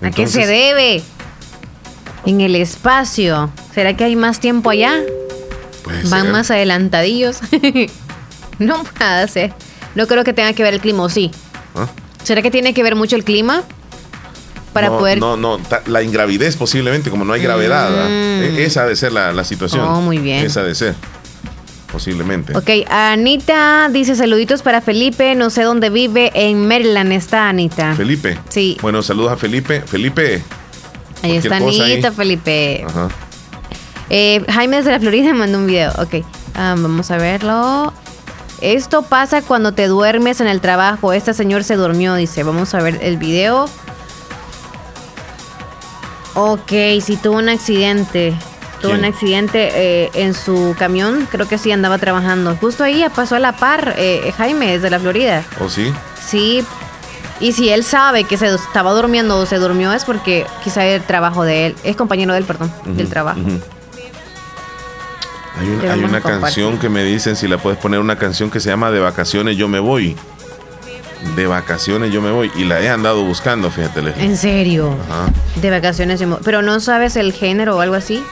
[0.01, 1.03] ¿A qué se debe?
[2.25, 3.51] En el espacio.
[3.73, 5.01] ¿Será que hay más tiempo allá?
[6.09, 6.31] Van ser.
[6.31, 7.39] más adelantadillos.
[8.59, 9.53] no puede ser.
[9.95, 11.31] No creo que tenga que ver el clima, ¿o sí?
[11.75, 11.87] ¿Ah?
[12.23, 13.63] ¿Será que tiene que ver mucho el clima?
[14.73, 15.19] Para no, poder...
[15.19, 17.89] No, no, la ingravidez posiblemente, como no hay gravedad.
[17.89, 18.43] Mm.
[18.43, 19.85] E- Esa ha de ser la, la situación.
[19.85, 20.45] Oh, muy bien.
[20.45, 20.95] Esa ha de ser.
[21.91, 22.55] Posiblemente.
[22.57, 27.95] Ok, Anita dice saluditos para Felipe, no sé dónde vive, en Maryland está Anita.
[27.95, 28.39] Felipe.
[28.47, 28.77] Sí.
[28.81, 29.81] Bueno, saludos a Felipe.
[29.81, 30.41] Felipe.
[31.21, 31.81] Ahí está ahí.
[31.81, 32.85] Anita, Felipe.
[32.87, 33.09] Ajá.
[34.09, 35.91] Eh, Jaime desde la Florida mandó un video.
[35.97, 36.25] Ok,
[36.55, 37.93] ah, vamos a verlo.
[38.61, 41.11] Esto pasa cuando te duermes en el trabajo.
[41.13, 42.43] Este señor se durmió, dice.
[42.43, 43.69] Vamos a ver el video.
[46.33, 46.71] Ok,
[47.01, 48.33] sí tuvo un accidente.
[48.81, 49.05] Tuvo ¿Quién?
[49.05, 51.27] un accidente eh, en su camión.
[51.29, 52.55] Creo que sí andaba trabajando.
[52.59, 55.43] Justo ahí pasó a la par eh, Jaime desde la Florida.
[55.59, 55.93] ¿O sí?
[56.25, 56.65] Sí.
[57.39, 61.01] Y si él sabe que se estaba durmiendo o se durmió es porque quizá el
[61.03, 61.75] trabajo de él.
[61.83, 62.71] Es compañero de él, perdón.
[62.85, 63.39] del Ujú, trabajo.
[65.59, 68.59] Hay, un- hay una canción que me dicen si la puedes poner una canción que
[68.59, 70.15] se llama De vacaciones yo me voy.
[71.35, 72.51] De vacaciones yo me voy.
[72.55, 74.01] Y la he andado buscando, fíjate.
[74.01, 74.25] Leslie.
[74.25, 74.95] En serio.
[75.09, 75.31] Ajá.
[75.61, 76.19] De vacaciones.
[76.19, 78.23] yo me- Pero no sabes el género o algo así.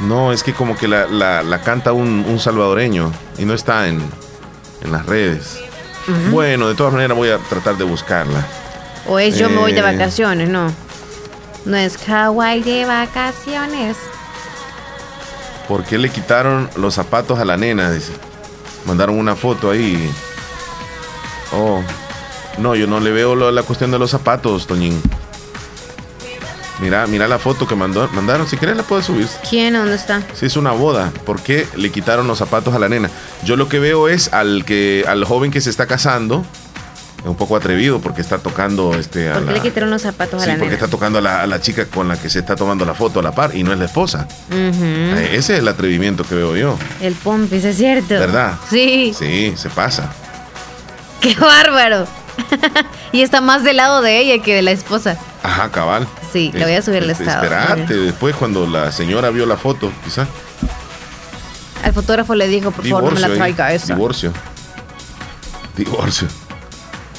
[0.00, 3.86] No, es que como que la, la- la canta un, un salvadoreño y no está
[3.88, 4.00] en,
[4.82, 5.60] en las redes.
[6.32, 8.44] Bueno, de todas maneras voy a tratar de buscarla.
[9.06, 10.72] O es yo me voy de Eh, vacaciones, no.
[11.66, 13.96] No es Hawái de vacaciones.
[15.68, 17.92] ¿Por qué le quitaron los zapatos a la nena?
[17.92, 18.12] Dice.
[18.86, 20.10] Mandaron una foto ahí.
[21.52, 21.82] Oh.
[22.58, 25.00] No, yo no le veo lo- la cuestión de los zapatos, Toñín.
[26.80, 28.48] Mira, mira la foto que mandó, mandaron.
[28.48, 29.28] Si quieres la puedes subir.
[29.48, 29.74] ¿Quién?
[29.74, 30.22] ¿Dónde está?
[30.34, 33.10] Si es una boda, ¿por qué le quitaron los zapatos a la nena?
[33.44, 36.42] Yo lo que veo es al que al joven que se está casando,
[37.26, 40.42] un poco atrevido porque está tocando este a ¿Por qué la, le quitaron los zapatos
[40.42, 40.76] Sí, a la porque nena?
[40.76, 43.20] está tocando a la, a la chica con la que se está tomando la foto
[43.20, 44.26] a la par y no es la esposa.
[44.50, 46.78] Eh, Ese es el atrevimiento que veo yo.
[47.02, 48.14] El pompis, es cierto.
[48.14, 48.54] ¿Verdad?
[48.70, 49.12] Sí.
[49.16, 50.10] Sí, se pasa.
[51.34, 52.06] ¡Qué bárbaro!
[53.12, 55.16] y está más del lado de ella que de la esposa.
[55.42, 56.06] Ajá, cabal.
[56.32, 57.44] Sí, le voy a subir el Este, estado.
[57.44, 60.26] Esperate, después cuando la señora vio la foto, quizá.
[61.82, 63.36] Al fotógrafo le dijo, por favor, no me la ahí.
[63.36, 63.94] traiga esa.
[63.94, 64.32] Divorcio.
[65.76, 66.28] Divorcio.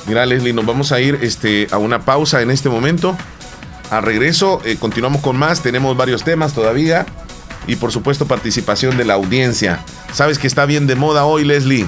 [0.07, 3.15] Mira, Leslie, nos vamos a ir este, a una pausa en este momento.
[3.89, 5.61] Al regreso, eh, continuamos con más.
[5.61, 7.05] Tenemos varios temas todavía.
[7.67, 9.79] Y por supuesto, participación de la audiencia.
[10.13, 11.87] ¿Sabes que está bien de moda hoy, Leslie?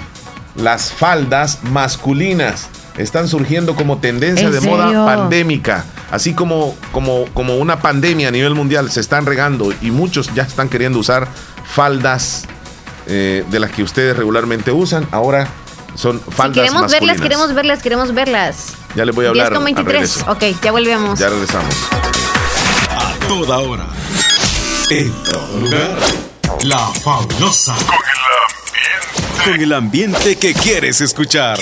[0.55, 5.85] Las faldas masculinas están surgiendo como tendencia ¿En de moda pandémica.
[6.11, 10.43] Así como, como, como una pandemia a nivel mundial se están regando y muchos ya
[10.43, 11.27] están queriendo usar
[11.65, 12.43] faldas
[13.07, 15.07] eh, de las que ustedes regularmente usan.
[15.11, 15.47] Ahora
[15.95, 17.17] son faldas Queremos masculinas.
[17.17, 18.73] verlas, queremos verlas, queremos verlas.
[18.95, 19.53] Ya les voy a 10 hablar.
[19.59, 20.15] con al 23.
[20.17, 20.31] regreso.
[20.31, 21.19] Ok, ya volvemos.
[21.19, 21.75] Ya regresamos.
[22.91, 23.87] A toda hora.
[24.91, 25.97] En todo lugar.
[26.63, 27.75] La fabulosa.
[29.45, 31.59] Con el ambiente que quieres escuchar.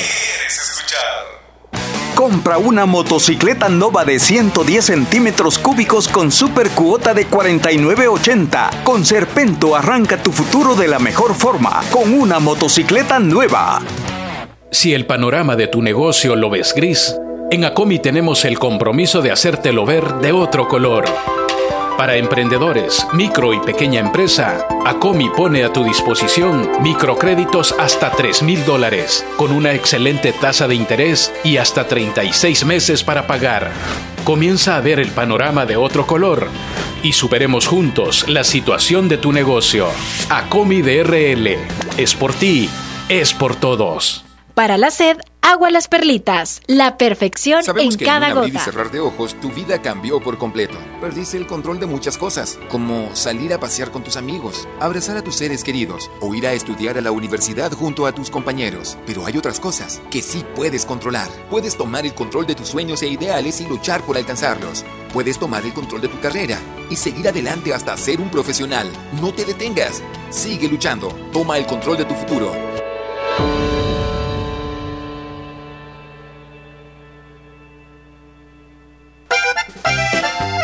[2.13, 8.83] Compra una motocicleta Nova de 110 centímetros cúbicos con super cuota de 49.80.
[8.83, 13.81] Con Serpento arranca tu futuro de la mejor forma, con una motocicleta nueva.
[14.69, 17.15] Si el panorama de tu negocio lo ves gris,
[17.49, 21.05] en Acomi tenemos el compromiso de hacértelo ver de otro color.
[22.01, 28.65] Para emprendedores, micro y pequeña empresa, Acomi pone a tu disposición microcréditos hasta 3 mil
[28.65, 33.69] dólares, con una excelente tasa de interés y hasta 36 meses para pagar.
[34.23, 36.47] Comienza a ver el panorama de otro color
[37.03, 39.85] y superemos juntos la situación de tu negocio.
[40.31, 41.55] Acomi DRL.
[41.97, 42.67] Es por ti,
[43.09, 44.25] es por todos.
[44.55, 46.61] Para la sed, agua las perlitas.
[46.67, 49.81] La perfección Sabemos en que cada en un abrir y cerrar de ojos tu vida
[49.81, 50.77] cambió por completo.
[50.99, 55.23] Perdiste el control de muchas cosas, como salir a pasear con tus amigos, abrazar a
[55.23, 58.97] tus seres queridos o ir a estudiar a la universidad junto a tus compañeros.
[59.05, 61.29] Pero hay otras cosas que sí puedes controlar.
[61.49, 64.85] Puedes tomar el control de tus sueños e ideales y luchar por alcanzarlos.
[65.13, 66.57] Puedes tomar el control de tu carrera
[66.89, 68.89] y seguir adelante hasta ser un profesional.
[69.19, 70.01] No te detengas.
[70.29, 71.09] Sigue luchando.
[71.33, 72.53] Toma el control de tu futuro.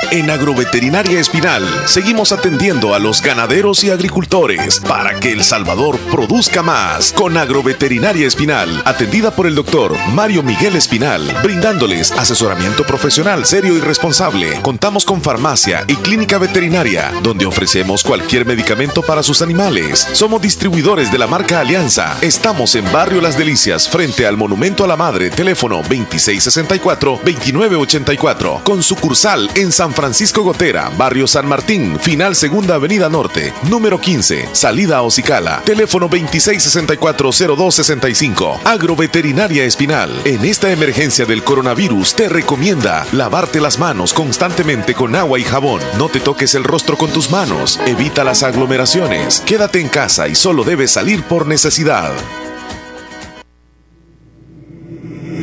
[0.10, 6.64] En Agroveterinaria Espinal seguimos atendiendo a los ganaderos y agricultores para que El Salvador produzca
[6.64, 7.12] más.
[7.12, 13.82] Con Agroveterinaria Espinal, atendida por el doctor Mario Miguel Espinal, brindándoles asesoramiento profesional serio y
[13.82, 14.62] responsable.
[14.62, 20.08] Contamos con farmacia y clínica veterinaria, donde ofrecemos cualquier medicamento para sus animales.
[20.14, 22.16] Somos distribuidores de la marca Alianza.
[22.22, 29.50] Estamos en Barrio Las Delicias, frente al Monumento a la Madre, teléfono 2664-2984, con sucursal
[29.56, 35.02] en San Francisco Gotera, Barrio San Martín, final Segunda Avenida Norte, número 15, salida a
[35.02, 38.60] Ocicala, teléfono 2664-0265.
[38.64, 40.12] Agroveterinaria Espinal.
[40.24, 45.82] En esta emergencia del coronavirus te recomienda lavarte las manos constantemente con agua y jabón.
[45.98, 47.80] No te toques el rostro con tus manos.
[47.88, 49.42] Evita las aglomeraciones.
[49.48, 52.14] Quédate en casa y solo debes salir por necesidad.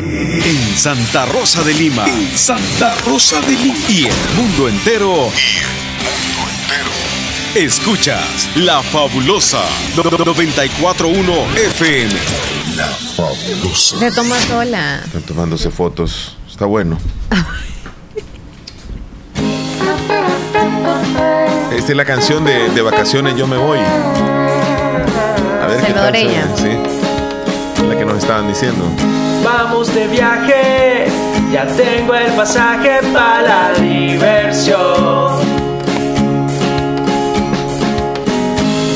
[0.01, 2.05] En Santa Rosa de Lima.
[2.35, 3.77] Santa Rosa de Lima.
[3.89, 5.29] Y el mundo entero.
[7.55, 9.63] Escuchas La Fabulosa
[9.97, 12.13] 941 FM.
[12.77, 13.99] La Fabulosa.
[13.99, 15.01] Se toma sola.
[15.05, 16.37] Están tomándose fotos.
[16.51, 16.99] Está bueno.
[21.73, 23.79] Esta es la canción de, de vacaciones Yo me voy.
[23.79, 26.13] A ver qué tal.
[26.13, 26.49] Salvadoreña.
[26.57, 27.85] Sí.
[27.89, 28.85] La que nos estaban diciendo.
[29.45, 31.07] Vamos de viaje,
[31.53, 35.35] ya tengo el pasaje para la diversión.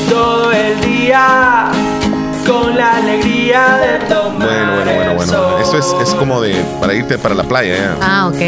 [0.09, 1.67] Todo el día
[2.47, 5.59] con la alegría de tomar Bueno, bueno, bueno, bueno.
[5.59, 7.75] Esto es, es como de para irte para la playa.
[7.75, 7.95] ya.
[8.01, 8.41] Ah, ok.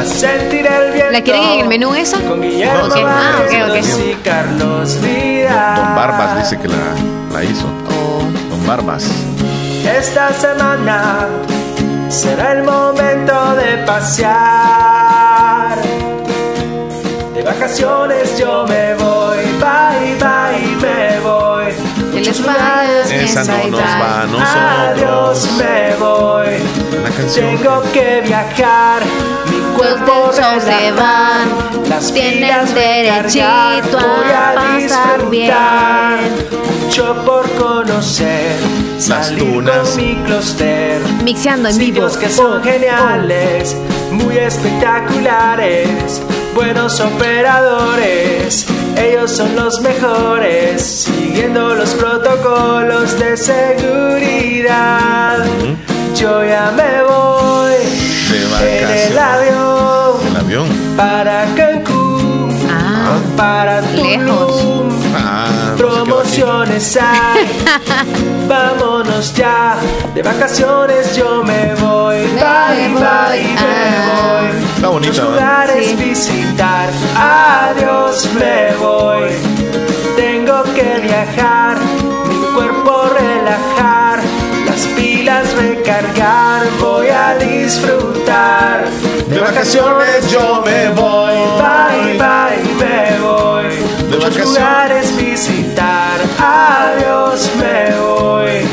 [0.00, 1.12] a sentir el viento.
[1.12, 2.18] ¿La quieren en el menú esa?
[2.20, 3.00] Con Guillermo No, sí.
[3.06, 3.76] Ah, ok, ok.
[4.10, 5.76] Y Carlos Vidal.
[5.76, 6.74] Don Barbas dice que la,
[7.32, 7.66] la hizo.
[8.50, 9.08] Don Barbas.
[9.98, 11.26] Esta semana
[12.10, 15.76] será el momento de pasear.
[17.34, 21.72] De vacaciones yo me voy, bye bye, me voy.
[22.20, 25.58] Esa no nos va a Adiós, nosotros.
[25.58, 26.46] me voy.
[27.16, 27.56] Canción.
[27.56, 29.02] Tengo que viajar.
[29.50, 31.48] Mi cuerpo se van,
[31.88, 36.18] Las pilas derechito voy a pasar disfrutar.
[36.82, 38.85] Mucho por conocer.
[38.96, 39.96] Las Salir tunas.
[39.96, 41.00] mi clúster.
[41.22, 42.06] Mixeando en vivo.
[42.18, 43.76] Que son geniales,
[44.10, 46.22] muy espectaculares,
[46.54, 48.66] buenos operadores,
[48.96, 55.44] ellos son los mejores, siguiendo los protocolos de seguridad.
[56.18, 57.74] Yo ya me voy
[58.60, 60.66] De en el avión El avión.
[60.96, 64.60] para Cancún, Ah, para lejos.
[64.62, 64.88] Tulum.
[65.14, 65.35] Ah,
[65.76, 67.46] Promociones hay,
[68.48, 69.76] vámonos ya.
[70.14, 72.16] De vacaciones yo me voy.
[72.16, 74.50] Bye, voy, bye, me ah.
[74.50, 74.64] voy.
[74.74, 75.30] Está Muchos ¿no?
[75.30, 76.88] lugares visitar.
[77.16, 79.30] Adiós, me voy.
[80.16, 81.76] Tengo que viajar,
[82.28, 84.20] mi cuerpo relajar,
[84.64, 86.62] las pilas recargar.
[86.80, 88.86] Voy a disfrutar.
[89.28, 91.34] De vacaciones yo me voy.
[91.60, 93.95] Bye, bye, me voy.
[94.26, 96.18] Muchos lugares visitar.
[96.36, 98.66] Adiós, me voy.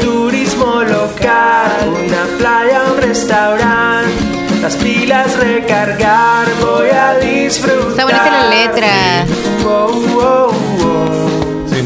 [0.00, 4.14] Turismo local, una playa, un restaurante.
[4.62, 7.90] Las pilas recargar, voy a disfrutar.
[7.90, 9.26] Está bonita la letra.
[9.62, 10.52] Wow, wow, wow.
[10.52, 10.57] Sí,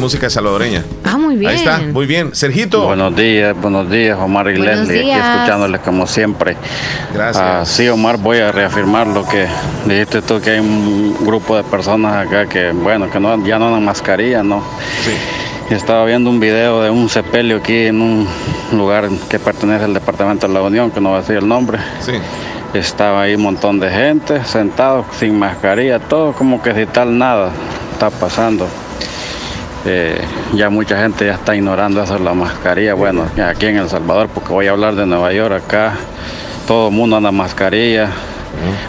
[0.02, 0.82] música salvadoreña.
[1.04, 1.50] Ah, muy bien.
[1.52, 2.34] Ahí está, muy bien.
[2.34, 2.86] Sergito.
[2.86, 5.20] Buenos días, buenos días, Omar y Buenos Leslie, días.
[5.20, 6.56] aquí escuchándoles como siempre.
[7.14, 7.44] Gracias.
[7.44, 9.46] Ah, sí, Omar, voy a reafirmar lo que
[9.86, 13.68] dijiste tú, que hay un grupo de personas acá que, bueno, que no, ya no
[13.68, 14.60] andan mascarilla, ¿no?
[15.04, 15.12] Sí.
[15.72, 18.28] Estaba viendo un video de un sepelio aquí en un
[18.72, 21.78] lugar que pertenece al Departamento de la Unión, que no va a decir el nombre.
[22.00, 22.14] Sí.
[22.74, 27.52] Estaba ahí un montón de gente sentados sin mascarilla, todo como que si tal nada
[27.92, 28.66] está pasando.
[29.84, 30.20] Eh,
[30.54, 32.94] ya mucha gente ya está ignorando eso de la mascarilla.
[32.94, 35.94] Bueno, aquí en El Salvador, porque voy a hablar de Nueva York, acá
[36.66, 38.08] todo el mundo anda mascarilla.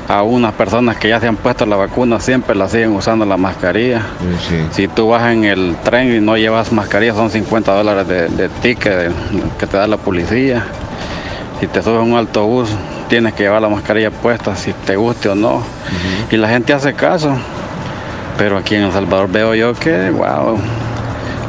[0.08, 3.38] A unas personas que ya se han puesto la vacuna siempre la siguen usando la
[3.38, 4.02] mascarilla.
[4.50, 4.58] Sí.
[4.72, 8.50] Si tú vas en el tren y no llevas mascarilla, son 50 dólares de, de
[8.50, 9.12] ticket de-
[9.58, 10.64] que te da la policía.
[11.60, 12.70] Si te subes a un autobús,
[13.08, 15.64] tienes que llevar la mascarilla puesta, si te guste o no.
[16.30, 17.32] Y la gente hace caso.
[18.38, 20.58] Pero aquí en El Salvador veo yo que, wow,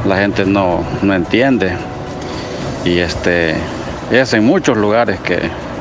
[0.07, 1.73] la gente no, no entiende.
[2.85, 3.55] Y este,
[4.11, 5.41] es en muchos lugares que,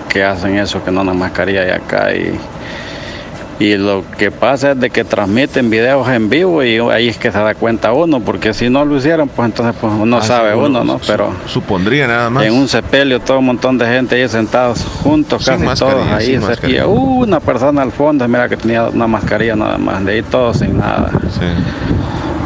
[0.09, 2.13] que hacen eso, que no andan mascarilla y acá.
[2.13, 2.39] Y,
[3.59, 7.31] y lo que pasa es de que transmiten videos en vivo y ahí es que
[7.31, 10.55] se da cuenta uno, porque si no lo hicieran, pues entonces pues no Ah, sabe
[10.55, 10.99] uno uno, ¿no?
[11.05, 12.43] Pero Supondría nada más.
[12.45, 16.25] en un sepelio todo un montón de gente ahí sentados juntos, Sin casi todos ahí
[16.25, 16.39] cerquilla.
[16.47, 16.87] mascarilla.
[16.87, 20.77] una persona al fondo, mira que tenía una mascarilla nada más, de ahí todos sin
[20.77, 21.09] nada.
[21.29, 21.45] Sí.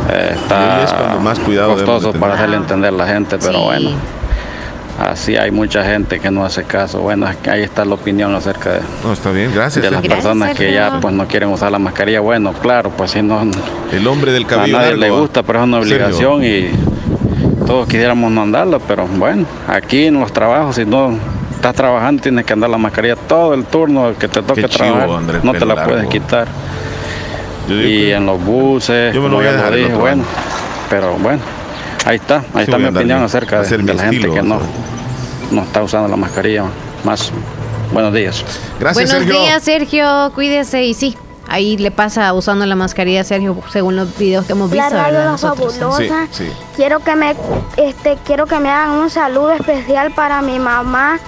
[0.10, 3.38] Eh, está ahí es cuando más cuidado costoso de para hacerle entender a la gente,
[3.38, 3.64] pero Sí.
[3.66, 3.90] bueno.
[5.00, 7.02] Así hay mucha gente que no hace caso.
[7.02, 9.84] Bueno, ahí está la opinión acerca de, No, está bien, gracias.
[9.84, 10.02] de las.
[10.02, 12.20] Gracias, personas que ya pues no quieren usar la mascarilla.
[12.20, 13.46] Bueno, claro, pues si no,
[13.92, 15.02] El hombre del a cabello nadie largo.
[15.02, 15.20] le ¿va?
[15.20, 15.96] gusta, pero es una Sergio.
[16.34, 16.70] obligación y
[17.68, 21.16] todos quisiéramos no andarla, pero bueno, aquí en los trabajos, si no
[21.54, 24.86] estás trabajando, tienes que andar la mascarilla todo el turno que te toque Qué chivo,
[24.94, 26.48] trabajar, Andrés, no te la puedes quitar.
[27.70, 30.32] Yo Y que- en los buses, Yo me lo voy a dejar dije, bueno, año.
[30.90, 31.42] pero bueno,
[32.08, 33.24] ahí está, ahí Sí, está mi opinión bien.
[33.24, 34.60] acerca de, la gente que no,
[35.52, 36.66] no está usando la mascarilla
[37.04, 37.32] más.
[37.92, 38.44] Buenos días.
[38.80, 39.42] Gracias, Buenos Sergio.
[39.42, 40.32] días, Sergio.
[40.36, 41.18] Cuídese y sí.
[41.50, 44.98] Ahí le pasa usando la mascarilla, Sergio, según los videos que hemos La visto.
[44.98, 45.20] radio.
[45.20, 45.76] La Nosotros.
[45.78, 46.28] Fabulosa.
[46.32, 46.52] Sí, sí.
[46.76, 47.36] Quiero que me
[47.78, 51.20] este quiero que me hagan un saludo especial para mi mamá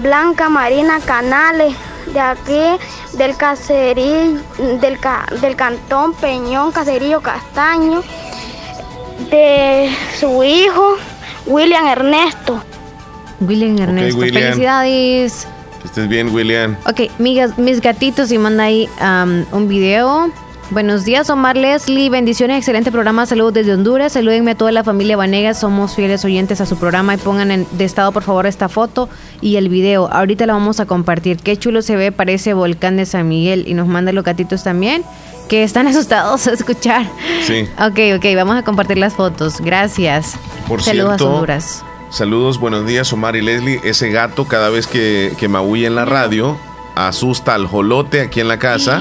[0.00, 1.74] Blanca Marina Canales
[2.12, 2.60] de aquí
[3.14, 4.38] del caserío
[4.80, 8.02] del, ca- del cantón Peñón Caserío Castaño
[9.30, 10.96] de su hijo
[11.46, 12.62] William Ernesto.
[13.40, 14.18] William Ernesto.
[14.18, 14.42] William.
[14.42, 15.46] Felicidades.
[15.80, 16.76] Que estés bien, William.
[16.86, 20.30] Ok, migas- mis gatitos y manda ahí am, un video.
[20.70, 22.10] Buenos días, Omar Leslie.
[22.10, 23.24] Bendiciones, excelente programa.
[23.24, 24.12] Saludos desde Honduras.
[24.12, 25.60] Salúdenme a toda la familia Vanegas.
[25.60, 29.08] Somos fieles oyentes a su programa y pongan en, de estado, por favor, esta foto
[29.40, 30.12] y el video.
[30.12, 31.38] Ahorita la vamos a compartir.
[31.38, 33.64] Qué chulo se ve, parece volcán de San Miguel.
[33.66, 35.04] Y nos manda los gatitos también,
[35.48, 37.06] que están asustados a escuchar.
[37.44, 37.66] Sí.
[37.78, 39.62] Ok, ok, vamos a compartir las fotos.
[39.62, 40.36] Gracias.
[40.68, 41.82] Por Saludos a cierto, Honduras.
[42.10, 43.80] Saludos, buenos días, Omar y Leslie.
[43.84, 46.58] Ese gato, cada vez que, que maulla en la radio,
[46.94, 49.00] asusta al jolote aquí en la casa.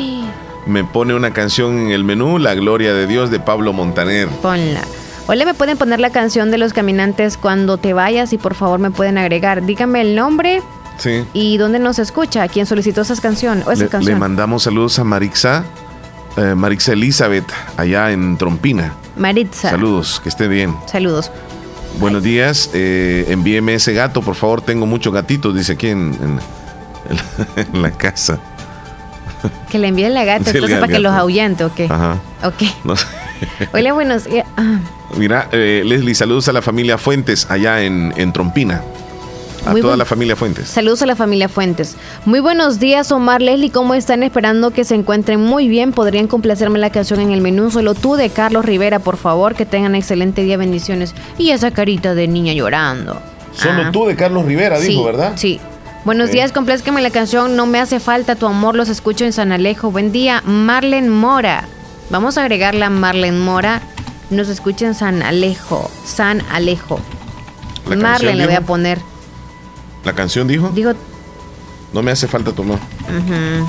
[0.68, 4.28] Me pone una canción en el menú, La Gloria de Dios de Pablo Montaner.
[4.42, 4.82] Ponla.
[5.28, 8.80] Hola, me pueden poner la canción de los caminantes cuando te vayas y por favor
[8.80, 9.66] me pueden agregar.
[9.66, 10.62] Dígame el nombre
[10.98, 11.24] Sí.
[11.34, 14.20] y dónde nos escucha, quién solicitó esa canción o esa Le, le canción.
[14.20, 15.64] mandamos saludos a Marixa,
[16.38, 17.46] eh, Marixa Elizabeth,
[17.78, 18.94] allá en Trompina.
[19.16, 19.70] Maritza.
[19.70, 20.76] Saludos, que esté bien.
[20.86, 21.32] Saludos.
[22.00, 26.40] Buenos días, eh, envíeme ese gato, por favor, tengo muchos gatitos, dice aquí en, en-
[27.76, 28.40] en la casa.
[29.70, 31.82] Que le envíen la gata, Sí, entonces para que los ahuyente, ¿ok?
[31.90, 32.18] Ajá.
[32.44, 32.64] Ok.
[32.84, 33.06] No sé.
[33.74, 34.46] Hola, buenos días.
[34.58, 34.80] Ah,
[35.18, 38.82] Mira, eh, Leslie, saludos a la familia Fuentes allá en, en Trompina.
[39.66, 40.70] A Muy toda buen- la familia Fuentes.
[40.70, 41.96] Saludos a la familia Fuentes.
[42.26, 43.70] Muy buenos días, Omar Leslie.
[43.72, 44.24] ¿Cómo están?
[44.24, 45.92] Esperando que se encuentren muy bien.
[45.92, 47.70] Podrían complacerme la canción en el menú.
[47.70, 49.56] Solo tú de Carlos Rivera, por favor.
[49.56, 51.14] Que tengan excelente día, bendiciones.
[51.38, 53.20] Y esa carita de niña llorando.
[53.54, 53.90] Solo Ah.
[53.92, 55.34] tú de Carlos Rivera, Sí, dijo, ¿verdad?
[55.36, 55.60] Sí.
[56.06, 59.52] Buenos días, complázcame la canción No me hace falta tu amor, los escucho en San
[59.52, 59.92] Alejo.
[59.92, 61.66] Buen día, Marlen Mora.
[62.10, 63.82] Vamos a agregarla a Marlen Mora.
[64.30, 65.90] Nos escucha en San Alejo.
[66.06, 67.00] San Alejo.
[67.90, 68.68] La Marlen le voy a dijo.
[68.68, 69.00] poner.
[70.06, 70.94] La canción dijo, Digo,
[71.94, 72.80] no me hace falta tu amor.
[73.10, 73.68] ujú.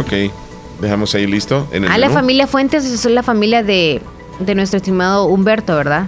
[0.00, 0.32] Ok,
[0.80, 1.68] dejamos ahí listo.
[1.70, 4.00] En el Ah, la familia Fuentes es la familia de,
[4.40, 6.06] de nuestro estimado Humberto, ¿verdad?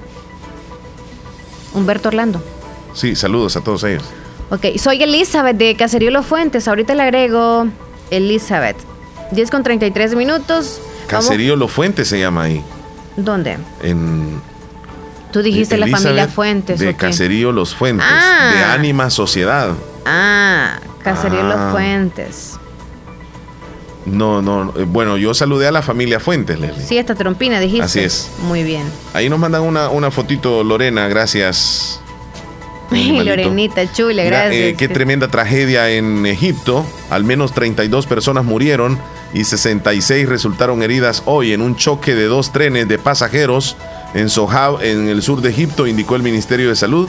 [1.75, 2.43] Humberto Orlando.
[2.95, 4.03] Sí, saludos a todos ellos.
[4.51, 6.69] Ok, soy Elizabeth de Caserío Los Fuentes.
[6.69, 7.67] Ahorita le agrego
[8.11, 8.77] Elizabeth.
[9.33, 10.81] 10 con 33 minutos.
[11.11, 12.63] Vamos- Caserío Los Fuentes se llama ahí.
[13.17, 13.59] ¿Dónde?
[13.83, 14.41] En
[15.33, 16.79] Tú dijiste la familia Fuentes.
[16.79, 16.95] De.
[16.95, 18.07] Caserío Los Fuentes.
[18.09, 18.53] Ah.
[18.55, 19.71] De Ánima Sociedad.
[20.07, 21.45] Ah, Caserío Ah.
[21.45, 22.53] Los Fuentes.
[24.07, 24.73] No, no.
[24.77, 26.85] eh, Bueno, yo saludé a la familia Fuentes, Leslie.
[26.87, 27.85] Sí, esta trompina dijiste.
[27.85, 28.31] Así es.
[28.43, 28.85] Muy bien.
[29.15, 32.01] Ahí nos mandan una, una fotito, Lorena, gracias.
[32.95, 34.63] Lorenita, chula, Mira, gracias.
[34.63, 36.85] eh, qué tremenda tragedia en Egipto.
[37.11, 38.99] Al menos 32 personas murieron
[39.33, 43.77] y 66 resultaron heridas hoy en un choque de dos trenes de pasajeros
[44.15, 47.09] en Sohab, en el sur de Egipto, indicó el Ministerio de Salud.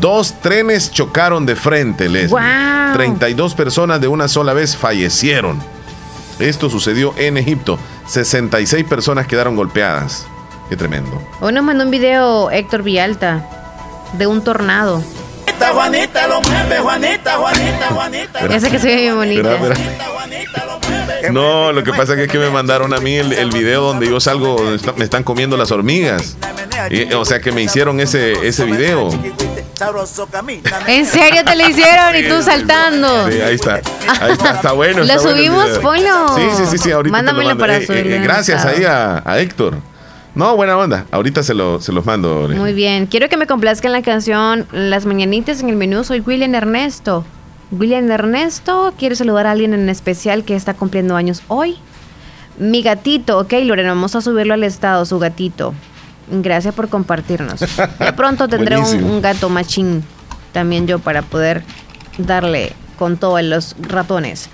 [0.00, 2.28] Dos trenes chocaron de frente, Leslie.
[2.28, 2.94] ¡Guau!
[2.94, 5.60] 32 personas de una sola vez fallecieron.
[6.38, 7.78] Esto sucedió en Egipto.
[8.06, 10.26] 66 personas quedaron golpeadas.
[10.70, 11.20] Qué tremendo.
[11.40, 13.59] Hoy nos mandó un video Héctor Villalta
[14.14, 15.02] de un tornado.
[15.60, 18.38] Juanita, Juanita lo mueve, Juanita, Juanita, Juanita.
[18.56, 19.50] Esa que se ve bien bonita.
[21.32, 24.18] No, lo que pasa es que me mandaron a mí el, el video donde yo
[24.20, 26.36] salgo, donde está- me están comiendo las hormigas.
[26.90, 29.10] Y, o sea que me hicieron ese, ese video.
[30.86, 33.30] ¿En serio te lo hicieron y tú saltando?
[33.30, 33.80] Sí, ahí está.
[34.20, 34.98] Ahí está, está bueno.
[35.00, 35.68] ¿Lo está subimos?
[35.80, 36.34] Ponlo.
[36.36, 39.22] Sí, sí, sí, sí, ahorita te lo Mándamelo para Eh, eh, subirlo gracias ahí a,
[39.24, 39.76] a Héctor.
[40.40, 41.04] No, buena onda.
[41.10, 42.48] Ahorita se, lo, se los mando.
[42.48, 43.04] Muy bien.
[43.04, 46.02] Quiero que me complazcan la canción Las Mañanitas en el menú.
[46.02, 47.26] Soy William Ernesto.
[47.70, 51.76] William Ernesto quiere saludar a alguien en especial que está cumpliendo años hoy.
[52.58, 55.74] Mi gatito, ok, Lorena, vamos a subirlo al estado, su gatito.
[56.30, 57.60] Gracias por compartirnos.
[57.98, 60.02] De pronto tendré un, gato machín
[60.52, 61.64] también yo para poder
[62.16, 64.48] darle con todos los ratones.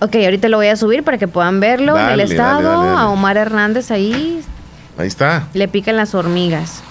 [0.00, 2.68] Ok, ahorita lo voy a subir para que puedan verlo en el estado.
[2.70, 3.00] dale, dale.
[3.00, 4.44] A Omar Hernández ahí
[4.98, 5.48] Ahí está.
[5.52, 6.82] le pican las hormigas.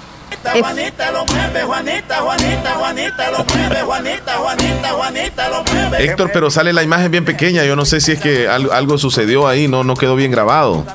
[0.60, 6.04] Juanita lo mueve, Juanita, Juanita, Juanita lo mueve, Juanita, Juanita, Juanita lo mueve.
[6.06, 7.64] Héctor, pero sale la imagen bien pequeña.
[7.66, 10.86] Yo no sé si es que al- algo sucedió ahí, no, no quedó bien grabado.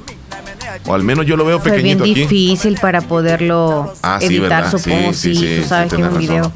[0.86, 2.14] O al menos yo lo veo Fue bien pequeñito aquí.
[2.14, 4.70] difícil para poderlo Ah, sí, editar, ¿verdad?
[4.70, 5.12] supongo.
[5.12, 6.52] Sí, Sí, sí, sí, tú sabes sí, que es un video.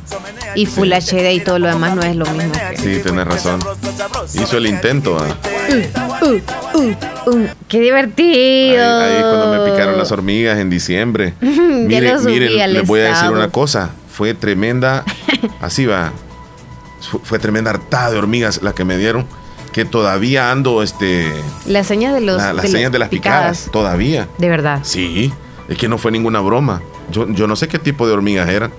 [0.57, 2.53] Y Full HD y todo lo demás no es lo mismo.
[2.71, 3.61] que- Sí, tenés razón.
[4.35, 5.17] Hizo el intento.
[5.21, 5.37] ah.
[6.23, 6.27] Uh,
[6.79, 9.01] uh, uh, ¡Qué divertido!
[9.01, 11.35] Ahí, ahí cuando me picaron las hormigas en diciembre.
[11.41, 13.91] Miren, miren, les voy a decir una cosa.
[14.13, 15.05] Fue tremenda,
[15.61, 16.13] así va.
[17.11, 19.27] Fu- Fue tremenda hartada de hormigas la que me dieron.
[19.75, 21.31] Que todavía ando, este,
[21.67, 23.69] Las señas de, los, la- las de señas de las picadas.
[23.73, 24.29] Todavía.
[24.39, 24.79] De verdad.
[24.83, 25.33] Sí,
[25.69, 26.81] es que no fue ninguna broma.
[27.11, 28.73] Yo, yo no sé qué tipo de hormigas eran.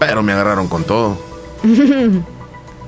[0.00, 1.16] Pero me agarraron con todo.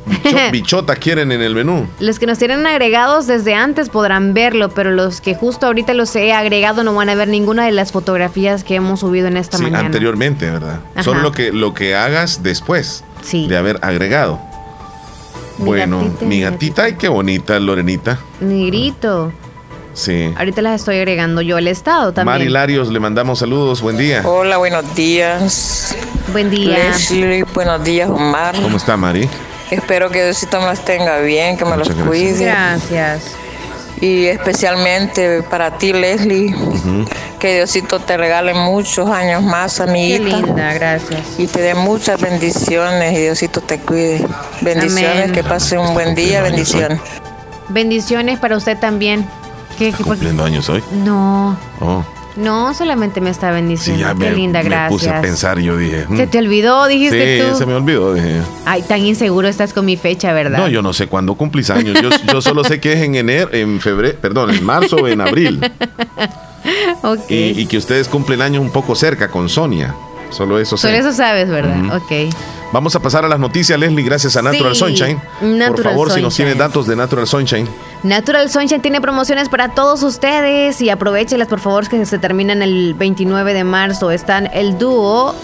[0.06, 1.86] Bicho- bichota quieren en el menú.
[2.00, 6.14] Los que nos tienen agregados desde antes podrán verlo, pero los que justo ahorita los
[6.16, 9.56] he agregado no van a ver ninguna de las fotografías que hemos subido en esta
[9.58, 9.86] Sí, mañana.
[9.86, 10.80] anteriormente, ¿verdad?
[10.94, 11.04] Ajá.
[11.04, 13.46] Solo lo que, lo que hagas después Sí.
[13.46, 14.40] de haber agregado.
[15.58, 18.18] Mi bueno, gatita, mi gatita, ay, qué bonita, Lorenita.
[18.40, 19.32] Negrito.
[19.92, 20.32] Sí.
[20.36, 22.38] Ahorita las estoy agregando yo al estado también.
[22.38, 24.22] Mari Larios, le mandamos saludos, buen día.
[24.24, 25.96] Hola, buenos días.
[26.32, 26.76] Buen día.
[26.90, 28.56] Leslie, buenos días, Omar.
[28.60, 29.28] ¿Cómo está, Mari?
[29.70, 32.08] Espero que Diosito me los tenga bien, que me Muchas los gracias.
[32.08, 32.44] cuide.
[32.46, 33.36] Gracias.
[34.00, 36.54] Y especialmente para ti, Leslie.
[37.38, 40.24] Que Diosito te regale muchos años más, amiguita.
[40.24, 41.20] Qué linda, gracias.
[41.38, 44.26] Y te dé muchas bendiciones y Diosito te cuide.
[44.62, 45.32] Bendiciones, Amén.
[45.32, 47.00] que pase un buen día, bendiciones.
[47.68, 49.26] Bendiciones para usted también.
[49.78, 50.82] ¿Qué, qué- por- Cumpliendo años hoy.
[50.92, 52.04] No, Oh,
[52.36, 54.00] no, solamente me está sí, bendiciendo.
[54.02, 54.88] ya Qué me, linda, me gracias.
[54.90, 55.58] puse a pensar.
[55.60, 56.06] Yo dije.
[56.16, 57.56] Se mm, te olvidó, dijiste sí, tú.
[57.56, 58.14] se me olvidó.
[58.14, 58.40] Dije.
[58.64, 60.58] Ay, tan inseguro estás con mi fecha, ¿verdad?
[60.58, 62.00] No, yo no sé cuándo cumplís años.
[62.02, 65.20] Yo, yo solo sé que es en enero, en febrero, perdón, en marzo o en
[65.20, 65.60] abril.
[67.02, 67.30] Ok.
[67.30, 69.94] Y, y que ustedes cumplen años un poco cerca con Sonia.
[70.30, 70.88] Solo eso sé.
[70.88, 71.76] Solo eso sabes, ¿verdad?
[71.78, 71.96] Ujú.
[71.96, 72.34] Ok.
[72.72, 75.20] Vamos a pasar a las noticias, Leslie, gracias a Natural Sí, Sunshine.
[75.40, 77.68] Por Natural favor, si nos tiene datos de Natural Sunshine.
[78.02, 82.94] Natural Sunshine tiene promociones para todos ustedes y aprovechelas por favor que se terminan el
[82.94, 84.10] 29 de marzo.
[84.10, 85.34] Están el dúo,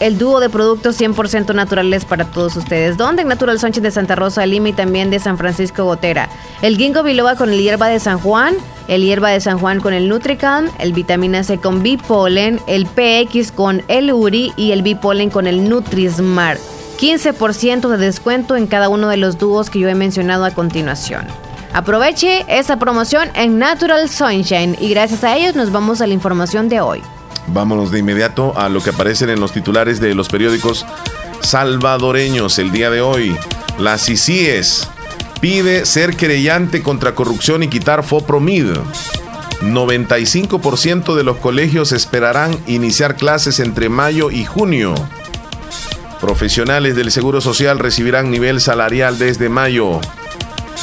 [0.00, 2.96] el dúo de productos 100% naturales para todos ustedes.
[2.96, 3.22] ¿Dónde?
[3.22, 6.28] En Natural Sunshine de Santa Rosa Lima y también de San Francisco Gotera.
[6.62, 8.54] El ginkgo biloba con el hierba de San Juan,
[8.88, 13.52] el hierba de San Juan con el Nutricam, el vitamina C con bipolen, el PX
[13.52, 16.60] con el Uri y el bipolen con el Nutrismart.
[16.98, 21.26] 15% de descuento en cada uno de los dúos que yo he mencionado a continuación.
[21.72, 26.68] Aproveche esa promoción en Natural Sunshine y gracias a ellos nos vamos a la información
[26.68, 27.02] de hoy.
[27.48, 30.86] Vámonos de inmediato a lo que aparecen en los titulares de los periódicos
[31.40, 33.36] salvadoreños el día de hoy.
[33.78, 34.88] La CICIES
[35.40, 38.68] pide ser querellante contra corrupción y quitar FOPROMID.
[39.60, 44.94] 95% de los colegios esperarán iniciar clases entre mayo y junio.
[46.20, 50.00] Profesionales del Seguro Social recibirán nivel salarial desde mayo.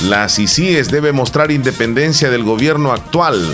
[0.03, 3.51] La CICIES debe mostrar independencia del gobierno actual.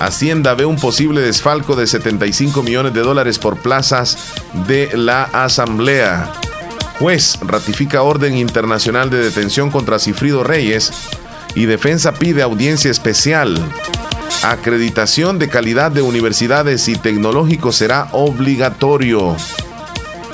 [0.00, 4.16] Hacienda ve un posible desfalco de 75 millones de dólares por plazas
[4.66, 6.32] de la Asamblea.
[6.98, 10.90] Juez ratifica orden internacional de detención contra Cifrido Reyes
[11.54, 13.62] y defensa pide audiencia especial.
[14.42, 19.36] Acreditación de calidad de universidades y tecnológicos será obligatorio.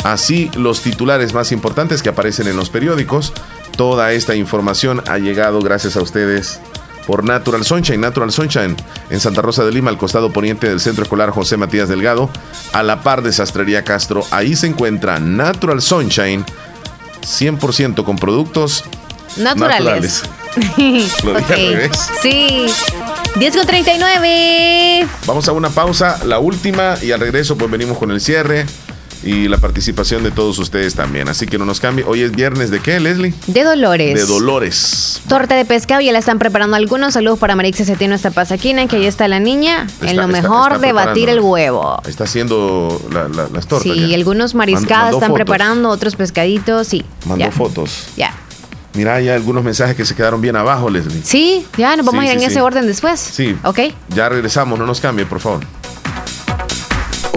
[0.05, 3.32] Así los titulares más importantes que aparecen en los periódicos.
[3.76, 6.60] Toda esta información ha llegado gracias a ustedes
[7.07, 8.01] por Natural Sunshine.
[8.01, 8.77] Natural Sunshine
[9.11, 12.28] en Santa Rosa de Lima, al costado poniente del Centro Escolar José Matías Delgado,
[12.73, 14.24] a la par de Sastrería Castro.
[14.31, 16.45] Ahí se encuentra Natural Sunshine,
[17.23, 18.85] 100% con productos
[19.37, 20.23] Naturales.
[21.24, 21.73] Lo dije al Ok.
[21.73, 21.91] revés.
[22.23, 22.66] Sí.
[23.37, 25.07] 10 con 39.
[25.27, 28.65] Vamos a una pausa, la última, y al regreso pues venimos con el cierre
[29.24, 31.28] y la participación de todos ustedes también.
[31.28, 32.05] Así que no nos cambie.
[32.06, 33.34] Hoy es viernes de qué, Leslie?
[33.47, 34.14] De Dolores.
[34.14, 35.20] De Dolores.
[35.28, 37.14] Torta de pescado, ya la están preparando algunos.
[37.14, 39.84] Saludos para Marix Cetino hasta Pasaquina, que ahí está la niña.
[39.86, 42.01] Está- en lo está- mejor está de batir el huevo.
[42.06, 43.93] Está haciendo la- la- las tortas.
[43.93, 44.14] Sí, ya.
[44.16, 45.34] algunos mariscadas están fotos.
[45.34, 47.05] preparando, otros pescaditos, sí.
[47.24, 47.51] Mandó ya.
[47.51, 48.06] fotos.
[48.16, 48.34] Ya.
[48.94, 51.20] Mira, hay algunos mensajes que se quedaron bien abajo, Leslie.
[51.22, 52.55] Sí, ya nos vamos Sí, a ir sí, en sí.
[52.56, 53.20] ese orden después.
[53.20, 53.55] Sí.
[53.62, 53.80] Ok.
[54.09, 55.60] Ya regresamos, no nos cambie, por favor.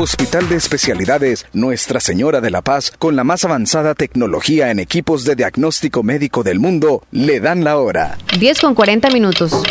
[0.01, 5.25] Hospital de Especialidades Nuestra Señora de la Paz, con la más avanzada tecnología en equipos
[5.25, 8.17] de diagnóstico médico del mundo, le dan la hora.
[8.39, 9.61] 10 con 40 minutos.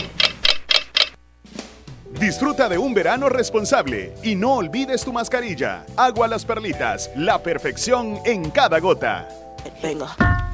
[2.21, 5.87] Disfruta de un verano responsable y no olvides tu mascarilla.
[5.97, 9.31] Agua Las Perlitas, la perfección en cada gota.
[9.83, 10.48] Venga.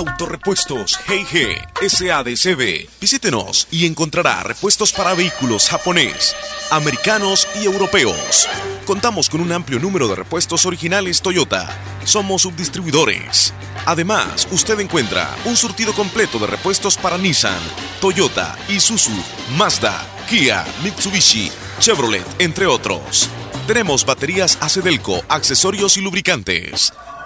[0.00, 2.88] Autorepuestos GG SADCB.
[3.02, 6.34] Visítenos y encontrará repuestos para vehículos japonés,
[6.70, 8.48] americanos y europeos.
[8.86, 11.68] Contamos con un amplio número de repuestos originales Toyota.
[12.04, 13.52] Somos subdistribuidores.
[13.84, 17.60] Además, usted encuentra un surtido completo de repuestos para Nissan,
[18.00, 19.12] Toyota, Isuzu,
[19.58, 23.28] Mazda, Kia, Mitsubishi, Chevrolet, entre otros.
[23.66, 26.94] Tenemos baterías Acedelco, accesorios y lubricantes.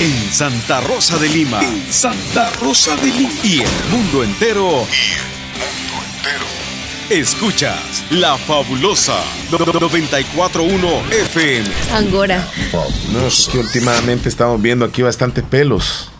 [0.00, 1.60] En Santa Rosa de Lima.
[1.90, 3.30] Santa Rosa de Lima.
[3.42, 4.86] Y el mundo entero.
[7.10, 9.20] Escuchas La Fabulosa
[9.50, 11.68] 941 FM.
[11.92, 12.46] Angora.
[13.12, 16.10] No, es que últimamente estamos viendo aquí bastantes pelos.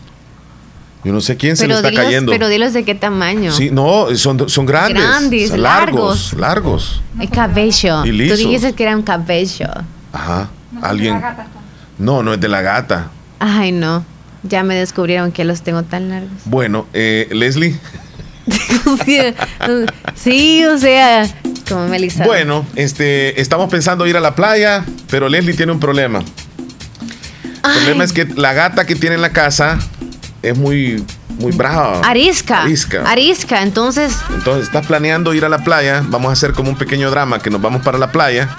[1.03, 2.31] Yo no sé quién se le está dilos, cayendo.
[2.31, 3.51] pero dilos de qué tamaño.
[3.51, 5.01] Sí, no, son, son grandes.
[5.01, 6.33] Grandes, largos.
[6.33, 7.01] Largos.
[7.19, 8.05] El cabello.
[8.05, 9.67] Y Tú dijiste que era un cabello.
[10.11, 10.49] Ajá.
[10.81, 11.21] Alguien.
[11.97, 13.09] No, no es de la gata.
[13.39, 14.03] Ay, no.
[14.43, 16.31] Ya me descubrieron que los tengo tan largos.
[16.45, 17.79] Bueno, eh, Leslie.
[20.15, 21.27] sí, o sea,
[21.67, 22.25] como Melissa.
[22.25, 26.19] Bueno, este, estamos pensando ir a la playa, pero Leslie tiene un problema.
[27.63, 29.77] El problema es que la gata que tiene en la casa
[30.41, 31.03] es muy,
[31.39, 32.01] muy brava.
[32.03, 32.63] Arisca.
[32.63, 33.03] Arisca.
[33.05, 33.61] Arisca.
[33.61, 36.03] Entonces, Entonces estás planeando ir a la playa.
[36.07, 38.49] Vamos a hacer como un pequeño drama que nos vamos para la playa.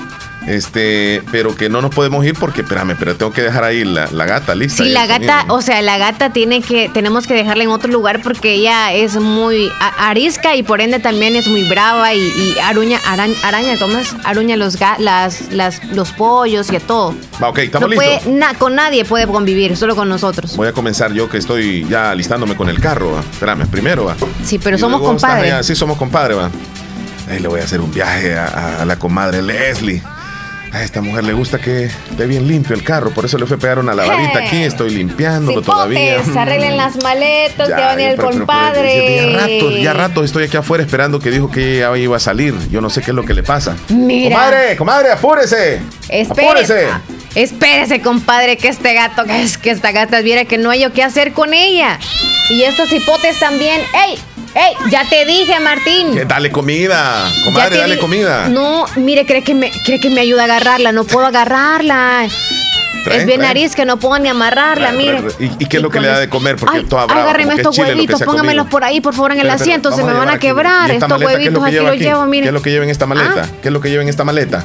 [0.47, 4.09] Este, pero que no nos podemos ir porque, espérame, pero tengo que dejar ahí la,
[4.11, 4.85] la gata lista.
[4.85, 8.21] y la gata, o sea, la gata tiene que, tenemos que dejarla en otro lugar
[8.23, 12.99] porque ella es muy arisca y por ende también es muy brava y, y aruña,
[13.07, 13.73] araña, araña.
[14.25, 17.15] Aruña los, ga- las, las, los pollos y a todo.
[17.43, 18.21] Va, ok, estamos No listos.
[18.25, 20.57] puede, na- con nadie puede convivir, solo con nosotros.
[20.57, 23.13] Voy a comenzar yo que estoy ya alistándome con el carro.
[23.13, 23.21] ¿va?
[23.21, 24.17] Espérame, primero va.
[24.45, 25.67] Sí, pero Y somos compadres.
[25.67, 26.51] Sí, somos compadres, va.
[27.31, 30.03] Ahí le voy a hacer un viaje a, a- a la comadre Leslie.
[30.73, 33.57] A esta mujer le gusta que esté bien limpio el carro, por eso le fue
[33.57, 34.47] a pegar una lavadita Hey.
[34.47, 36.19] aquí, estoy limpiándolo todavía.
[36.21, 39.17] Cipotes, arreglen las maletas, Ya, que va a venir el compadre.
[39.33, 42.55] Ya rato, ya rato estoy aquí afuera esperando que dijo que ya iba a salir.
[42.71, 43.77] Yo no sé qué es lo que le pasa.
[43.91, 44.35] Mira.
[44.35, 45.83] Comadre, comadre, apúrese.
[46.09, 46.87] Espere- Apúrese.
[47.35, 50.93] Espérese, compadre, que este gato, que es que esta gata viera que no hay yo
[50.95, 51.99] qué hacer con ella.
[52.51, 53.81] Y estos hipotes también.
[54.07, 54.19] ¡Ey!
[54.55, 54.75] ¡Ey!
[54.91, 56.15] Ya te dije, Martín.
[56.15, 57.31] Que dale comida.
[57.45, 58.49] Comadre, dale comida.
[58.49, 60.93] No, mire, cree que me, cree que me ayuda a agarrarla.
[60.93, 62.27] No puedo agarrarla.
[63.11, 65.23] Es bien nariz que no puedo ni amarrarla, mire.
[65.41, 66.57] ¿Y, y qué es lo que le da de comer?
[66.57, 67.23] Porque Ay, toda brava.
[67.23, 69.91] agárreme estos huevitos, póngamelos por ahí, por favor, en el asiento.
[69.91, 70.47] Se me van a aquí.
[70.49, 70.91] quebrar.
[70.91, 72.43] ¿Y esta Estos maleta qué es lo huevitos que aquí lleva los llevo, mire.
[72.43, 73.49] ¿Qué es lo que lleva en esta maleta?
[73.63, 74.65] ¿Qué es lo que lleva en esta maleta?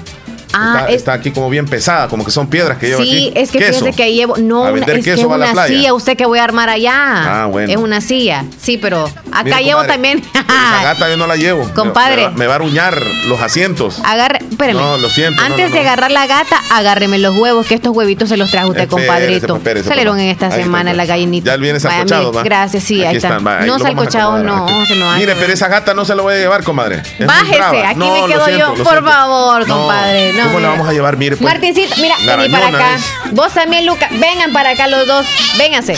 [0.53, 3.27] Ah, está, es- está aquí como bien pesada, como que son piedras que lleva Sí,
[3.29, 3.39] aquí.
[3.39, 3.79] es que Queso.
[3.79, 4.37] fíjese que ahí llevo.
[4.37, 5.67] No, A vender es que es queso va a la una playa.
[5.75, 7.43] silla, usted que voy a armar allá.
[7.43, 7.71] Ah, bueno.
[7.71, 8.45] Es una silla.
[8.61, 10.23] Sí, pero acá Mire, llevo también.
[10.33, 11.69] Esa gata yo no la llevo.
[11.75, 12.15] Compadre.
[12.17, 12.97] Me, va- me va a aruñar
[13.27, 13.99] los asientos.
[14.03, 14.77] Agarre, espérame.
[14.77, 18.29] No, lo siento, Antes no, de agarrar la gata, agárreme los huevos, que estos huevitos
[18.29, 19.47] se los trajo usted, Espérese, compadrito.
[19.47, 20.23] pues, espérese, Salieron papá.
[20.23, 21.53] en esta Ahí semana está, las gallinitas.
[21.53, 22.43] Ya viene salcochado, va.
[22.43, 23.27] Gracias, sí, Aquí ahí está.
[23.29, 26.21] están, va, ahí no lo salcochados, no, se Mire, pero esa gata no se la
[26.21, 27.01] voy a llevar, comadre.
[27.19, 28.75] Muy Bájese, aquí me lo quedo yo.
[28.75, 30.33] lo Por favor, compadre.
[30.33, 31.17] No, ¿Cómo la vamos a llevar?
[31.17, 31.49] Mire, pues.
[31.51, 32.97] Martincito, mira, vení para acá.
[33.31, 34.07] Vos también, Luca.
[34.11, 35.25] Vengan para acá los dos.
[35.57, 35.95] Vénganse.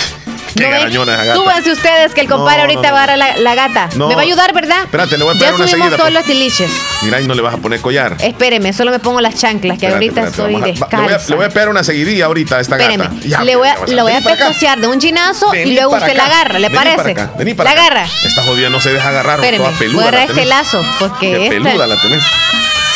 [0.56, 1.36] Qué ¿No garañona esa.
[1.36, 2.94] Súbanse ustedes, que el compadre No, ahorita no, no.
[2.94, 3.90] va a agarrar la, la gata.
[3.96, 4.10] No.
[4.10, 4.80] ¿Me va a ayudar, verdad?
[4.84, 6.14] Espérate, le voy a Ya pegar una subimos seguida, todos pues.
[6.16, 6.72] los tiliches.
[7.04, 8.18] Mira, y no le vas a poner collar.
[8.20, 10.98] Espéreme, solo me pongo las chanclas, que Espérate, ahorita espérate, estoy vamos a- va- le,
[10.98, 11.30] voy a, descalza.
[11.30, 13.16] le voy a pegar una seguidilla ahorita a esta Espéreme, gata.
[13.26, 15.92] Ya, le voy a, lo voy a para pecosear de un chinazo y Vení luego
[15.92, 16.36] para usted la acá.
[16.42, 17.22] agarra, ¿le Vení para parece?
[17.22, 17.82] acá, vení para la acá.
[17.86, 18.08] agarra.
[18.26, 19.96] Esta jodida no se deja agarrar, Espéreme, toda peluda.
[19.96, 21.50] voy a agarrar la este lazo, porque esta...
[21.56, 22.24] peluda la tenés.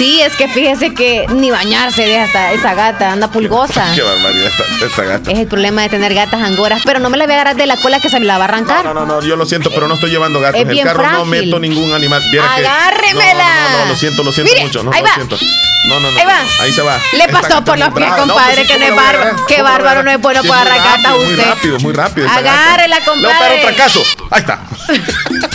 [0.04, 3.90] Sí, es que fíjese que ni bañarse deja esta, esa gata, anda pulgosa.
[3.96, 5.32] Qué barbaridad esta, esta gata.
[5.32, 7.66] Es el problema de tener gatas angoras, pero no me la voy a agarrar de
[7.68, 8.84] la cola que se me la va a arrancar.
[8.84, 10.60] No, no, no, yo lo siento, pero no estoy llevando gatos.
[10.60, 12.22] Es En el carro no meto ningún animal.
[12.30, 13.46] Viera que- ¡Agárremela!
[13.46, 14.84] No, no, no, lo siento, lo siento Mire, mucho.
[14.84, 15.14] No, ahí lo va.
[15.16, 15.38] siento.
[15.86, 16.20] No, no, no.
[16.20, 16.40] Ahí va.
[16.60, 17.00] Ahí se va.
[17.14, 18.10] Le Esta pasó por los pies.
[18.10, 19.46] No, compadre, pues sí, que no es ¿cómo la voy a bárbaro.
[19.48, 21.46] Qué ¿Cómo la voy a bárbaro, no es bueno Sí, para gatas rápido, Muy usted.
[21.50, 22.30] rápido, muy rápido.
[22.30, 23.56] Agárrela, Le voy a compadre.
[23.56, 24.04] un trancazo.
[24.32, 24.60] Ahí está.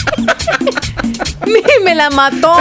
[1.85, 2.55] Me la mató.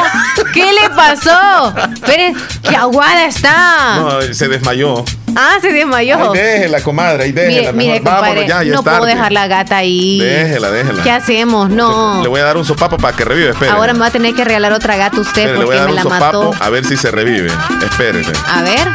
[0.53, 1.73] ¿Qué le pasó?
[1.93, 3.97] Espere, qué aguada está.
[3.97, 5.03] No, se desmayó.
[5.35, 6.31] Ah, se desmayó.
[6.33, 7.71] Ay, déjela, comadre, ahí déjela.
[7.71, 10.19] Mire, mire, compadre, ya, ya no puedo dejar la gata ahí.
[10.19, 11.03] Déjela, déjela.
[11.03, 11.69] ¿Qué hacemos?
[11.69, 12.21] No.
[12.23, 13.69] Le voy a dar un sopapo para que revive, espere.
[13.71, 15.81] Ahora me va a tener que regalar otra gata usted Espere, le voy porque a
[15.81, 16.63] dar me un la sopapo mató.
[16.63, 17.51] a ver si se revive.
[17.83, 18.87] Espérese, A ver,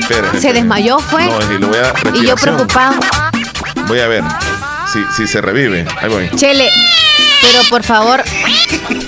[0.00, 0.40] espérese.
[0.40, 1.26] se desmayó, fue.
[1.26, 2.94] No, y le voy a dar y yo preocupado.
[3.86, 4.22] Voy a ver
[4.90, 5.84] si, si se revive.
[6.00, 6.30] Ahí voy.
[6.36, 6.70] Chele,
[7.44, 8.24] pero por favor,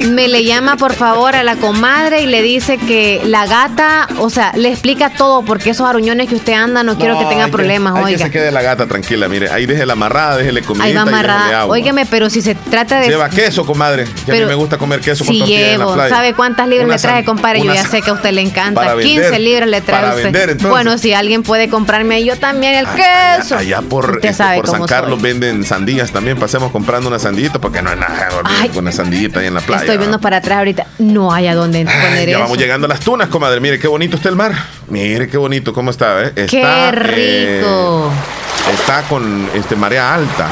[0.01, 4.31] me le llama por favor a la comadre y le dice que la gata, o
[4.31, 7.95] sea, le explica todo porque esos aruñones que usted anda no, quiero que tenga problemas,
[7.97, 8.17] hay oiga.
[8.19, 9.51] que se quede la gata tranquila, mire.
[9.51, 10.85] Ahí déjela amarrada, déjele comida.
[10.85, 11.67] Ahí va amarrada.
[11.67, 14.07] Óigame, pero si se trata de Lleva queso, comadre.
[14.25, 16.15] Que a mí me gusta comer queso con Si tortilla en la llevo, playa.
[16.15, 17.63] ¿sabe cuántas libras le traje, compadre?
[17.63, 18.81] Yo ya sé que a usted le encanta.
[18.81, 20.33] Para 15 vender, libras le trae para usted.
[20.33, 20.69] vender.
[20.69, 23.57] Bueno, si alguien puede comprarme yo también el queso.
[23.57, 25.31] allá por, Usted este, sabe por San Carlos soy.
[25.31, 26.39] venden sandías también.
[26.39, 28.29] Pasemos comprando una sandillita porque no es nada
[28.73, 29.86] con una sandillita ahí en la playa.
[29.87, 30.87] Estoy viendo para atrás ahorita.
[30.99, 32.41] No hay a dónde Ay, poner ya eso.
[32.41, 33.61] vamos llegando a las tunas, comadre.
[33.61, 34.53] Mire qué bonito está el mar.
[34.89, 36.33] Mire qué bonito cómo está, ¿eh?
[36.37, 36.61] Está, Qué
[37.59, 38.11] eh, rico.
[38.73, 40.49] está con este marea alta.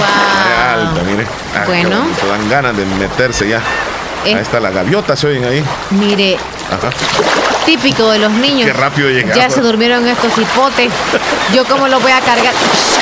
[0.00, 1.26] Marea alta, mire.
[1.54, 2.00] Ah, Bueno.
[2.02, 3.60] bonito, Dan ganas de meterse ya.
[4.24, 4.34] Eh.
[4.34, 5.64] Ahí está la gaviota, se oyen ahí.
[5.90, 6.36] Mire,
[6.70, 6.90] Ajá.
[7.64, 8.66] típico de los niños.
[8.66, 9.36] Qué rápido llegamos.
[9.36, 10.90] Ya se durmieron estos hipotes.
[11.54, 12.52] Yo cómo los voy a cargar.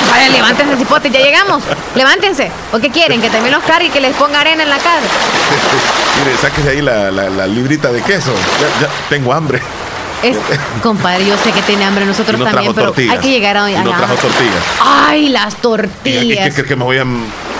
[0.09, 1.61] Vaya, levántense, hipotes, ya llegamos.
[1.95, 2.49] Levántense.
[2.71, 3.21] ¿O qué quieren?
[3.21, 5.01] Que también los cargue y que les ponga arena en la cara.
[6.25, 8.31] Mire, sáquese ahí la, la- la librita de queso.
[8.61, 9.61] Ya, ya tengo hambre.
[10.21, 10.35] Es,
[10.83, 13.15] compadre, yo sé que tiene hambre nosotros Y no también, pero tortillas.
[13.15, 14.63] hay que llegar a Y no a- trajo tortillas.
[14.81, 16.45] Ay, las ¿Y, y tortillas.
[16.47, 17.05] qué crees que me voy a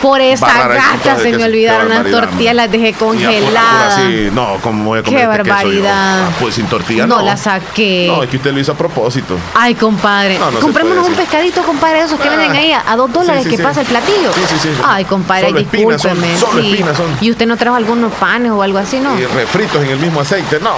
[0.02, 4.00] Por esa gata se me olvidaron las tortillas, las dejé congeladas.
[4.32, 6.26] no, ¿cómo voy a comer Qué barbaridad.
[6.28, 7.26] Ah, pues sin tortilla No no.
[7.26, 8.06] la saqué.
[8.08, 9.38] No, es que usted lo hizo a propósito.
[9.54, 10.40] Ay, compadre.
[10.40, 12.32] No, no se Comprémonos un pescadito, compadre, esos que Ah.
[12.32, 13.64] venden ahí a, dos dólares sí, que sí.
[13.64, 14.32] pasa el platillo.
[14.34, 14.70] Sí, sí, sí.
[14.86, 16.38] Ay, compadre, Solo espinas son, discúlpeme.
[16.40, 16.72] solo sí.
[16.72, 17.18] espinas son.
[17.22, 19.18] ¿Y usted no trajo algunos panes o algo así, no?
[19.20, 20.76] Y refritos en el mismo aceite, no.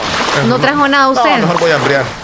[0.48, 1.31] ¿No trajo nada usted?
[1.38, 2.20] No, mejor voy a hambriar.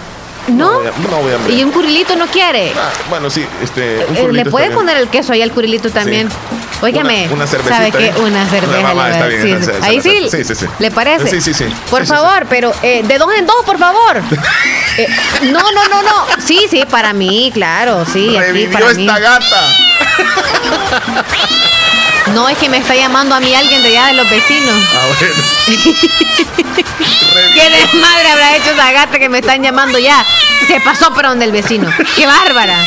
[0.47, 0.79] ¿No?
[0.79, 1.49] voy a- no voy a.
[1.51, 2.71] ¿Y un curilito no quiere?
[2.77, 4.05] Ah, bueno, sí, este.
[4.09, 6.29] un Eh, ¿Le puede poner el queso ahí al curilito también?
[6.81, 8.13] Óigame, Una- una cervecita ¿sabe qué?
[8.21, 8.93] Una cerveza.
[8.93, 10.65] Le está bien, esa- esa- ahí sí, sí, sí, sí.
[10.79, 11.27] ¿le parece?
[11.29, 11.65] Sí, sí, sí.
[11.89, 14.21] Por Sí, sí, favor, pero eh, de dos en dos, por favor.
[14.99, 15.07] Eh,
[15.51, 16.25] no, no, no, no.
[16.43, 18.29] Sí, sí, para mí, claro, sí.
[18.35, 19.05] aquí Revivió para mí.
[19.05, 19.77] esta gata.
[22.33, 24.75] No, es que me está llamando a mí alguien de allá de los vecinos.
[24.93, 25.35] Ah, bueno.
[27.53, 30.25] ¿Qué desmadre habrá hecho esa gata que me están llamando ya?
[30.67, 31.89] Se pasó por donde el vecino.
[32.15, 32.85] ¡Qué bárbara!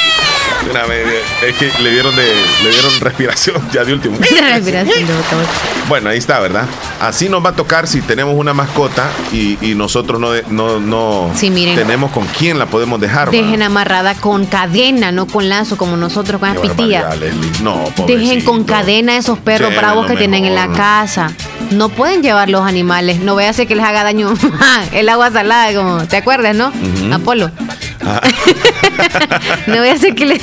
[0.70, 1.06] Una vez,
[1.42, 2.22] Es que le dieron de,
[2.62, 4.16] le dieron respiración ya de último.
[4.18, 5.44] Respiración de botón.
[5.88, 6.66] Bueno, ahí está, ¿verdad?
[7.00, 11.30] Así nos va a tocar si tenemos una mascota y, y nosotros no, no, no
[11.34, 11.74] Sí, miren.
[11.76, 13.30] tenemos con quién la podemos dejar.
[13.30, 13.42] ¿verdad?
[13.42, 17.04] Dejen amarrada con cadena, no con lazo como nosotros con las pitillas.
[17.62, 21.32] No, Dejen con cadena esos perros bravos que tienen en la casa.
[21.70, 23.20] No pueden llevar los animales.
[23.20, 24.34] No voy a hacer que les haga daño
[24.92, 26.72] el agua salada, como, ¿te acuerdas, no?
[27.14, 27.50] Apolo.
[28.02, 28.20] Ah,
[29.66, 30.34] No voy a hacer que le.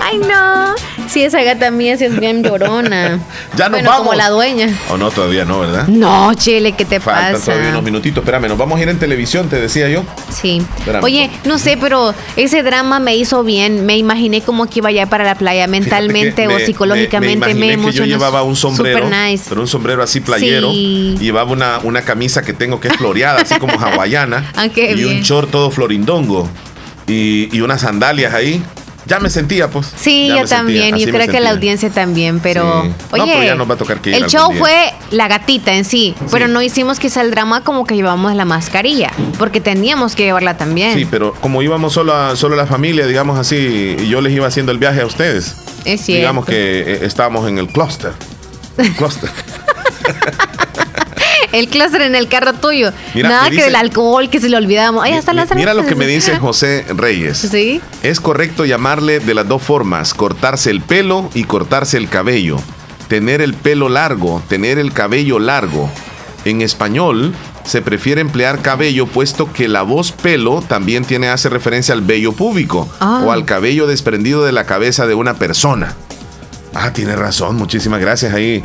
[0.00, 0.74] Ay, no.
[1.08, 3.18] Sí, esa gata mía sí es bien llorona.
[3.56, 4.16] Ya nos bueno, como vamos.
[4.16, 4.68] la dueña.
[4.90, 5.88] o no, todavía no, ¿verdad?
[5.88, 7.46] No, Chile, ¿qué te Faltan pasa?
[7.46, 8.22] todavía unos minutitos.
[8.22, 10.04] Espérame, nos vamos a ir en televisión, te decía yo.
[10.30, 10.62] Sí.
[10.78, 11.02] Espérame.
[11.04, 13.84] Oye, no sé, pero ese drama me hizo bien.
[13.86, 17.54] Me imaginé como que iba allá para la playa mentalmente o psicológicamente.
[17.54, 19.44] Me, Me, me yo llevaba un sombrero, Super nice.
[19.48, 20.70] pero un sombrero así playero.
[20.70, 21.16] Sí.
[21.20, 24.52] Y llevaba una, una camisa que tengo que es floreada, así como hawaiana.
[24.56, 25.08] Ah, y bien.
[25.08, 26.48] un short todo florindongo.
[27.10, 28.62] Y, y unas sandalias ahí.
[29.06, 29.92] Ya me sentía, pues.
[29.96, 30.94] Sí, yo también.
[30.96, 32.82] yo creo que la audiencia también, pero.
[32.84, 32.88] Sí.
[33.16, 34.60] No, Oye, pero ya nos va a tocar que el show día.
[34.60, 38.44] fue la gatita en sí, pero no hicimos quizá el drama como que llevamos la
[38.44, 40.94] mascarilla, porque teníamos que llevarla también.
[40.96, 44.46] Sí, pero como íbamos solo, a- solo la familia, digamos así, y yo les iba
[44.46, 45.56] haciendo el viaje a ustedes.
[45.84, 46.20] es cierto.
[46.20, 48.12] Digamos que eh, estábamos en el clúster.
[48.96, 49.30] Clúster.
[51.52, 52.92] El clúster en el carro tuyo.
[53.14, 55.04] Mira, Nada que dice- del alcohol, que se le olvidamos.
[55.04, 57.38] Mi- las Mira lo que me dice José Reyes.
[57.38, 57.80] Sí.
[58.02, 62.56] Es correcto llamarle de las dos formas, cortarse el pelo y cortarse el cabello.
[63.08, 65.90] Tener el pelo largo, tener el cabello largo.
[66.44, 71.92] En español se prefiere emplear cabello puesto que la voz pelo también tiene hace referencia
[71.94, 73.22] al vello púbico Ah.
[73.24, 75.94] o al cabello desprendido de la cabeza de una persona.
[76.74, 78.62] Ah, tiene razón, muchísimas gracias ahí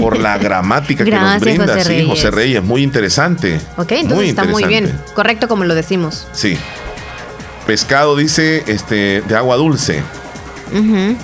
[0.00, 1.66] por la gramática que nos Gracias, brinda.
[1.66, 2.08] José sí, Reyes.
[2.08, 3.60] José Reyes, muy interesante.
[3.76, 4.98] Ok, entonces está muy bien.
[5.14, 6.26] Correcto como lo decimos.
[6.32, 6.56] Sí.
[7.66, 10.02] Pescado dice este de agua dulce.
[10.72, 11.16] Un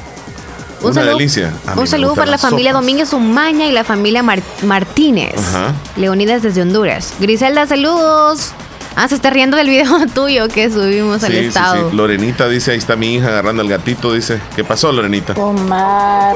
[0.82, 1.52] Una saludo, delicia.
[1.76, 2.82] Un saludo para la familia sopas.
[2.84, 5.34] Domínguez Umaña y la familia Mar- Martínez.
[5.36, 5.74] Ajá.
[5.96, 7.14] Leonidas desde Honduras.
[7.18, 8.52] Griselda, saludos.
[9.00, 11.88] Ah, se está riendo del video tuyo que subimos al Sí, estado.
[11.90, 11.96] sí.
[11.96, 14.40] Lorenita dice, ahí está mi hija agarrando al gatito, dice.
[14.56, 15.34] ¿Qué pasó, Lorenita?
[15.34, 16.34] Omar,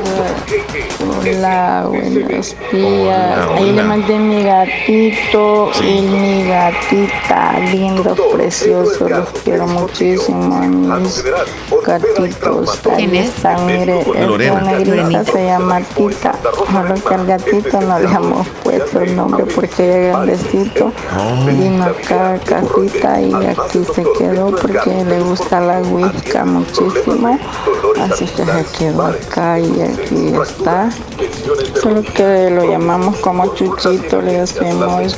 [1.21, 2.57] hola, buenos días.
[2.73, 3.83] Ahí le hola.
[3.83, 5.87] mandé mi gatito Sí.
[5.89, 10.61] y mi gatita, lindo, precioso, los quiero muchísimo,
[11.01, 11.25] mis
[11.85, 12.81] gatitos.
[12.93, 13.29] Ahí ¿Quién es?
[13.31, 14.61] están, mire, Lorena.
[14.61, 16.35] negrita se llama Tita,
[16.71, 20.93] solo que al gatito no le hemos puesto el nombre porque ya es grandecito.
[21.19, 21.45] Oh.
[21.47, 27.39] Vino acá a casita y aquí se quedó porque le gusta la whisca muchísimo.
[28.01, 30.91] Así que se quedó acá y aquí está.
[31.81, 35.17] Solo que lo llamamos como Chuchito, le decimos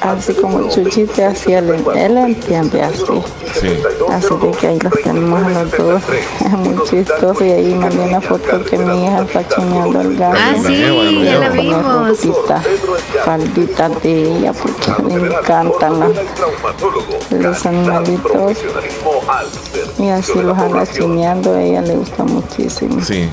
[0.00, 3.04] así como Chuchito, así él, él entiende así.
[3.60, 3.78] Sí.
[4.10, 6.02] Así de que ahí los tenemos a los dos.
[6.44, 10.38] Es muy chistoso y ahí mandé una foto que mi hija está chineando el gato.
[10.40, 10.80] Ah, sí,
[11.24, 12.08] ya la vimos.
[12.08, 12.62] Rosita,
[13.24, 16.10] faldita de ella porque le encantan las-
[17.30, 18.58] los animalitos
[19.98, 23.00] y así los anda chineando, a ella le gusta muchísimo.
[23.02, 23.28] Sí.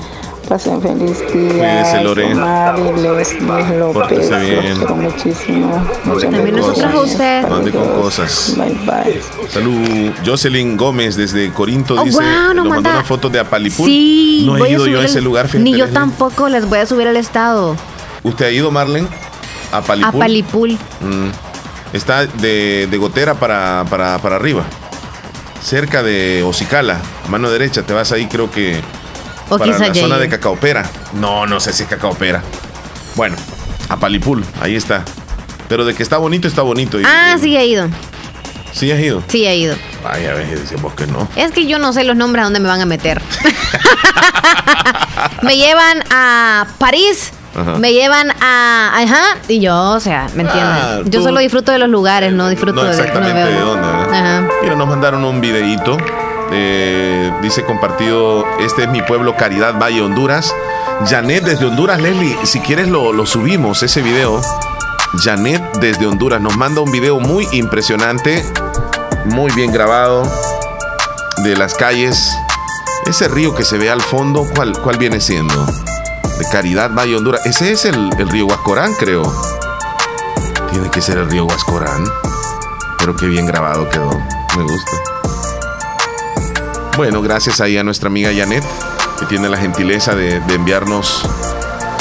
[0.48, 1.82] pasen feliz día.
[1.82, 2.34] Cuídese, Lore.
[2.34, 3.94] López.
[3.94, 4.80] Pórtese bien.
[4.80, 5.86] Los muchísimo.
[6.04, 7.48] Muchas También nosotros a usted.
[7.48, 8.54] No ande con cosas.
[8.56, 9.20] Bye, bye.
[9.48, 10.10] Salud.
[10.26, 13.86] Jocelyn Gómez desde Corinto Oh, dice, wow, nos nos mandó manda- una foto de Apalipul.
[13.86, 15.48] Sí, no he ido yo a ese el- lugar.
[15.54, 17.76] Ni yo tampoco les voy a subir al estado.
[18.24, 19.06] ¿Usted ha ido, Marlen?
[19.72, 20.18] A A Palipul.
[20.20, 20.70] Palipul.
[21.00, 21.28] Mm.
[21.92, 24.64] Está de, de Gotera para, para, para arriba.
[25.62, 26.98] Cerca de Ocicala,
[27.28, 27.82] mano derecha.
[27.82, 28.80] Te vas ahí, creo que.
[29.48, 30.88] O para la zona de Cacaopera.
[31.14, 32.42] No, no sé si es Cacaopera.
[33.16, 33.36] Bueno,
[33.88, 35.04] a Palipul, ahí está.
[35.68, 37.00] Pero de que está bonito, está bonito.
[37.00, 37.88] Y- Ah, y- sí he ido.
[38.72, 39.22] ¿Sí has ido?
[39.26, 39.74] Sí he ido.
[40.04, 41.28] Vaya, a ver, decimos que no.
[41.34, 43.20] Es que yo no sé los nombres a dónde me van a meter.
[45.42, 47.32] me llevan a París.
[47.54, 47.78] Ajá.
[47.78, 48.92] Me llevan a.
[48.94, 49.22] Ajá.
[49.48, 50.74] Y yo, o sea, ¿me entiendes?
[50.82, 52.90] Ah, yo tú- solo disfruto de los lugares, no disfruto No de.
[52.90, 53.64] exactamente no de veo.
[53.66, 53.86] dónde.
[53.88, 54.14] ¿verdad?
[54.14, 54.48] Ajá.
[54.62, 55.96] Mira, nos mandaron un videíto.
[56.52, 60.52] eh, dice compartido, este es mi pueblo Caridad Valle, Honduras.
[61.08, 64.40] Janet desde Honduras, Leslie, si quieres lo, lo subimos, ese video.
[65.22, 68.44] Janet desde Honduras nos manda un video muy impresionante,
[69.26, 70.22] muy bien grabado,
[71.44, 72.36] de las calles.
[73.06, 75.54] Ese río que se ve al fondo, ¿cuál, cuál viene siendo?
[76.40, 77.44] De Caridad Valle, Honduras.
[77.44, 79.22] Ese es el, el río Huascorán, creo.
[80.70, 82.02] Tiene que ser el río Huascorán.
[82.98, 84.08] Pero qué bien grabado quedó.
[84.56, 84.92] Me gusta.
[86.96, 88.64] Bueno, gracias ahí a nuestra amiga Janet,
[89.18, 91.28] que tiene la gentileza de, enviarnos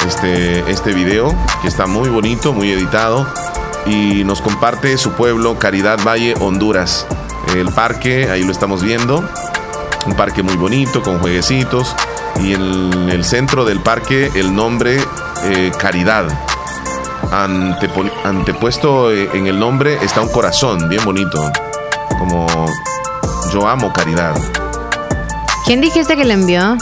[0.08, 3.28] este, este video, que está muy bonito, muy editado.
[3.88, 7.06] Y nos comparte su pueblo, Caridad Valle, Honduras.
[7.58, 9.22] El parque, ahí lo estamos viendo.
[10.06, 11.94] Un parque muy bonito, con jueguecitos.
[12.38, 15.02] Y en el centro del parque, el nombre
[15.44, 16.26] eh, Caridad.
[17.32, 21.52] Antepo- antepuesto eh, en el nombre está un corazón, bien bonito.
[22.18, 22.48] Como
[23.54, 24.36] yo amo Caridad.
[25.66, 26.78] ¿Quién dijiste que le envió?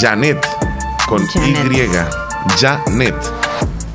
[0.00, 0.46] Janet,
[1.08, 1.72] con Janet.
[1.72, 2.58] Y.
[2.60, 3.16] Janet.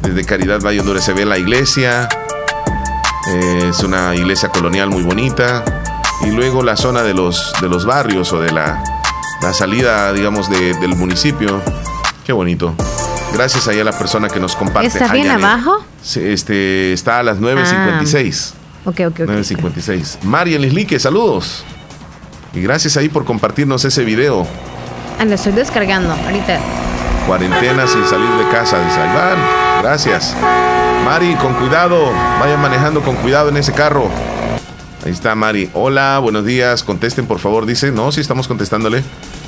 [0.02, 2.08] Desde Caridad Valle Honduras se ve la iglesia.
[3.30, 5.64] Eh, es una iglesia colonial muy bonita.
[6.22, 8.82] Y luego la zona de los, de los barrios o de la,
[9.46, 11.62] la salida, digamos, de- del municipio.
[12.26, 12.74] Qué bonito.
[13.34, 14.88] Gracias ahí a la persona que nos comparte.
[14.88, 15.44] ¿Está bien Janet.
[15.46, 15.86] abajo?
[16.02, 18.54] Sí, este, está a las 9.56.
[18.86, 19.30] Ok, ok, ok.
[19.30, 20.18] 9.56.
[20.24, 21.64] Marian Lislique, saludos.
[22.54, 24.48] Y gracias ahí por compartirnos ese video.
[25.20, 26.60] Ah, lo estoy descargando ahorita.
[27.28, 29.38] Cuarentena sin salir de casa, dice van.
[29.84, 30.36] Gracias.
[31.04, 32.12] Mari, con cuidado.
[32.40, 34.10] Vayan manejando con cuidado en ese carro.
[35.06, 35.70] Ahí está Mari.
[35.74, 36.84] Hola, buenos días.
[36.84, 37.68] Contesten, por favor.
[37.68, 39.04] Dice, no, sí estamos contestándole.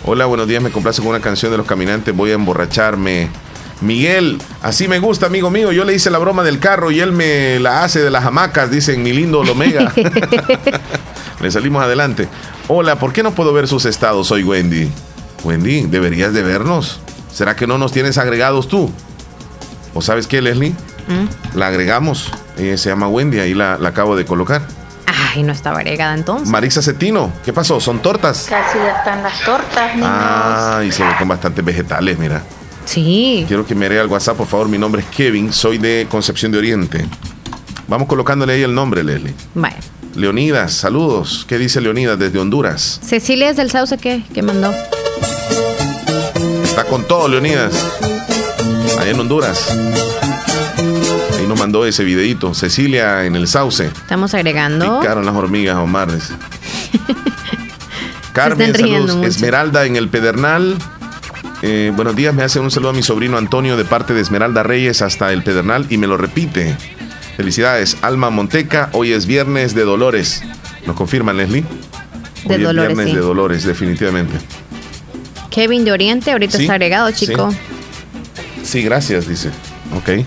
[0.05, 0.61] Hola, buenos días.
[0.61, 2.15] Me complace con una canción de los caminantes.
[2.15, 3.29] Voy a emborracharme.
[3.81, 5.71] Miguel, así me gusta, amigo mío.
[5.71, 8.69] Yo le hice la broma del carro y él me la hace de las hamacas,
[8.69, 9.91] dicen mi lindo Lomega.
[11.41, 12.27] le salimos adelante.
[12.67, 14.89] Hola, ¿por qué no puedo ver sus estados hoy, Wendy?
[15.43, 16.99] Wendy, deberías de vernos.
[17.33, 18.91] ¿Será que no nos tienes agregados tú?
[19.95, 20.75] ¿O sabes qué, Leslie?
[21.07, 21.57] ¿Mm?
[21.57, 22.31] La agregamos.
[22.59, 24.61] Ella se llama Wendy, ahí la, la acabo de colocar.
[25.37, 26.49] Ay, no estaba agregada entonces.
[26.49, 27.79] Marisa Cetino, ¿qué pasó?
[27.79, 28.47] ¿Son tortas?
[28.49, 30.09] Casi ya están las tortas, niños.
[30.11, 32.41] Ah, y se ve con bastantes vegetales, mira.
[32.85, 33.45] Sí.
[33.47, 34.67] Quiero que me agregue al WhatsApp, por favor.
[34.67, 37.05] Mi nombre es Kevin, soy de Concepción de Oriente.
[37.87, 39.35] Vamos colocándole ahí el nombre, Leslie.
[39.53, 39.77] Vaya.
[40.15, 41.45] Leonidas, saludos.
[41.47, 42.99] ¿Qué dice Leonidas desde Honduras?
[43.03, 44.73] Cecilia es del Sauce que, que mandó.
[46.63, 47.73] Está con todo, Leonidas.
[48.99, 49.67] Allá en Honduras.
[51.47, 52.53] Ahí nos mandó ese videito.
[52.53, 53.85] Cecilia en el sauce.
[53.85, 54.99] Estamos agregando.
[54.99, 56.09] Picaron las hormigas, Omar.
[58.33, 59.15] Carmen, saludos.
[59.15, 59.29] mucho.
[59.29, 60.75] Esmeralda en el Pedernal.
[61.61, 64.61] Eh, buenos días, me hace un saludo a mi sobrino Antonio de parte de Esmeralda
[64.61, 66.75] Reyes hasta el Pedernal y me lo repite.
[67.37, 68.89] Felicidades, Alma Monteca.
[68.91, 70.43] Hoy es viernes de Dolores.
[70.85, 71.63] ¿Nos confirman, Leslie?
[72.43, 73.15] De Hoy Dolores, es viernes sí.
[73.15, 74.37] de Dolores, definitivamente.
[75.49, 77.55] Kevin de Oriente, ahorita Sí, está agregado, chico.
[78.63, 79.49] Sí, gracias, dice.
[79.95, 80.25] Ok.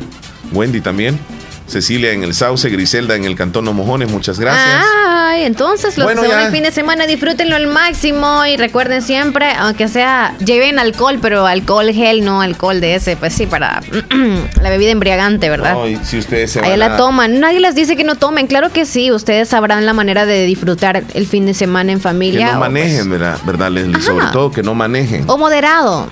[0.52, 1.18] Wendy también.
[1.66, 4.84] Cecilia en el Sauce, Griselda en el Cantón Los Mojones, muchas gracias.
[5.08, 8.56] Ay, entonces los Bueno, que se van el fin de semana disfrútenlo al máximo y
[8.56, 13.46] recuerden siempre, aunque sea, lleven alcohol, pero alcohol gel, no alcohol de ese, pues sí,
[13.46, 13.80] para
[14.60, 15.74] la bebida embriagante, ¿verdad?
[15.74, 17.38] No, y si ustedes se van la a- toman.
[17.38, 18.48] Nadie les dice que no tomen.
[18.48, 19.12] Claro que sí.
[19.12, 22.50] Ustedes sabrán la manera de disfrutar el fin de semana en Que familia.
[22.50, 23.38] no o, manejen, ¿verdad?
[23.46, 24.02] ¿verdad, Leslie?
[24.02, 25.22] Sobre todo que no manejen.
[25.28, 26.08] o moderado.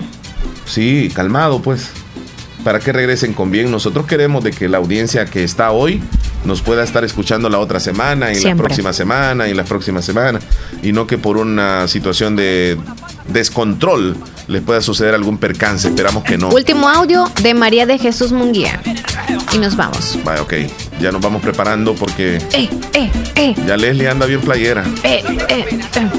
[0.65, 1.89] Sí, calmado, pues.
[2.63, 3.71] Para que regresen con bien.
[3.71, 6.01] Nosotros queremos de que la audiencia que está hoy
[6.45, 10.39] nos pueda estar escuchando la otra semana, y la próxima semana, y la próxima semana.
[10.83, 12.77] Y no que por una situación de
[13.27, 14.17] descontrol
[14.47, 15.87] les pueda suceder algún percance.
[15.87, 16.49] Esperamos que no.
[16.49, 18.81] Último audio de María de Jesús Munguía.
[19.53, 20.17] Y nos vamos.
[20.23, 20.53] Vaya, ok.
[20.99, 24.83] Ya nos vamos preparando porque Eh, eh, eh, ya Leslie anda bien playera.
[25.03, 26.09] eh, eh, eh.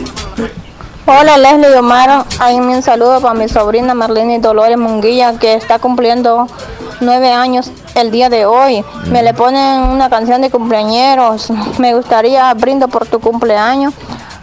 [1.12, 5.80] Hola Leslie y Omar, hay un saludo para mi sobrina Marlene Dolores Munguilla que está
[5.80, 6.46] cumpliendo
[7.00, 8.84] nueve años el día de hoy.
[9.06, 11.50] Me le ponen una canción de cumpleañeros.
[11.78, 13.92] Me gustaría brindo por tu cumpleaños.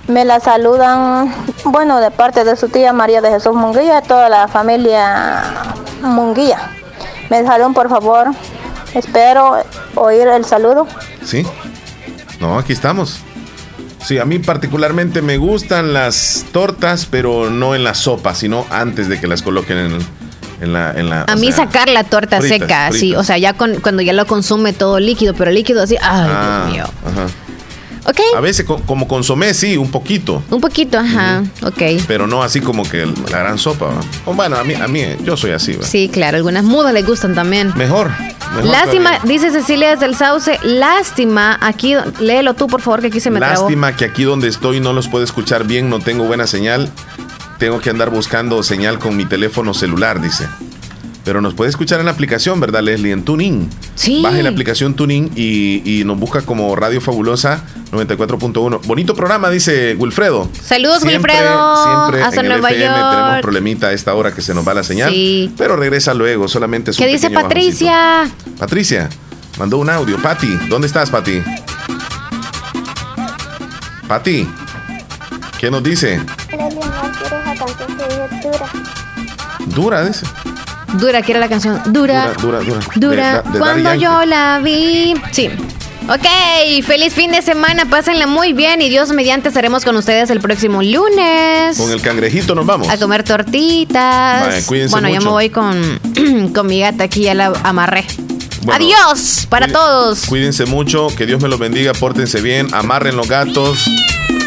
[0.09, 1.33] Me la saludan,
[1.63, 5.43] bueno, de parte de su tía María de Jesús Munguía, toda la familia
[6.01, 6.59] Munguía.
[7.29, 8.31] Me saludan por favor.
[8.93, 9.55] Espero
[9.95, 10.85] oír el saludo.
[11.23, 11.47] ¿Sí?
[12.41, 13.23] No, aquí estamos.
[14.03, 19.09] Sí, a mí particularmente me gustan las tortas, pero no en la sopa, sino antes
[19.09, 19.97] de que las coloquen en,
[20.61, 21.23] en la, en la...
[21.23, 23.19] A mí sea, sacar la torta fritas, seca, sí, fritas.
[23.19, 26.63] o sea, ya con- cuando ya lo consume todo líquido, pero líquido así, ay, Ah,
[26.67, 26.83] Dios mío.
[27.05, 27.27] ajá.
[28.09, 31.81] Ok, A veces co- como consomé, sí, un poquito, un poquito, ajá, ok.
[32.07, 33.87] pero no así como que la gran sopa.
[33.87, 33.99] ¿va?
[34.25, 35.73] O bueno, a mí, a mí, yo soy así.
[35.73, 35.85] ¿va?
[35.85, 37.73] Sí, claro, algunas mudas les gustan también.
[37.75, 38.09] Mejor.
[38.55, 43.19] mejor Lástima, dice Cecilia desde el Sauce, lástima, aquí, léelo tú por favor que aquí
[43.19, 43.63] se me trabó.
[43.63, 46.89] Lástima que aquí donde estoy no los puedo escuchar bien, no tengo buena señal.
[47.59, 50.47] Tengo que andar buscando señal con mi teléfono celular, dice.
[51.27, 53.11] Pero nos puede escuchar en la aplicación, ¿verdad, Leslie?
[53.11, 53.69] En Tuning.
[53.95, 54.21] Sí.
[54.23, 58.79] Baje la aplicación Tuning y, y nos busca como Radio Fabulosa 94.1.
[58.85, 60.47] Bonito programa, dice Wilfredo.
[60.63, 63.41] Saludos, Siempre- Wilfredo, Siempre hasta en el Nueva FM tenemos York.
[63.41, 65.11] problemita a esta hora que se nos va la señal.
[65.11, 65.53] Sí.
[65.57, 67.49] Pero regresa luego, solamente es un ¿Qué dice bajoncito.
[67.49, 68.29] Patricia?
[68.57, 69.09] Patricia,
[69.59, 70.17] mandó un audio.
[70.21, 71.41] Pati, ¿dónde estás, Pati?
[74.07, 74.47] Pati,
[75.59, 76.21] ¿qué nos dice?
[79.75, 80.25] Dura, dice.
[80.93, 81.81] Dura, que era la canción.
[81.87, 82.79] Dura, Dura, dura, dura.
[82.95, 85.13] dura, De- de- de cuando yo la vi.
[85.31, 85.49] Sí.
[86.09, 86.25] Ok,
[86.85, 90.81] feliz fin de semana, pásenla muy bien y Dios mediante estaremos con ustedes el próximo
[90.81, 91.77] lunes.
[91.77, 92.87] Con el cangrejito nos vamos.
[92.87, 94.63] A comer tortitas.
[94.65, 95.25] Cuídense bueno, yo mucho.
[95.25, 95.99] me voy con,
[96.53, 98.05] con mi gata aquí, ya la amarré.
[98.63, 100.25] Bueno, Adiós para todos.
[100.27, 103.85] Cuídense mucho, que Dios me los bendiga, pórtense bien, amarren los gatos,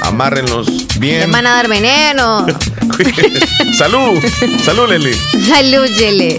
[0.02, 1.30] amárrenlos Les bien.
[1.30, 2.46] van a dar veneno.
[3.78, 4.18] salud,
[4.64, 5.14] salud, Leslie.
[5.48, 6.38] Salud, Yele.